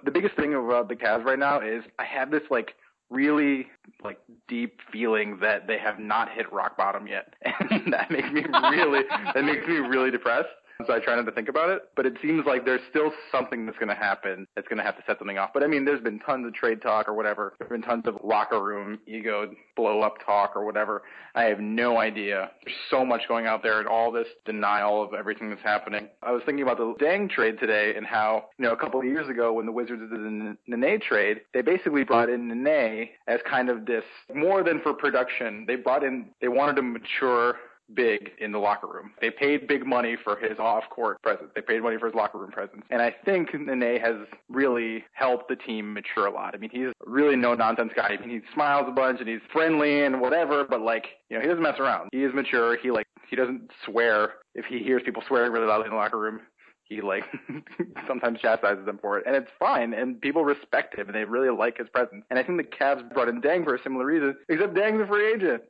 The 0.03 0.11
biggest 0.11 0.35
thing 0.35 0.55
about 0.55 0.89
the 0.89 0.95
Cavs 0.95 1.23
right 1.23 1.37
now 1.37 1.61
is 1.61 1.83
I 1.99 2.05
have 2.05 2.31
this 2.31 2.43
like 2.49 2.73
really 3.11 3.67
like 4.03 4.19
deep 4.47 4.79
feeling 4.91 5.37
that 5.41 5.67
they 5.67 5.77
have 5.77 5.99
not 5.99 6.31
hit 6.31 6.51
rock 6.51 6.75
bottom 6.75 7.05
yet, 7.05 7.35
and 7.69 7.93
that 7.93 8.09
makes 8.09 8.31
me 8.31 8.43
really 8.71 9.03
that 9.35 9.43
makes 9.43 9.67
me 9.67 9.75
really 9.75 10.09
depressed 10.09 10.49
so 10.85 10.93
I 10.93 10.99
try 10.99 11.15
not 11.15 11.25
to 11.25 11.31
think 11.31 11.49
about 11.49 11.69
it. 11.69 11.83
But 11.95 12.05
it 12.05 12.17
seems 12.21 12.45
like 12.45 12.65
there's 12.65 12.81
still 12.89 13.11
something 13.31 13.65
that's 13.65 13.77
going 13.77 13.89
to 13.89 13.95
happen 13.95 14.47
that's 14.55 14.67
going 14.67 14.77
to 14.77 14.83
have 14.83 14.97
to 14.97 15.03
set 15.05 15.17
something 15.19 15.37
off. 15.37 15.51
But 15.53 15.63
I 15.63 15.67
mean, 15.67 15.85
there's 15.85 16.01
been 16.01 16.19
tons 16.19 16.45
of 16.45 16.53
trade 16.53 16.81
talk 16.81 17.07
or 17.07 17.13
whatever. 17.13 17.53
There's 17.59 17.69
been 17.69 17.81
tons 17.81 18.03
of 18.07 18.17
locker 18.23 18.63
room 18.63 18.99
ego 19.07 19.51
blow 19.75 20.01
up 20.01 20.15
talk 20.25 20.55
or 20.55 20.65
whatever. 20.65 21.03
I 21.35 21.43
have 21.43 21.59
no 21.59 21.97
idea. 21.99 22.51
There's 22.63 22.75
so 22.89 23.05
much 23.05 23.27
going 23.27 23.45
out 23.45 23.63
there 23.63 23.79
and 23.79 23.87
all 23.87 24.11
this 24.11 24.27
denial 24.45 25.03
of 25.03 25.13
everything 25.13 25.49
that's 25.49 25.61
happening. 25.61 26.07
I 26.23 26.31
was 26.31 26.41
thinking 26.45 26.63
about 26.63 26.77
the 26.77 26.93
Deng 27.03 27.29
trade 27.29 27.59
today 27.59 27.93
and 27.95 28.05
how, 28.05 28.45
you 28.57 28.65
know, 28.65 28.71
a 28.71 28.77
couple 28.77 28.99
of 28.99 29.05
years 29.05 29.29
ago 29.29 29.53
when 29.53 29.65
the 29.65 29.71
Wizards 29.71 30.01
did 30.01 30.11
the 30.11 30.57
Nene 30.67 30.99
trade, 30.99 31.41
they 31.53 31.61
basically 31.61 32.03
brought 32.03 32.29
in 32.29 32.47
Nene 32.47 33.09
as 33.27 33.39
kind 33.49 33.69
of 33.69 33.85
this 33.85 34.03
more 34.33 34.63
than 34.63 34.81
for 34.81 34.93
production. 34.93 35.65
They 35.67 35.75
brought 35.75 36.03
in, 36.03 36.27
they 36.41 36.47
wanted 36.47 36.75
to 36.77 36.81
mature 36.81 37.55
big 37.93 38.31
in 38.39 38.51
the 38.51 38.59
locker 38.59 38.87
room. 38.87 39.11
They 39.21 39.31
paid 39.31 39.67
big 39.67 39.85
money 39.85 40.15
for 40.23 40.37
his 40.37 40.59
off-court 40.59 41.21
presence. 41.21 41.49
They 41.55 41.61
paid 41.61 41.81
money 41.81 41.97
for 41.97 42.07
his 42.07 42.15
locker 42.15 42.37
room 42.37 42.51
presence. 42.51 42.83
And 42.89 43.01
I 43.01 43.15
think 43.25 43.53
Nene 43.53 43.99
has 43.99 44.15
really 44.49 45.03
helped 45.13 45.49
the 45.49 45.55
team 45.55 45.93
mature 45.93 46.27
a 46.27 46.31
lot. 46.31 46.55
I 46.55 46.57
mean, 46.57 46.69
he's 46.71 46.91
really 47.05 47.35
no-nonsense 47.35 47.91
guy. 47.95 48.17
I 48.17 48.25
mean, 48.25 48.29
he 48.29 48.41
smiles 48.53 48.85
a 48.87 48.91
bunch 48.91 49.19
and 49.19 49.29
he's 49.29 49.41
friendly 49.51 50.03
and 50.03 50.21
whatever, 50.21 50.65
but 50.69 50.81
like, 50.81 51.07
you 51.29 51.37
know, 51.37 51.41
he 51.41 51.47
doesn't 51.47 51.63
mess 51.63 51.79
around. 51.79 52.09
He 52.11 52.23
is 52.23 52.33
mature. 52.33 52.77
He 52.77 52.91
like, 52.91 53.07
he 53.29 53.35
doesn't 53.35 53.71
swear 53.85 54.33
if 54.55 54.65
he 54.65 54.79
hears 54.79 55.03
people 55.03 55.23
swearing 55.27 55.51
really 55.51 55.67
loudly 55.67 55.85
in 55.85 55.91
the 55.91 55.97
locker 55.97 56.17
room 56.17 56.41
he 56.89 57.01
like 57.01 57.23
sometimes 58.07 58.39
chastises 58.39 58.85
them 58.85 58.97
for 58.99 59.19
it, 59.19 59.25
and 59.27 59.35
it's 59.35 59.51
fine. 59.59 59.93
And 59.93 60.19
people 60.19 60.43
respect 60.43 60.97
him, 60.97 61.07
and 61.07 61.15
they 61.15 61.23
really 61.23 61.55
like 61.55 61.77
his 61.77 61.87
presence. 61.87 62.25
And 62.29 62.39
I 62.39 62.43
think 62.43 62.57
the 62.57 62.63
Cavs 62.63 63.07
brought 63.13 63.29
in 63.29 63.41
Deng 63.41 63.63
for 63.63 63.75
a 63.75 63.81
similar 63.81 64.05
reason, 64.05 64.35
except 64.49 64.73
Deng's 64.73 65.01
a 65.01 65.07
free 65.07 65.33
agent. 65.33 65.63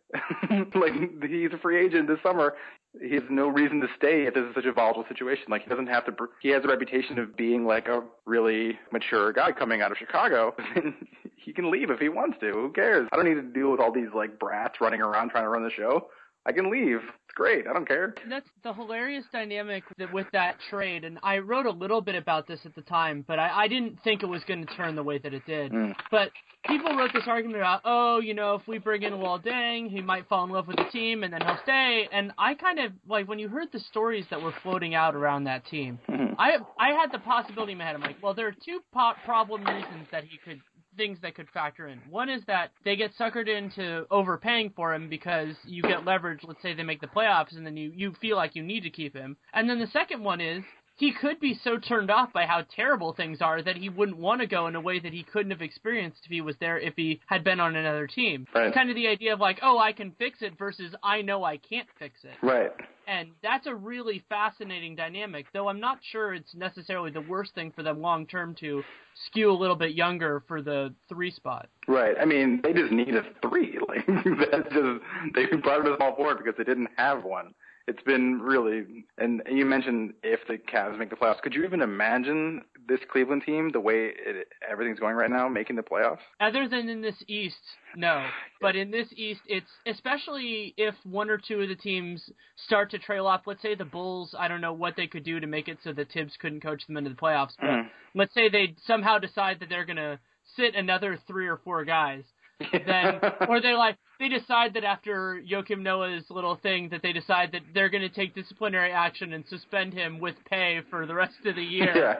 like 0.75 0.93
he's 1.29 1.53
a 1.53 1.58
free 1.58 1.86
agent 1.86 2.08
this 2.08 2.19
summer. 2.23 2.55
He 2.99 3.13
has 3.13 3.23
no 3.29 3.47
reason 3.47 3.82
to 3.82 3.88
stay 3.95 4.25
if 4.25 4.34
this 4.34 4.43
is 4.45 4.55
such 4.55 4.65
a 4.65 4.71
volatile 4.71 5.05
situation. 5.08 5.45
Like 5.49 5.63
he 5.63 5.69
doesn't 5.69 5.88
have 5.88 6.05
to. 6.05 6.13
He 6.41 6.49
has 6.49 6.63
a 6.63 6.67
reputation 6.67 7.19
of 7.19 7.36
being 7.38 7.65
like 7.65 7.88
a 7.88 8.01
really 8.25 8.79
mature 8.91 9.32
guy 9.32 9.51
coming 9.51 9.82
out 9.82 9.91
of 9.91 9.97
Chicago. 9.97 10.55
he 11.36 11.53
can 11.53 11.69
leave 11.69 11.91
if 11.91 11.99
he 11.99 12.10
wants 12.10 12.38
to. 12.39 12.51
Who 12.51 12.71
cares? 12.71 13.08
I 13.12 13.17
don't 13.17 13.25
need 13.25 13.36
to 13.36 13.41
deal 13.41 13.69
with 13.69 13.79
all 13.79 13.91
these 13.91 14.10
like 14.15 14.39
brats 14.39 14.82
running 14.82 15.01
around 15.01 15.29
trying 15.29 15.43
to 15.43 15.49
run 15.49 15.63
the 15.63 15.69
show. 15.69 16.08
I 16.45 16.52
can 16.52 16.71
leave. 16.71 16.97
It's 16.97 17.36
great. 17.36 17.67
I 17.67 17.73
don't 17.73 17.88
care. 17.88 18.15
That's 18.30 18.49
the 18.63 18.73
hilarious 18.73 19.25
dynamic 19.32 19.84
that, 19.97 20.12
with 20.12 20.28
that 20.34 20.58
trade, 20.69 21.04
and 21.04 21.19
I 21.21 21.39
wrote 21.39 21.65
a 21.65 21.71
little 21.71 22.02
bit 22.02 22.15
about 22.15 22.47
this 22.47 22.60
at 22.65 22.73
the 22.75 22.82
time, 22.82 23.23
but 23.28 23.39
I, 23.39 23.63
I 23.63 23.67
didn't 23.67 23.99
think 24.04 24.23
it 24.23 24.28
was 24.28 24.43
going 24.45 24.65
to 24.65 24.75
turn 24.75 24.95
the 24.95 25.04
way 25.04 25.19
that 25.19 25.34
it 25.34 25.45
did. 25.45 25.71
Mm. 25.71 25.93
But 26.10 26.32
people 26.65 26.95
wrote 26.95 27.12
this 27.13 27.23
argument 27.28 27.58
about, 27.58 27.82
oh, 27.86 28.19
you 28.19 28.34
know, 28.34 28.56
if 28.56 28.67
we 28.67 28.78
bring 28.78 29.04
in 29.04 29.13
Luol 29.13 29.43
Deng, 29.43 29.89
he 29.89 30.02
might 30.02 30.28
fall 30.28 30.43
in 30.43 30.52
love 30.52 30.67
with 30.67 30.78
the 30.78 30.86
team 30.91 31.23
and 31.23 31.34
then 31.34 31.41
he'll 31.41 31.60
stay. 31.63 32.08
And 32.12 32.32
I 32.38 32.56
kind 32.56 32.80
of 32.80 32.91
like 33.08 33.28
when 33.28 33.39
you 33.39 33.47
heard 33.47 33.67
the 33.71 33.80
stories 33.80 34.25
that 34.30 34.41
were 34.41 34.54
floating 34.63 34.95
out 34.95 35.15
around 35.15 35.45
that 35.45 35.65
team, 35.65 35.99
mm-hmm. 36.10 36.34
I 36.38 36.58
I 36.78 36.89
had 36.93 37.12
the 37.12 37.19
possibility 37.19 37.73
in 37.73 37.78
my 37.78 37.86
head. 37.86 37.95
I'm 37.95 38.02
like, 38.02 38.21
well, 38.21 38.34
there 38.34 38.47
are 38.47 38.56
two 38.65 38.80
po- 38.93 39.13
problem 39.25 39.63
reasons 39.63 40.08
that 40.12 40.23
he 40.23 40.38
could 40.38 40.62
things 40.99 41.17
that 41.21 41.33
could 41.33 41.49
factor 41.49 41.88
in. 41.88 41.99
One 42.09 42.29
is 42.29 42.41
that 42.47 42.71
they 42.83 42.97
get 42.97 43.17
suckered 43.17 43.47
into 43.47 44.05
overpaying 44.12 44.73
for 44.75 44.93
him 44.93 45.09
because 45.09 45.55
you 45.65 45.81
get 45.81 46.05
leverage. 46.05 46.41
Let's 46.43 46.62
say 46.62 46.73
they 46.73 46.83
make 46.83 46.99
the 46.99 47.07
playoffs, 47.07 47.55
and 47.55 47.65
then 47.65 47.77
you 47.77 47.91
you 47.95 48.13
feel 48.19 48.35
like 48.35 48.53
you 48.53 48.63
need 48.63 48.81
to 48.81 48.89
keep 48.89 49.15
him. 49.15 49.38
And 49.53 49.69
then 49.69 49.79
the 49.79 49.88
second 49.88 50.23
one 50.23 50.41
is 50.41 50.62
he 50.99 51.13
could 51.13 51.39
be 51.39 51.57
so 51.63 51.77
turned 51.77 52.12
off 52.12 52.33
by 52.33 52.45
how 52.45 52.65
terrible 52.75 53.13
things 53.13 53.41
are 53.41 53.62
that 53.62 53.77
he 53.77 53.88
wouldn't 53.88 54.17
want 54.17 54.41
to 54.41 54.47
go 54.47 54.67
in 54.67 54.75
a 54.75 54.81
way 54.81 54.99
that 54.99 55.13
he 55.13 55.23
couldn't 55.23 55.51
have 55.51 55.62
experienced 55.62 56.19
if 56.25 56.29
he 56.29 56.41
was 56.41 56.55
there 56.59 56.77
if 56.77 56.93
he 56.97 57.21
had 57.27 57.41
been 57.41 57.62
on 57.62 57.77
another 57.77 58.05
team. 58.05 58.45
Right. 58.53 58.73
Kind 58.73 58.89
of 58.89 58.97
the 58.97 59.07
idea 59.07 59.33
of 59.33 59.39
like, 59.39 59.59
oh, 59.63 59.79
I 59.79 59.93
can 59.93 60.12
fix 60.19 60.39
it 60.41 60.57
versus 60.57 60.93
I 61.01 61.21
know 61.21 61.45
I 61.45 61.55
can't 61.55 61.88
fix 61.97 62.19
it. 62.25 62.35
Right. 62.45 62.71
And 63.10 63.30
that's 63.41 63.65
a 63.65 63.74
really 63.74 64.24
fascinating 64.30 64.95
dynamic, 64.95 65.48
though 65.52 65.67
I'm 65.67 65.80
not 65.80 65.98
sure 66.12 66.36
it's 66.36 66.54
necessarily 66.54 67.10
the 67.10 67.22
worst 67.22 67.56
thing 67.56 67.72
for 67.76 67.82
them 67.82 68.02
long 68.02 68.28
term 68.28 68.54
to 68.60 68.84
skew 69.26 69.52
a 69.52 69.58
little 69.58 69.76
bit 69.76 69.95
younger 69.95 70.43
for 70.48 70.62
the 70.62 70.93
three 71.10 71.32
spot. 71.32 71.69
Right. 71.88 72.15
I 72.22 72.26
mean, 72.26 72.62
they 72.63 72.72
just 72.72 72.91
need 72.91 73.15
a 73.15 73.24
three. 73.41 73.80
Like 73.89 74.06
that's 74.06 74.69
just 74.72 75.02
they 75.34 75.45
brought 75.58 75.80
him 75.80 75.86
to 75.86 75.95
small 75.98 76.15
forward 76.15 76.38
because 76.38 76.54
they 76.60 76.63
didn't 76.63 76.89
have 76.98 77.24
one. 77.24 77.56
It's 77.89 78.04
been 78.04 78.39
really, 78.39 79.06
and 79.17 79.41
you 79.49 79.65
mentioned 79.65 80.13
if 80.21 80.41
the 80.47 80.60
Cavs 80.60 80.95
make 80.95 81.10
the 81.10 81.15
playoffs. 81.15 81.41
Could 81.41 81.56
you 81.56 81.63
even 81.63 81.82
imagine 81.82 82.62
this 82.88 82.99
Cleveland 83.12 83.41
team, 83.43 83.71
the 83.71 83.80
way 83.80 84.12
it, 84.15 84.47
everything's 84.69 84.99
going 84.99 85.15
right 85.15 85.30
now, 85.32 85.47
making 85.47 85.75
the 85.75 85.82
playoffs? 85.82 86.19
Other 86.39 86.67
than 86.69 86.88
in 86.88 87.02
this 87.02 87.15
East, 87.28 87.56
no. 87.95 88.28
But 88.62 88.75
in 88.75 88.91
this 88.91 89.08
East, 89.15 89.41
it's 89.47 89.71
especially 89.88 90.75
if 90.78 90.93
one 91.04 91.32
or 91.32 91.39
two 91.39 91.62
of 91.62 91.69
the 91.69 91.75
teams 91.75 92.30
start 92.67 92.91
to 92.91 92.99
trail 92.99 93.25
off. 93.25 93.41
Let's 93.47 93.63
say 93.63 93.73
the 93.73 93.86
Bulls. 93.86 94.36
I 94.38 94.47
don't 94.47 94.62
know 94.62 94.73
what 94.73 94.95
they 94.95 95.08
could 95.08 95.23
do 95.23 95.39
to 95.39 95.47
make 95.47 95.67
it 95.67 95.80
so 95.84 95.91
the 95.91 96.06
Thibs 96.06 96.34
couldn't 96.39 96.62
coach 96.62 96.86
them 96.86 96.97
into 96.97 97.10
the 97.10 97.15
playoffs. 97.15 97.56
But 97.60 97.69
Mm. 97.69 97.89
let's 98.13 98.36
say 98.36 98.49
they 98.49 98.75
somehow 98.86 99.17
decide 99.17 99.62
that 99.62 99.69
they're 99.69 99.86
gonna 99.86 100.19
sit 100.56 100.75
another 100.75 101.17
three 101.25 101.47
or 101.47 101.58
four 101.58 101.86
guys. 101.86 102.23
Then 102.72 103.19
or 103.50 103.62
they 103.62 103.74
like 103.74 103.98
they 104.19 104.30
decide 104.30 104.74
that 104.74 104.84
after 104.84 105.41
Joakim 105.50 105.80
Noah's 105.82 106.26
little 106.30 106.56
thing 106.56 106.89
that 106.89 107.02
they 107.02 107.13
decide 107.13 107.52
that 107.54 107.62
they're 107.74 107.89
going 107.89 108.02
to 108.02 108.10
take 108.10 108.36
disciplinary 108.36 108.91
action 108.91 109.34
and 109.34 109.45
suspend 109.48 109.93
him 109.93 110.19
with 110.19 110.36
pay 110.50 110.82
for 110.89 111.06
the 111.06 111.13
rest 111.13 111.36
of 111.45 111.56
the 111.56 111.62
year 111.78 111.95
yeah. 111.95 112.15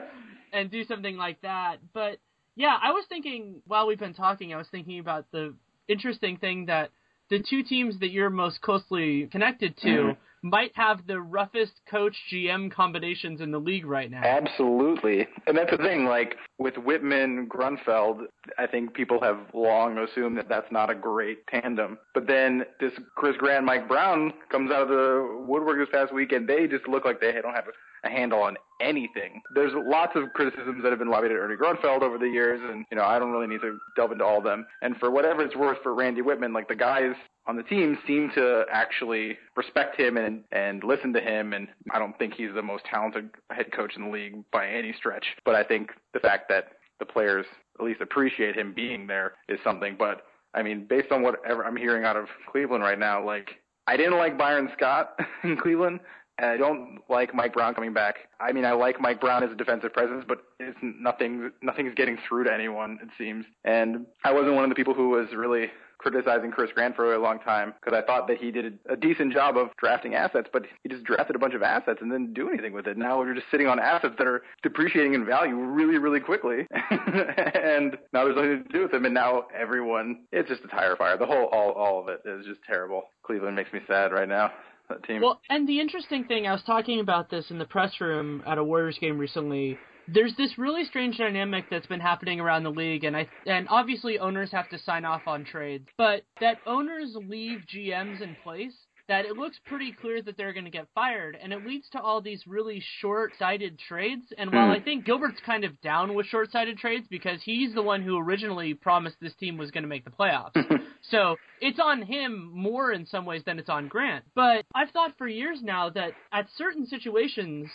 and 0.58 0.70
do 0.70 0.84
something 0.84 1.16
like 1.16 1.40
that. 1.42 1.76
But 1.92 2.18
yeah, 2.56 2.76
I 2.82 2.92
was 2.92 3.04
thinking 3.08 3.62
while 3.66 3.86
we've 3.86 3.98
been 3.98 4.14
talking, 4.14 4.52
I 4.52 4.56
was 4.56 4.68
thinking 4.70 4.98
about 4.98 5.26
the 5.32 5.54
interesting 5.88 6.36
thing 6.38 6.66
that 6.66 6.90
the 7.28 7.42
two 7.48 7.62
teams 7.62 7.98
that 8.00 8.10
you're 8.10 8.30
most 8.30 8.60
closely 8.60 9.28
connected 9.30 9.76
to 9.78 9.88
Mhm. 9.88 10.16
Might 10.42 10.72
have 10.74 11.06
the 11.06 11.20
roughest 11.20 11.72
coach 11.90 12.16
GM 12.32 12.72
combinations 12.72 13.42
in 13.42 13.50
the 13.50 13.58
league 13.58 13.84
right 13.84 14.10
now. 14.10 14.22
Absolutely. 14.24 15.26
And 15.46 15.56
that's 15.56 15.70
the 15.70 15.76
thing, 15.76 16.06
like 16.06 16.36
with 16.58 16.74
Wittman, 16.74 17.46
Grunfeld, 17.46 18.22
I 18.58 18.66
think 18.66 18.94
people 18.94 19.20
have 19.20 19.38
long 19.52 19.98
assumed 19.98 20.38
that 20.38 20.48
that's 20.48 20.70
not 20.72 20.88
a 20.88 20.94
great 20.94 21.46
tandem. 21.46 21.98
But 22.14 22.26
then 22.26 22.64
this 22.80 22.92
Chris 23.16 23.36
Grant, 23.36 23.66
Mike 23.66 23.86
Brown 23.86 24.32
comes 24.50 24.70
out 24.70 24.82
of 24.82 24.88
the 24.88 25.44
woodwork 25.46 25.78
this 25.78 25.88
past 25.92 26.14
week 26.14 26.32
and 26.32 26.48
they 26.48 26.66
just 26.66 26.88
look 26.88 27.04
like 27.04 27.20
they 27.20 27.32
don't 27.32 27.54
have 27.54 27.66
a 28.04 28.08
handle 28.08 28.42
on 28.42 28.56
anything. 28.80 29.42
There's 29.54 29.72
lots 29.74 30.12
of 30.16 30.32
criticisms 30.32 30.82
that 30.82 30.90
have 30.90 30.98
been 30.98 31.10
lobbied 31.10 31.32
at 31.32 31.36
Ernie 31.36 31.56
Grunfeld 31.56 32.02
over 32.02 32.18
the 32.18 32.28
years 32.28 32.60
and, 32.62 32.84
you 32.90 32.96
know, 32.96 33.04
I 33.04 33.18
don't 33.18 33.30
really 33.30 33.46
need 33.46 33.60
to 33.60 33.78
delve 33.96 34.12
into 34.12 34.24
all 34.24 34.38
of 34.38 34.44
them. 34.44 34.66
And 34.82 34.96
for 34.96 35.10
whatever 35.10 35.42
it's 35.42 35.56
worth 35.56 35.78
for 35.82 35.94
Randy 35.94 36.22
Wittman, 36.22 36.54
like 36.54 36.68
the 36.68 36.74
guys 36.74 37.14
on 37.46 37.56
the 37.56 37.62
team 37.64 37.98
seem 38.06 38.30
to 38.34 38.64
actually 38.70 39.36
respect 39.56 39.98
him 39.98 40.16
and 40.16 40.44
and 40.52 40.84
listen 40.84 41.12
to 41.12 41.20
him 41.20 41.52
and 41.52 41.68
I 41.90 41.98
don't 41.98 42.16
think 42.18 42.34
he's 42.34 42.54
the 42.54 42.62
most 42.62 42.84
talented 42.84 43.30
head 43.50 43.72
coach 43.72 43.96
in 43.96 44.04
the 44.04 44.10
league 44.10 44.34
by 44.52 44.68
any 44.68 44.92
stretch 44.92 45.24
but 45.44 45.54
I 45.54 45.64
think 45.64 45.90
the 46.12 46.20
fact 46.20 46.48
that 46.50 46.68
the 46.98 47.06
players 47.06 47.46
at 47.78 47.84
least 47.84 48.00
appreciate 48.00 48.56
him 48.56 48.72
being 48.74 49.06
there 49.06 49.32
is 49.48 49.58
something 49.64 49.96
but 49.98 50.22
I 50.54 50.62
mean 50.62 50.86
based 50.88 51.10
on 51.10 51.22
whatever 51.22 51.64
I'm 51.64 51.76
hearing 51.76 52.04
out 52.04 52.16
of 52.16 52.26
Cleveland 52.50 52.84
right 52.84 52.98
now 52.98 53.24
like 53.24 53.48
I 53.86 53.96
didn't 53.96 54.18
like 54.18 54.38
Byron 54.38 54.70
Scott 54.76 55.18
in 55.42 55.56
Cleveland 55.56 56.00
and 56.40 56.50
I 56.50 56.56
don't 56.56 57.00
like 57.10 57.34
Mike 57.34 57.52
Brown 57.52 57.74
coming 57.74 57.92
back. 57.92 58.16
I 58.40 58.52
mean, 58.52 58.64
I 58.64 58.72
like 58.72 58.98
Mike 59.00 59.20
Brown 59.20 59.44
as 59.44 59.50
a 59.50 59.54
defensive 59.54 59.92
presence, 59.92 60.24
but 60.26 60.38
it's 60.58 60.78
nothing. 60.82 61.50
Nothing's 61.62 61.94
getting 61.94 62.18
through 62.26 62.44
to 62.44 62.52
anyone, 62.52 62.98
it 63.02 63.10
seems. 63.18 63.44
And 63.64 64.06
I 64.24 64.32
wasn't 64.32 64.54
one 64.54 64.64
of 64.64 64.70
the 64.70 64.74
people 64.74 64.94
who 64.94 65.10
was 65.10 65.28
really 65.34 65.70
criticizing 66.00 66.50
Chris 66.50 66.70
Grant 66.74 66.96
for 66.96 67.14
a 67.14 67.18
long 67.18 67.38
time 67.40 67.74
because 67.78 67.96
I 67.96 68.04
thought 68.04 68.26
that 68.28 68.38
he 68.38 68.50
did 68.50 68.78
a 68.88 68.96
decent 68.96 69.32
job 69.32 69.56
of 69.56 69.68
drafting 69.78 70.14
assets, 70.14 70.48
but 70.52 70.62
he 70.82 70.88
just 70.88 71.04
drafted 71.04 71.36
a 71.36 71.38
bunch 71.38 71.54
of 71.54 71.62
assets 71.62 71.98
and 72.00 72.10
didn't 72.10 72.32
do 72.32 72.48
anything 72.48 72.72
with 72.72 72.86
it. 72.86 72.96
Now 72.96 73.18
we're 73.18 73.34
just 73.34 73.46
sitting 73.50 73.66
on 73.66 73.78
assets 73.78 74.14
that 74.16 74.26
are 74.26 74.42
depreciating 74.62 75.14
in 75.14 75.26
value 75.26 75.56
really, 75.56 75.98
really 75.98 76.20
quickly, 76.20 76.66
and 76.90 77.98
now 78.12 78.24
there's 78.24 78.36
nothing 78.36 78.64
to 78.64 78.72
do 78.72 78.82
with 78.82 78.92
them. 78.92 79.04
And 79.04 79.14
now 79.14 79.44
everyone, 79.54 80.20
it's 80.32 80.48
just 80.48 80.64
a 80.64 80.68
tire 80.68 80.96
fire. 80.96 81.18
The 81.18 81.26
whole, 81.26 81.46
all, 81.52 81.72
all 81.72 82.00
of 82.00 82.08
it 82.08 82.22
is 82.24 82.46
just 82.46 82.60
terrible. 82.66 83.02
Cleveland 83.22 83.56
makes 83.56 83.72
me 83.72 83.80
sad 83.86 84.12
right 84.12 84.28
now. 84.28 84.50
That 84.88 85.04
team. 85.04 85.20
Well, 85.22 85.40
and 85.48 85.68
the 85.68 85.78
interesting 85.78 86.24
thing, 86.24 86.48
I 86.48 86.52
was 86.52 86.62
talking 86.64 86.98
about 86.98 87.30
this 87.30 87.50
in 87.50 87.58
the 87.58 87.64
press 87.64 87.92
room 88.00 88.42
at 88.46 88.58
a 88.58 88.64
Warriors 88.64 88.98
game 89.00 89.18
recently. 89.18 89.78
There's 90.12 90.34
this 90.36 90.58
really 90.58 90.84
strange 90.84 91.18
dynamic 91.18 91.66
that's 91.70 91.86
been 91.86 92.00
happening 92.00 92.40
around 92.40 92.64
the 92.64 92.70
league, 92.70 93.04
and 93.04 93.16
I 93.16 93.28
and 93.46 93.66
obviously 93.68 94.18
owners 94.18 94.50
have 94.52 94.68
to 94.70 94.78
sign 94.78 95.04
off 95.04 95.22
on 95.26 95.44
trades, 95.44 95.86
but 95.96 96.22
that 96.40 96.58
owners 96.66 97.16
leave 97.16 97.60
GMs 97.72 98.20
in 98.20 98.36
place. 98.42 98.74
That 99.08 99.24
it 99.24 99.36
looks 99.36 99.58
pretty 99.66 99.90
clear 99.90 100.22
that 100.22 100.36
they're 100.36 100.52
going 100.52 100.66
to 100.66 100.70
get 100.70 100.86
fired, 100.94 101.36
and 101.42 101.52
it 101.52 101.66
leads 101.66 101.88
to 101.90 102.00
all 102.00 102.20
these 102.20 102.46
really 102.46 102.80
short-sighted 103.00 103.76
trades. 103.80 104.22
And 104.38 104.52
while 104.52 104.66
Hmm. 104.66 104.70
I 104.70 104.78
think 104.78 105.04
Gilbert's 105.04 105.40
kind 105.44 105.64
of 105.64 105.80
down 105.80 106.14
with 106.14 106.26
short-sighted 106.26 106.78
trades 106.78 107.08
because 107.10 107.42
he's 107.42 107.74
the 107.74 107.82
one 107.82 108.02
who 108.02 108.16
originally 108.18 108.72
promised 108.72 109.16
this 109.20 109.34
team 109.34 109.56
was 109.56 109.72
going 109.72 109.82
to 109.82 109.88
make 109.88 110.04
the 110.04 110.12
playoffs, 110.12 110.52
so 111.10 111.34
it's 111.60 111.80
on 111.80 112.02
him 112.02 112.52
more 112.54 112.92
in 112.92 113.04
some 113.04 113.24
ways 113.26 113.42
than 113.44 113.58
it's 113.58 113.68
on 113.68 113.88
Grant. 113.88 114.24
But 114.36 114.64
I've 114.76 114.90
thought 114.90 115.18
for 115.18 115.26
years 115.26 115.58
now 115.60 115.90
that 115.90 116.12
at 116.30 116.46
certain 116.56 116.86
situations, 116.86 117.68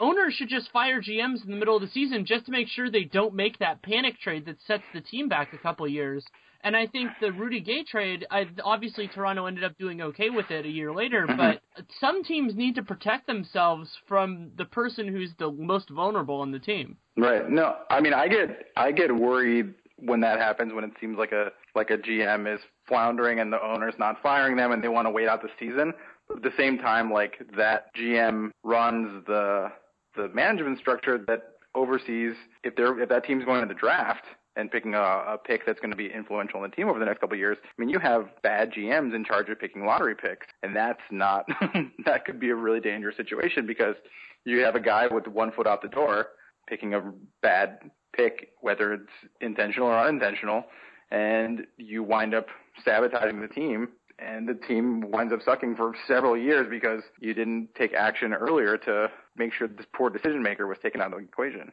owners 0.00 0.34
should 0.34 0.48
just 0.48 0.70
fire 0.72 1.00
GMs 1.00 1.44
in 1.44 1.50
the 1.50 1.56
middle 1.56 1.76
of 1.76 1.82
the 1.82 1.88
season 1.88 2.26
just 2.26 2.46
to 2.46 2.52
make 2.52 2.68
sure 2.68 2.90
they 2.90 3.04
don't 3.04 3.34
make 3.34 3.58
that 3.58 3.82
panic 3.82 4.20
trade 4.20 4.46
that 4.46 4.56
sets 4.66 4.82
the 4.92 5.00
team 5.00 5.28
back 5.28 5.52
a 5.52 5.58
couple 5.58 5.86
years. 5.88 6.24
And 6.64 6.74
I 6.74 6.86
think 6.86 7.10
the 7.20 7.30
Rudy 7.30 7.60
Gay 7.60 7.84
trade, 7.84 8.26
I, 8.30 8.46
obviously 8.64 9.06
Toronto 9.06 9.44
ended 9.44 9.64
up 9.64 9.76
doing 9.78 10.00
okay 10.00 10.30
with 10.30 10.50
it 10.50 10.64
a 10.64 10.68
year 10.68 10.94
later, 10.94 11.26
but 11.36 11.60
some 12.00 12.24
teams 12.24 12.54
need 12.56 12.74
to 12.76 12.82
protect 12.82 13.26
themselves 13.26 13.90
from 14.08 14.50
the 14.56 14.64
person 14.64 15.06
who's 15.06 15.30
the 15.38 15.50
most 15.52 15.90
vulnerable 15.90 16.40
on 16.40 16.50
the 16.52 16.58
team. 16.58 16.96
Right. 17.18 17.48
No, 17.48 17.76
I 17.90 18.00
mean, 18.00 18.14
I 18.14 18.28
get 18.28 18.72
I 18.76 18.92
get 18.92 19.14
worried 19.14 19.74
when 19.98 20.20
that 20.20 20.38
happens 20.38 20.72
when 20.72 20.84
it 20.84 20.90
seems 21.00 21.18
like 21.18 21.32
a 21.32 21.52
like 21.74 21.90
a 21.90 21.98
GM 21.98 22.52
is 22.52 22.60
floundering 22.88 23.40
and 23.40 23.52
the 23.52 23.62
owner's 23.62 23.94
not 23.98 24.22
firing 24.22 24.56
them 24.56 24.72
and 24.72 24.82
they 24.82 24.88
want 24.88 25.06
to 25.06 25.10
wait 25.10 25.28
out 25.28 25.42
the 25.42 25.48
season. 25.60 25.92
But 26.28 26.38
at 26.38 26.42
the 26.42 26.52
same 26.56 26.78
time, 26.78 27.12
like 27.12 27.42
that 27.56 27.94
GM 27.94 28.52
runs 28.62 29.24
the 29.26 29.70
the 30.16 30.28
management 30.28 30.78
structure 30.78 31.18
that 31.26 31.54
oversees 31.74 32.34
if 32.62 32.76
they're 32.76 33.00
if 33.00 33.08
that 33.08 33.24
team's 33.24 33.44
going 33.44 33.60
to 33.60 33.66
the 33.66 33.74
draft 33.74 34.24
and 34.56 34.70
picking 34.70 34.94
a, 34.94 35.00
a 35.00 35.38
pick 35.44 35.66
that's 35.66 35.80
going 35.80 35.90
to 35.90 35.96
be 35.96 36.06
influential 36.06 36.62
in 36.62 36.70
the 36.70 36.76
team 36.76 36.88
over 36.88 36.98
the 36.98 37.04
next 37.04 37.20
couple 37.20 37.34
of 37.34 37.40
years. 37.40 37.58
I 37.62 37.68
mean, 37.76 37.88
you 37.88 37.98
have 37.98 38.28
bad 38.42 38.72
GMs 38.72 39.14
in 39.14 39.24
charge 39.24 39.48
of 39.48 39.58
picking 39.58 39.84
lottery 39.84 40.14
picks, 40.14 40.46
and 40.62 40.74
that's 40.74 41.00
not 41.10 41.46
that 42.04 42.24
could 42.24 42.38
be 42.38 42.50
a 42.50 42.54
really 42.54 42.80
dangerous 42.80 43.16
situation 43.16 43.66
because 43.66 43.96
you 44.44 44.60
have 44.64 44.76
a 44.76 44.80
guy 44.80 45.06
with 45.10 45.26
one 45.26 45.50
foot 45.52 45.66
out 45.66 45.82
the 45.82 45.88
door 45.88 46.28
picking 46.68 46.94
a 46.94 47.12
bad 47.42 47.90
pick, 48.16 48.50
whether 48.60 48.94
it's 48.94 49.12
intentional 49.40 49.88
or 49.88 49.98
unintentional, 49.98 50.64
and 51.10 51.66
you 51.76 52.02
wind 52.02 52.34
up 52.34 52.46
sabotaging 52.84 53.40
the 53.40 53.48
team. 53.48 53.88
And 54.20 54.48
the 54.48 54.54
team 54.54 55.10
winds 55.10 55.32
up 55.32 55.40
sucking 55.44 55.74
for 55.74 55.92
several 56.06 56.36
years 56.38 56.68
because 56.70 57.02
you 57.20 57.34
didn't 57.34 57.70
take 57.76 57.92
action 57.94 58.32
earlier 58.32 58.78
to 58.78 59.10
make 59.36 59.52
sure 59.52 59.68
this 59.68 59.86
poor 59.94 60.10
decision 60.10 60.42
maker 60.42 60.66
was 60.66 60.78
taken 60.82 61.00
out 61.00 61.12
of 61.12 61.18
the 61.18 61.24
equation. 61.24 61.72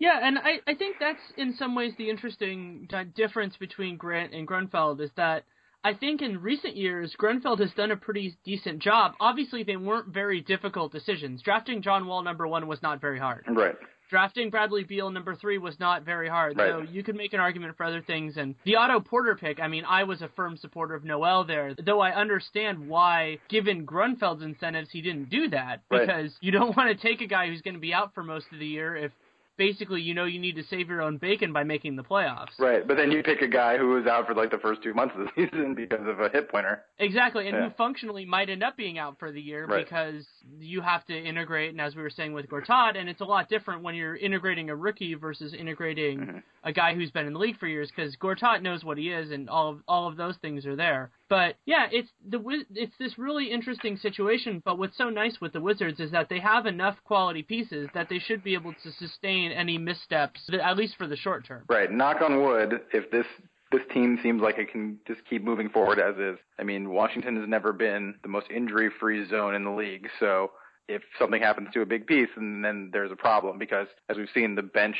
Yeah, 0.00 0.18
and 0.20 0.38
I, 0.38 0.58
I 0.66 0.74
think 0.74 0.96
that's 0.98 1.20
in 1.36 1.54
some 1.58 1.74
ways 1.74 1.92
the 1.96 2.10
interesting 2.10 2.86
di- 2.90 3.04
difference 3.04 3.56
between 3.56 3.96
Grant 3.96 4.34
and 4.34 4.48
Grunfeld 4.48 5.00
is 5.00 5.10
that 5.16 5.44
I 5.84 5.94
think 5.94 6.22
in 6.22 6.42
recent 6.42 6.76
years 6.76 7.14
Grunfeld 7.20 7.60
has 7.60 7.70
done 7.76 7.90
a 7.90 7.96
pretty 7.96 8.36
decent 8.44 8.80
job. 8.80 9.12
Obviously, 9.20 9.62
they 9.62 9.76
weren't 9.76 10.08
very 10.08 10.40
difficult 10.40 10.92
decisions. 10.92 11.42
Drafting 11.42 11.82
John 11.82 12.06
Wall 12.06 12.22
number 12.22 12.46
one 12.48 12.66
was 12.66 12.82
not 12.82 13.00
very 13.00 13.18
hard. 13.18 13.44
Right. 13.48 13.76
Drafting 14.12 14.50
Bradley 14.50 14.84
Beal 14.84 15.08
number 15.08 15.34
three 15.34 15.56
was 15.56 15.80
not 15.80 16.02
very 16.04 16.28
hard. 16.28 16.58
Right. 16.58 16.70
So 16.70 16.82
you 16.82 17.02
could 17.02 17.16
make 17.16 17.32
an 17.32 17.40
argument 17.40 17.78
for 17.78 17.84
other 17.84 18.02
things. 18.02 18.36
And 18.36 18.54
the 18.66 18.76
Otto 18.76 19.00
Porter 19.00 19.34
pick, 19.34 19.58
I 19.58 19.68
mean, 19.68 19.84
I 19.88 20.04
was 20.04 20.20
a 20.20 20.28
firm 20.36 20.58
supporter 20.58 20.94
of 20.94 21.02
Noel 21.02 21.44
there, 21.44 21.74
though 21.82 22.00
I 22.00 22.14
understand 22.14 22.86
why, 22.88 23.38
given 23.48 23.86
Grunfeld's 23.86 24.42
incentives, 24.42 24.90
he 24.92 25.00
didn't 25.00 25.30
do 25.30 25.48
that 25.48 25.80
Right. 25.90 26.06
because 26.06 26.32
you 26.42 26.52
don't 26.52 26.76
want 26.76 26.90
to 26.90 27.08
take 27.08 27.22
a 27.22 27.26
guy 27.26 27.46
who's 27.48 27.62
going 27.62 27.72
to 27.72 27.80
be 27.80 27.94
out 27.94 28.12
for 28.12 28.22
most 28.22 28.44
of 28.52 28.58
the 28.58 28.66
year 28.66 28.94
if 28.94 29.12
basically 29.56 30.00
you 30.00 30.14
know 30.14 30.24
you 30.24 30.38
need 30.38 30.56
to 30.56 30.62
save 30.64 30.88
your 30.88 31.02
own 31.02 31.16
bacon 31.18 31.52
by 31.52 31.62
making 31.64 31.96
the 31.96 32.02
playoffs. 32.02 32.58
Right, 32.58 32.86
but 32.86 32.96
then 32.96 33.10
you 33.10 33.22
pick 33.22 33.42
a 33.42 33.48
guy 33.48 33.78
who 33.78 33.88
was 33.90 34.06
out 34.06 34.26
for 34.26 34.34
like 34.34 34.50
the 34.50 34.58
first 34.58 34.82
two 34.82 34.94
months 34.94 35.14
of 35.18 35.26
the 35.26 35.30
season 35.50 35.74
because 35.74 36.06
of 36.06 36.20
a 36.20 36.28
hip 36.28 36.50
pointer. 36.50 36.82
Exactly, 36.98 37.48
and 37.48 37.56
Yeah. 37.56 37.68
who 37.68 37.74
functionally 37.76 38.24
might 38.24 38.48
end 38.50 38.62
up 38.62 38.76
being 38.76 38.98
out 38.98 39.18
for 39.18 39.30
the 39.32 39.40
year 39.40 39.66
Right. 39.66 39.84
because 39.84 40.26
you 40.58 40.80
have 40.80 41.04
to 41.06 41.16
integrate, 41.16 41.70
and 41.70 41.80
as 41.80 41.94
we 41.96 42.02
were 42.02 42.10
saying 42.10 42.32
with 42.32 42.48
Gortat, 42.48 42.96
and 42.96 43.08
it's 43.08 43.20
a 43.20 43.24
lot 43.24 43.48
different 43.48 43.82
when 43.82 43.94
you're 43.94 44.16
integrating 44.16 44.70
a 44.70 44.76
rookie 44.76 45.14
versus 45.14 45.54
integrating 45.54 46.20
Mm-hmm. 46.20 46.38
a 46.64 46.72
guy 46.72 46.94
who's 46.94 47.10
been 47.10 47.26
in 47.26 47.32
the 47.32 47.38
league 47.38 47.58
for 47.58 47.66
years 47.66 47.90
because 47.94 48.16
Gortat 48.16 48.62
knows 48.62 48.84
what 48.84 48.98
he 48.98 49.10
is, 49.10 49.30
and 49.30 49.48
all 49.48 49.70
of 49.70 49.80
all 49.88 50.08
of 50.08 50.16
those 50.16 50.36
things 50.38 50.64
are 50.66 50.76
there. 50.76 51.10
But 51.32 51.56
yeah, 51.64 51.86
it's 51.90 52.10
the 52.28 52.42
it's 52.74 52.92
this 52.98 53.16
really 53.16 53.50
interesting 53.50 53.96
situation. 53.96 54.60
But 54.66 54.76
what's 54.76 54.98
so 54.98 55.08
nice 55.08 55.40
with 55.40 55.54
the 55.54 55.62
Wizards 55.62 55.98
is 55.98 56.10
that 56.10 56.28
they 56.28 56.38
have 56.38 56.66
enough 56.66 56.98
quality 57.04 57.42
pieces 57.42 57.88
that 57.94 58.10
they 58.10 58.18
should 58.18 58.44
be 58.44 58.52
able 58.52 58.74
to 58.74 58.92
sustain 58.98 59.50
any 59.50 59.78
missteps, 59.78 60.40
at 60.52 60.76
least 60.76 60.96
for 60.98 61.06
the 61.06 61.16
short 61.16 61.46
term. 61.46 61.64
Right. 61.70 61.90
Knock 61.90 62.20
on 62.20 62.42
wood, 62.42 62.82
if 62.92 63.10
this 63.10 63.24
this 63.70 63.80
team 63.94 64.18
seems 64.22 64.42
like 64.42 64.58
it 64.58 64.70
can 64.70 64.98
just 65.06 65.22
keep 65.24 65.42
moving 65.42 65.70
forward 65.70 65.98
as 65.98 66.16
is. 66.18 66.38
I 66.58 66.64
mean, 66.64 66.90
Washington 66.90 67.36
has 67.40 67.48
never 67.48 67.72
been 67.72 68.16
the 68.22 68.28
most 68.28 68.48
injury-free 68.54 69.30
zone 69.30 69.54
in 69.54 69.64
the 69.64 69.70
league, 69.70 70.08
so 70.20 70.50
if 70.86 71.00
something 71.18 71.40
happens 71.40 71.68
to 71.72 71.80
a 71.80 71.86
big 71.86 72.06
piece, 72.06 72.28
and 72.36 72.62
then 72.62 72.90
there's 72.92 73.10
a 73.10 73.16
problem 73.16 73.56
because 73.56 73.86
as 74.10 74.18
we've 74.18 74.28
seen, 74.34 74.54
the 74.54 74.62
bench, 74.62 74.96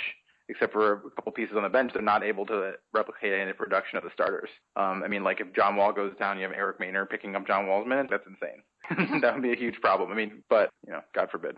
except 0.53 0.73
for 0.73 0.93
a 0.93 1.11
couple 1.17 1.33
pieces 1.33 1.57
on 1.57 1.63
the 1.63 1.69
bench, 1.69 1.93
they're 1.95 2.03
not 2.03 2.23
able 2.23 2.45
to 2.47 2.73
replicate 2.93 3.33
any 3.33 3.53
production 3.53 3.97
of 3.97 4.05
the 4.05 4.11
starters. 4.13 4.51
Um, 4.77 5.03
I 5.03 5.09
mean, 5.09 5.25
like 5.25 5.41
if 5.41 5.55
John 5.55 5.77
Wall 5.77 5.93
goes 5.93 6.13
down, 6.19 6.37
you 6.39 6.45
have 6.45 6.53
Eric 6.53 6.79
Maynor 6.79 7.09
picking 7.09 7.35
up 7.35 7.47
John 7.47 7.67
Wall's 7.67 7.87
minutes. 7.87 8.11
That's 8.11 8.27
insane. 8.27 9.21
that 9.23 9.35
would 9.35 9.43
be 9.43 9.53
a 9.53 9.57
huge 9.57 9.81
problem. 9.81 10.13
I 10.13 10.15
mean, 10.15 10.43
but 10.51 10.71
you 10.87 10.93
know, 10.93 11.01
God 11.15 11.31
forbid. 11.31 11.57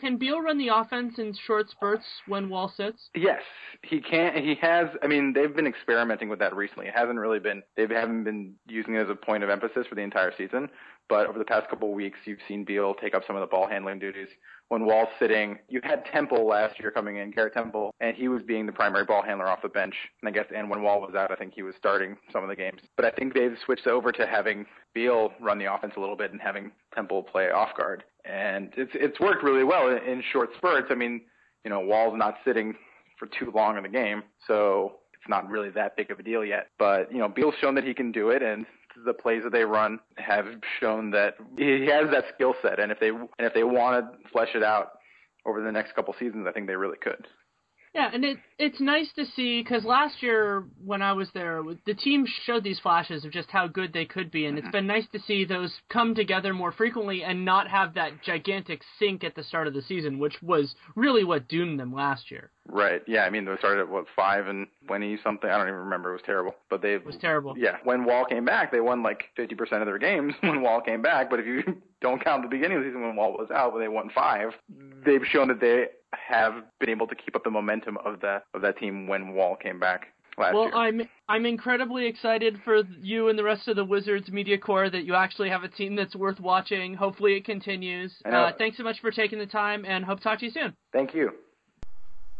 Can 0.00 0.18
Beal 0.18 0.42
run 0.42 0.58
the 0.58 0.68
offense 0.68 1.14
in 1.18 1.34
short 1.46 1.70
spurts 1.70 2.04
when 2.26 2.50
Wall 2.50 2.70
sits? 2.76 3.08
Yes, 3.14 3.40
he 3.82 4.00
can. 4.00 4.36
He 4.42 4.54
has. 4.60 4.88
I 5.02 5.06
mean, 5.06 5.32
they've 5.32 5.54
been 5.54 5.66
experimenting 5.66 6.28
with 6.28 6.38
that 6.40 6.54
recently. 6.54 6.86
It 6.86 6.94
hasn't 6.94 7.18
really 7.18 7.38
been. 7.38 7.62
They 7.76 7.86
haven't 7.88 8.24
been 8.24 8.54
using 8.68 8.94
it 8.94 9.00
as 9.00 9.08
a 9.08 9.14
point 9.14 9.42
of 9.42 9.48
emphasis 9.48 9.86
for 9.88 9.94
the 9.94 10.02
entire 10.02 10.34
season. 10.36 10.68
But 11.08 11.28
over 11.28 11.38
the 11.38 11.46
past 11.46 11.70
couple 11.70 11.88
of 11.88 11.94
weeks, 11.94 12.18
you've 12.26 12.40
seen 12.46 12.64
Beal 12.64 12.94
take 12.94 13.14
up 13.14 13.22
some 13.26 13.36
of 13.36 13.40
the 13.40 13.46
ball 13.46 13.68
handling 13.68 13.98
duties. 13.98 14.28
When 14.68 14.84
Wall's 14.84 15.08
sitting, 15.20 15.58
you 15.68 15.80
had 15.84 16.04
Temple 16.06 16.46
last 16.46 16.80
year 16.80 16.90
coming 16.90 17.18
in, 17.18 17.30
Garrett 17.30 17.54
Temple, 17.54 17.94
and 18.00 18.16
he 18.16 18.26
was 18.26 18.42
being 18.42 18.66
the 18.66 18.72
primary 18.72 19.04
ball 19.04 19.22
handler 19.22 19.46
off 19.46 19.62
the 19.62 19.68
bench. 19.68 19.94
And 20.20 20.28
I 20.28 20.32
guess, 20.32 20.46
and 20.54 20.68
when 20.68 20.82
Wall 20.82 21.00
was 21.00 21.14
out, 21.14 21.30
I 21.30 21.36
think 21.36 21.54
he 21.54 21.62
was 21.62 21.74
starting 21.78 22.16
some 22.32 22.42
of 22.42 22.48
the 22.48 22.56
games. 22.56 22.80
But 22.96 23.04
I 23.04 23.10
think 23.10 23.32
they've 23.32 23.56
switched 23.64 23.86
over 23.86 24.10
to 24.10 24.26
having 24.26 24.66
Beal 24.92 25.32
run 25.40 25.58
the 25.58 25.72
offense 25.72 25.94
a 25.96 26.00
little 26.00 26.16
bit 26.16 26.32
and 26.32 26.40
having 26.40 26.72
Temple 26.94 27.22
play 27.22 27.50
off 27.50 27.76
guard. 27.76 28.02
And 28.24 28.72
it's 28.76 28.90
it's 28.94 29.20
worked 29.20 29.44
really 29.44 29.62
well 29.62 29.88
in, 29.88 29.98
in 29.98 30.22
short 30.32 30.50
spurts. 30.56 30.88
I 30.90 30.94
mean, 30.94 31.20
you 31.64 31.70
know, 31.70 31.80
Wall's 31.80 32.18
not 32.18 32.38
sitting 32.44 32.74
for 33.18 33.26
too 33.26 33.52
long 33.54 33.76
in 33.76 33.84
the 33.84 33.88
game, 33.88 34.24
so 34.46 34.96
it's 35.14 35.28
not 35.28 35.48
really 35.48 35.70
that 35.70 35.96
big 35.96 36.10
of 36.10 36.18
a 36.18 36.22
deal 36.22 36.44
yet. 36.44 36.68
But 36.78 37.12
you 37.12 37.18
know, 37.18 37.28
Beal's 37.28 37.54
shown 37.60 37.76
that 37.76 37.84
he 37.84 37.94
can 37.94 38.10
do 38.10 38.30
it, 38.30 38.42
and 38.42 38.66
the 39.04 39.12
plays 39.12 39.42
that 39.44 39.52
they 39.52 39.64
run 39.64 39.98
have 40.16 40.46
shown 40.80 41.10
that 41.10 41.34
he 41.56 41.86
has 41.86 42.10
that 42.10 42.24
skill 42.34 42.54
set. 42.62 42.80
And 42.80 42.90
if 42.90 43.00
they 43.00 43.08
and 43.08 43.30
if 43.38 43.54
they 43.54 43.64
want 43.64 44.04
to 44.04 44.28
flesh 44.30 44.50
it 44.54 44.62
out 44.62 44.92
over 45.44 45.62
the 45.62 45.72
next 45.72 45.94
couple 45.94 46.14
seasons, 46.18 46.46
I 46.48 46.52
think 46.52 46.66
they 46.66 46.76
really 46.76 46.98
could. 46.98 47.26
Yeah, 47.96 48.10
and 48.12 48.26
it 48.26 48.36
it's 48.58 48.78
nice 48.78 49.10
to 49.14 49.24
see 49.24 49.62
because 49.62 49.82
last 49.82 50.22
year 50.22 50.64
when 50.84 51.00
I 51.00 51.14
was 51.14 51.30
there, 51.32 51.62
the 51.86 51.94
team 51.94 52.26
showed 52.44 52.62
these 52.62 52.78
flashes 52.78 53.24
of 53.24 53.32
just 53.32 53.50
how 53.50 53.68
good 53.68 53.94
they 53.94 54.04
could 54.04 54.30
be, 54.30 54.44
and 54.44 54.58
it's 54.58 54.66
mm-hmm. 54.66 54.72
been 54.72 54.86
nice 54.86 55.06
to 55.12 55.18
see 55.20 55.46
those 55.46 55.72
come 55.88 56.14
together 56.14 56.52
more 56.52 56.72
frequently 56.72 57.24
and 57.24 57.46
not 57.46 57.68
have 57.68 57.94
that 57.94 58.22
gigantic 58.22 58.82
sink 58.98 59.24
at 59.24 59.34
the 59.34 59.42
start 59.42 59.66
of 59.66 59.72
the 59.72 59.80
season, 59.80 60.18
which 60.18 60.42
was 60.42 60.74
really 60.94 61.24
what 61.24 61.48
doomed 61.48 61.80
them 61.80 61.94
last 61.94 62.30
year. 62.30 62.50
Right. 62.68 63.02
Yeah. 63.06 63.22
I 63.22 63.30
mean, 63.30 63.44
they 63.44 63.56
started 63.56 63.80
at 63.80 63.88
what 63.88 64.06
five 64.14 64.46
and 64.46 64.66
twenty 64.86 65.18
something. 65.22 65.48
I 65.48 65.56
don't 65.56 65.68
even 65.68 65.80
remember. 65.80 66.10
It 66.10 66.14
was 66.14 66.22
terrible. 66.24 66.54
But 66.68 66.82
they 66.82 66.94
It 66.94 67.06
was 67.06 67.16
terrible. 67.16 67.54
Yeah. 67.56 67.76
When 67.84 68.04
Wall 68.04 68.24
came 68.24 68.44
back, 68.44 68.72
they 68.72 68.80
won 68.80 69.02
like 69.02 69.24
fifty 69.36 69.54
percent 69.54 69.82
of 69.82 69.86
their 69.86 69.98
games 69.98 70.34
when 70.40 70.62
Wall 70.62 70.80
came 70.80 71.02
back. 71.02 71.30
But 71.30 71.40
if 71.40 71.46
you 71.46 71.62
don't 72.00 72.22
count 72.22 72.42
the 72.42 72.48
beginning 72.48 72.78
of 72.78 72.84
the 72.84 72.90
season 72.90 73.02
when 73.02 73.16
Wall 73.16 73.32
was 73.32 73.50
out, 73.50 73.72
when 73.72 73.82
they 73.82 73.88
won 73.88 74.10
five, 74.14 74.50
they've 75.04 75.24
shown 75.24 75.48
that 75.48 75.60
they 75.60 75.86
have 76.12 76.64
been 76.80 76.90
able 76.90 77.06
to 77.06 77.14
keep 77.14 77.36
up 77.36 77.44
the 77.44 77.50
momentum 77.50 77.98
of 78.04 78.20
that 78.20 78.44
of 78.54 78.62
that 78.62 78.78
team 78.78 79.06
when 79.06 79.34
Wall 79.34 79.56
came 79.56 79.78
back 79.78 80.08
last 80.38 80.54
year. 80.54 80.62
Well, 80.62 80.64
year. 80.64 80.76
I'm 80.76 81.08
I'm 81.28 81.46
incredibly 81.46 82.06
excited 82.06 82.60
for 82.64 82.82
you 83.00 83.28
and 83.28 83.38
the 83.38 83.44
rest 83.44 83.68
of 83.68 83.76
the 83.76 83.84
Wizards 83.84 84.28
media 84.30 84.58
corps 84.58 84.90
that 84.90 85.04
you 85.04 85.14
actually 85.14 85.50
have 85.50 85.64
a 85.64 85.68
team 85.68 85.96
that's 85.96 86.14
worth 86.14 86.40
watching. 86.40 86.94
Hopefully, 86.94 87.34
it 87.34 87.44
continues. 87.44 88.12
Uh, 88.24 88.52
thanks 88.58 88.76
so 88.76 88.82
much 88.82 89.00
for 89.00 89.10
taking 89.10 89.38
the 89.38 89.46
time, 89.46 89.84
and 89.84 90.04
hope 90.04 90.18
to 90.18 90.24
talk 90.24 90.38
to 90.40 90.46
you 90.46 90.50
soon. 90.50 90.74
Thank 90.92 91.14
you. 91.14 91.32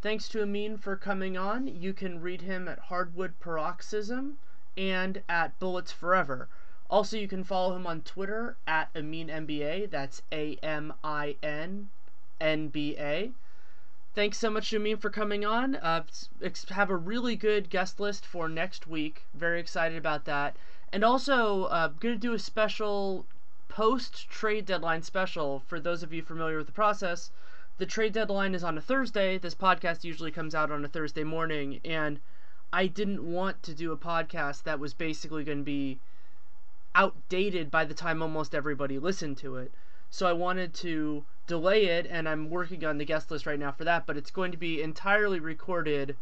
Thanks 0.06 0.28
to 0.28 0.42
Amin 0.42 0.76
for 0.76 0.94
coming 0.94 1.36
on. 1.36 1.66
You 1.66 1.92
can 1.92 2.20
read 2.20 2.42
him 2.42 2.68
at 2.68 2.78
Hardwood 2.78 3.40
Paroxysm 3.40 4.38
and 4.76 5.20
at 5.28 5.58
Bullets 5.58 5.90
Forever. 5.90 6.48
Also, 6.88 7.16
you 7.16 7.26
can 7.26 7.42
follow 7.42 7.74
him 7.74 7.88
on 7.88 8.02
Twitter 8.02 8.56
at 8.68 8.88
Amin 8.94 9.26
NBA. 9.26 9.90
That's 9.90 10.22
A 10.30 10.58
M 10.62 10.94
I 11.02 11.34
N 11.42 11.88
N 12.40 12.68
B 12.68 12.94
A. 12.96 13.32
Thanks 14.14 14.38
so 14.38 14.48
much 14.48 14.70
to 14.70 14.76
Amin 14.76 14.96
for 14.96 15.10
coming 15.10 15.44
on. 15.44 15.74
Uh, 15.74 16.04
have 16.68 16.88
a 16.88 16.96
really 16.96 17.34
good 17.34 17.68
guest 17.68 17.98
list 17.98 18.24
for 18.24 18.48
next 18.48 18.86
week. 18.86 19.24
Very 19.34 19.58
excited 19.58 19.98
about 19.98 20.24
that. 20.26 20.54
And 20.92 21.02
also, 21.02 21.64
uh, 21.64 21.88
going 21.88 22.14
to 22.14 22.20
do 22.20 22.32
a 22.32 22.38
special 22.38 23.26
post 23.68 24.30
trade 24.30 24.66
deadline 24.66 25.02
special 25.02 25.64
for 25.66 25.80
those 25.80 26.04
of 26.04 26.12
you 26.12 26.22
familiar 26.22 26.58
with 26.58 26.66
the 26.66 26.72
process 26.72 27.32
the 27.78 27.86
trade 27.86 28.12
deadline 28.12 28.54
is 28.54 28.64
on 28.64 28.78
a 28.78 28.80
Thursday. 28.80 29.36
This 29.36 29.54
podcast 29.54 30.02
usually 30.02 30.30
comes 30.30 30.54
out 30.54 30.70
on 30.70 30.84
a 30.84 30.88
Thursday 30.88 31.24
morning, 31.24 31.80
and 31.84 32.20
I 32.72 32.86
didn't 32.86 33.22
want 33.22 33.62
to 33.64 33.74
do 33.74 33.92
a 33.92 33.98
podcast 33.98 34.62
that 34.62 34.80
was 34.80 34.94
basically 34.94 35.44
going 35.44 35.58
to 35.58 35.64
be 35.64 35.98
outdated 36.94 37.70
by 37.70 37.84
the 37.84 37.94
time 37.94 38.22
almost 38.22 38.54
everybody 38.54 38.98
listened 38.98 39.36
to 39.38 39.56
it. 39.56 39.72
So 40.08 40.26
I 40.26 40.32
wanted 40.32 40.72
to 40.74 41.24
delay 41.46 41.86
it, 41.86 42.06
and 42.08 42.26
I'm 42.28 42.48
working 42.48 42.84
on 42.84 42.96
the 42.96 43.04
guest 43.04 43.30
list 43.30 43.44
right 43.44 43.58
now 43.58 43.72
for 43.72 43.84
that, 43.84 44.06
but 44.06 44.16
it's 44.16 44.30
going 44.30 44.52
to 44.52 44.58
be 44.58 44.80
entirely 44.80 45.38
recorded 45.38 46.16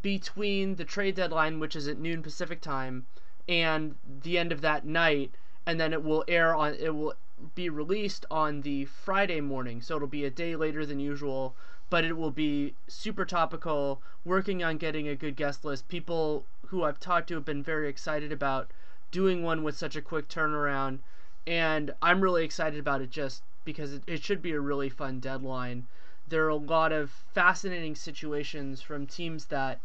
between 0.00 0.76
the 0.76 0.84
trade 0.84 1.16
deadline, 1.16 1.58
which 1.58 1.74
is 1.74 1.88
at 1.88 1.98
noon 1.98 2.22
Pacific 2.22 2.60
time, 2.60 3.06
and 3.48 3.96
the 4.22 4.38
end 4.38 4.52
of 4.52 4.60
that 4.60 4.84
night, 4.84 5.32
and 5.66 5.80
then 5.80 5.92
it 5.92 6.04
will 6.04 6.24
air 6.28 6.54
on 6.54 6.74
it 6.74 6.94
will 6.94 7.14
be 7.54 7.68
released 7.68 8.24
on 8.30 8.62
the 8.62 8.84
Friday 8.84 9.40
morning, 9.40 9.80
so 9.80 9.96
it'll 9.96 10.08
be 10.08 10.24
a 10.24 10.30
day 10.30 10.56
later 10.56 10.86
than 10.86 11.00
usual, 11.00 11.54
but 11.90 12.04
it 12.04 12.16
will 12.16 12.30
be 12.30 12.74
super 12.88 13.24
topical, 13.24 14.00
working 14.24 14.62
on 14.62 14.76
getting 14.78 15.08
a 15.08 15.16
good 15.16 15.36
guest 15.36 15.64
list. 15.64 15.88
People 15.88 16.44
who 16.66 16.84
I've 16.84 17.00
talked 17.00 17.28
to 17.28 17.34
have 17.34 17.44
been 17.44 17.62
very 17.62 17.88
excited 17.88 18.32
about 18.32 18.70
doing 19.10 19.42
one 19.42 19.62
with 19.62 19.76
such 19.76 19.96
a 19.96 20.02
quick 20.02 20.28
turnaround, 20.28 21.00
and 21.46 21.92
I'm 22.00 22.20
really 22.20 22.44
excited 22.44 22.80
about 22.80 23.02
it 23.02 23.10
just 23.10 23.42
because 23.64 23.92
it, 23.92 24.02
it 24.06 24.22
should 24.22 24.40
be 24.40 24.52
a 24.52 24.60
really 24.60 24.88
fun 24.88 25.20
deadline. 25.20 25.86
There 26.28 26.44
are 26.44 26.48
a 26.48 26.56
lot 26.56 26.92
of 26.92 27.10
fascinating 27.10 27.94
situations 27.94 28.80
from 28.80 29.06
teams 29.06 29.46
that 29.46 29.80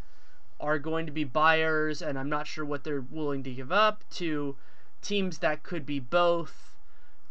are 0.59 0.79
going 0.79 1.05
to 1.05 1.11
be 1.11 1.23
buyers, 1.23 2.01
and 2.01 2.17
I'm 2.17 2.29
not 2.29 2.47
sure 2.47 2.65
what 2.65 2.83
they're 2.83 3.05
willing 3.11 3.43
to 3.43 3.53
give 3.53 3.71
up, 3.71 4.03
to 4.11 4.55
teams 5.01 5.39
that 5.39 5.63
could 5.63 5.85
be 5.85 5.99
both, 5.99 6.66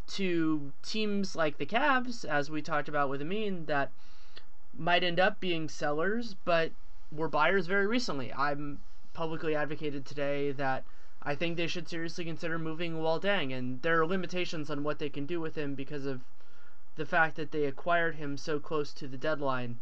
to 0.08 0.72
teams 0.82 1.34
like 1.34 1.58
the 1.58 1.66
Cavs, 1.66 2.24
as 2.24 2.50
we 2.50 2.62
talked 2.62 2.88
about 2.88 3.08
with 3.08 3.20
Amin, 3.20 3.66
that 3.66 3.90
might 4.76 5.02
end 5.02 5.18
up 5.18 5.40
being 5.40 5.68
sellers, 5.68 6.34
but 6.44 6.72
were 7.10 7.28
buyers 7.28 7.66
very 7.66 7.86
recently. 7.86 8.32
I'm 8.32 8.80
publicly 9.14 9.54
advocated 9.54 10.04
today 10.04 10.52
that 10.52 10.84
I 11.22 11.34
think 11.34 11.56
they 11.56 11.66
should 11.66 11.88
seriously 11.88 12.24
consider 12.24 12.58
moving 12.58 12.94
Luol 12.94 13.20
Deng, 13.20 13.52
and 13.52 13.82
there 13.82 14.00
are 14.00 14.06
limitations 14.06 14.70
on 14.70 14.84
what 14.84 14.98
they 14.98 15.08
can 15.08 15.26
do 15.26 15.40
with 15.40 15.56
him 15.56 15.74
because 15.74 16.06
of 16.06 16.20
the 16.96 17.06
fact 17.06 17.36
that 17.36 17.50
they 17.50 17.64
acquired 17.64 18.14
him 18.14 18.36
so 18.36 18.60
close 18.60 18.92
to 18.92 19.08
the 19.08 19.18
deadline. 19.18 19.78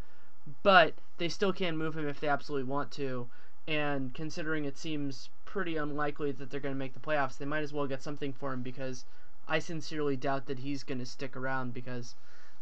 But 0.62 0.94
they 1.18 1.28
still 1.28 1.52
can 1.52 1.76
move 1.76 1.96
him 1.96 2.08
if 2.08 2.20
they 2.20 2.28
absolutely 2.28 2.70
want 2.70 2.90
to, 2.92 3.28
and 3.66 4.14
considering 4.14 4.64
it 4.64 4.78
seems 4.78 5.28
pretty 5.44 5.76
unlikely 5.76 6.32
that 6.32 6.50
they're 6.50 6.60
going 6.60 6.74
to 6.74 6.78
make 6.78 6.94
the 6.94 7.00
playoffs, 7.00 7.38
they 7.38 7.44
might 7.44 7.62
as 7.62 7.72
well 7.72 7.86
get 7.86 8.02
something 8.02 8.32
for 8.32 8.52
him 8.52 8.62
because 8.62 9.04
I 9.46 9.58
sincerely 9.58 10.16
doubt 10.16 10.46
that 10.46 10.60
he's 10.60 10.84
going 10.84 10.98
to 11.00 11.06
stick 11.06 11.36
around 11.36 11.74
because 11.74 12.14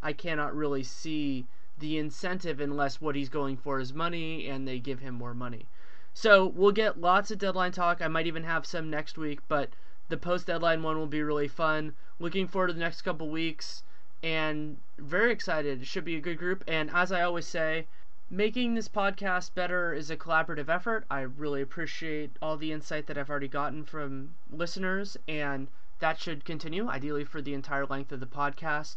I 0.02 0.12
cannot 0.12 0.54
really 0.54 0.82
see 0.82 1.46
the 1.78 1.98
incentive 1.98 2.60
unless 2.60 3.00
what 3.00 3.16
he's 3.16 3.28
going 3.28 3.56
for 3.56 3.78
is 3.80 3.92
money 3.92 4.48
and 4.48 4.66
they 4.66 4.78
give 4.78 5.00
him 5.00 5.14
more 5.14 5.34
money. 5.34 5.66
So 6.14 6.46
we'll 6.46 6.72
get 6.72 7.00
lots 7.00 7.30
of 7.30 7.38
deadline 7.38 7.72
talk. 7.72 8.02
I 8.02 8.08
might 8.08 8.26
even 8.26 8.44
have 8.44 8.66
some 8.66 8.90
next 8.90 9.16
week, 9.16 9.40
but 9.48 9.70
the 10.08 10.16
post 10.16 10.46
deadline 10.46 10.82
one 10.82 10.98
will 10.98 11.06
be 11.06 11.22
really 11.22 11.48
fun. 11.48 11.94
Looking 12.18 12.46
forward 12.46 12.68
to 12.68 12.72
the 12.74 12.80
next 12.80 13.02
couple 13.02 13.30
weeks 13.30 13.82
and 14.22 14.76
very 14.98 15.32
excited. 15.32 15.82
It 15.82 15.86
should 15.86 16.04
be 16.04 16.16
a 16.16 16.20
good 16.20 16.38
group. 16.38 16.64
And 16.66 16.90
as 16.90 17.12
I 17.12 17.22
always 17.22 17.46
say, 17.46 17.86
making 18.30 18.74
this 18.74 18.88
podcast 18.88 19.54
better 19.54 19.92
is 19.92 20.10
a 20.10 20.16
collaborative 20.16 20.68
effort. 20.68 21.04
I 21.10 21.20
really 21.20 21.62
appreciate 21.62 22.30
all 22.40 22.56
the 22.56 22.72
insight 22.72 23.06
that 23.06 23.18
I've 23.18 23.30
already 23.30 23.48
gotten 23.48 23.84
from 23.84 24.34
listeners, 24.50 25.16
and 25.28 25.68
that 26.02 26.18
should 26.18 26.44
continue, 26.44 26.88
ideally 26.88 27.24
for 27.24 27.40
the 27.40 27.54
entire 27.54 27.86
length 27.86 28.10
of 28.10 28.18
the 28.18 28.26
podcast. 28.26 28.96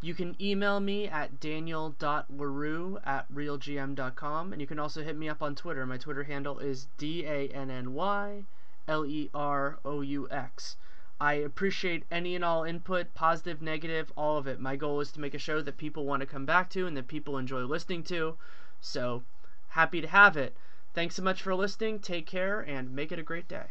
You 0.00 0.14
can 0.14 0.40
email 0.40 0.78
me 0.78 1.08
at 1.08 1.40
daniel.leroux 1.40 2.98
at 3.04 3.32
realgm.com, 3.32 4.52
and 4.52 4.60
you 4.60 4.66
can 4.68 4.78
also 4.78 5.02
hit 5.02 5.16
me 5.16 5.28
up 5.28 5.42
on 5.42 5.56
Twitter. 5.56 5.84
My 5.84 5.96
Twitter 5.96 6.22
handle 6.22 6.60
is 6.60 6.86
D 6.96 7.26
A 7.26 7.48
N 7.48 7.72
N 7.72 7.92
Y 7.92 8.44
L 8.86 9.04
E 9.04 9.30
R 9.34 9.80
O 9.84 10.00
U 10.00 10.28
X. 10.30 10.76
I 11.20 11.34
appreciate 11.34 12.04
any 12.08 12.36
and 12.36 12.44
all 12.44 12.62
input, 12.62 13.14
positive, 13.14 13.60
negative, 13.60 14.12
all 14.16 14.38
of 14.38 14.46
it. 14.46 14.60
My 14.60 14.76
goal 14.76 15.00
is 15.00 15.10
to 15.12 15.20
make 15.20 15.34
a 15.34 15.38
show 15.38 15.60
that 15.60 15.76
people 15.76 16.06
want 16.06 16.20
to 16.20 16.26
come 16.26 16.46
back 16.46 16.70
to 16.70 16.86
and 16.86 16.96
that 16.96 17.08
people 17.08 17.36
enjoy 17.36 17.64
listening 17.64 18.04
to. 18.04 18.36
So, 18.80 19.24
happy 19.70 20.00
to 20.00 20.06
have 20.06 20.36
it. 20.36 20.56
Thanks 20.92 21.16
so 21.16 21.22
much 21.24 21.42
for 21.42 21.52
listening. 21.56 21.98
Take 21.98 22.26
care 22.26 22.60
and 22.60 22.94
make 22.94 23.10
it 23.10 23.18
a 23.18 23.24
great 23.24 23.48
day. 23.48 23.70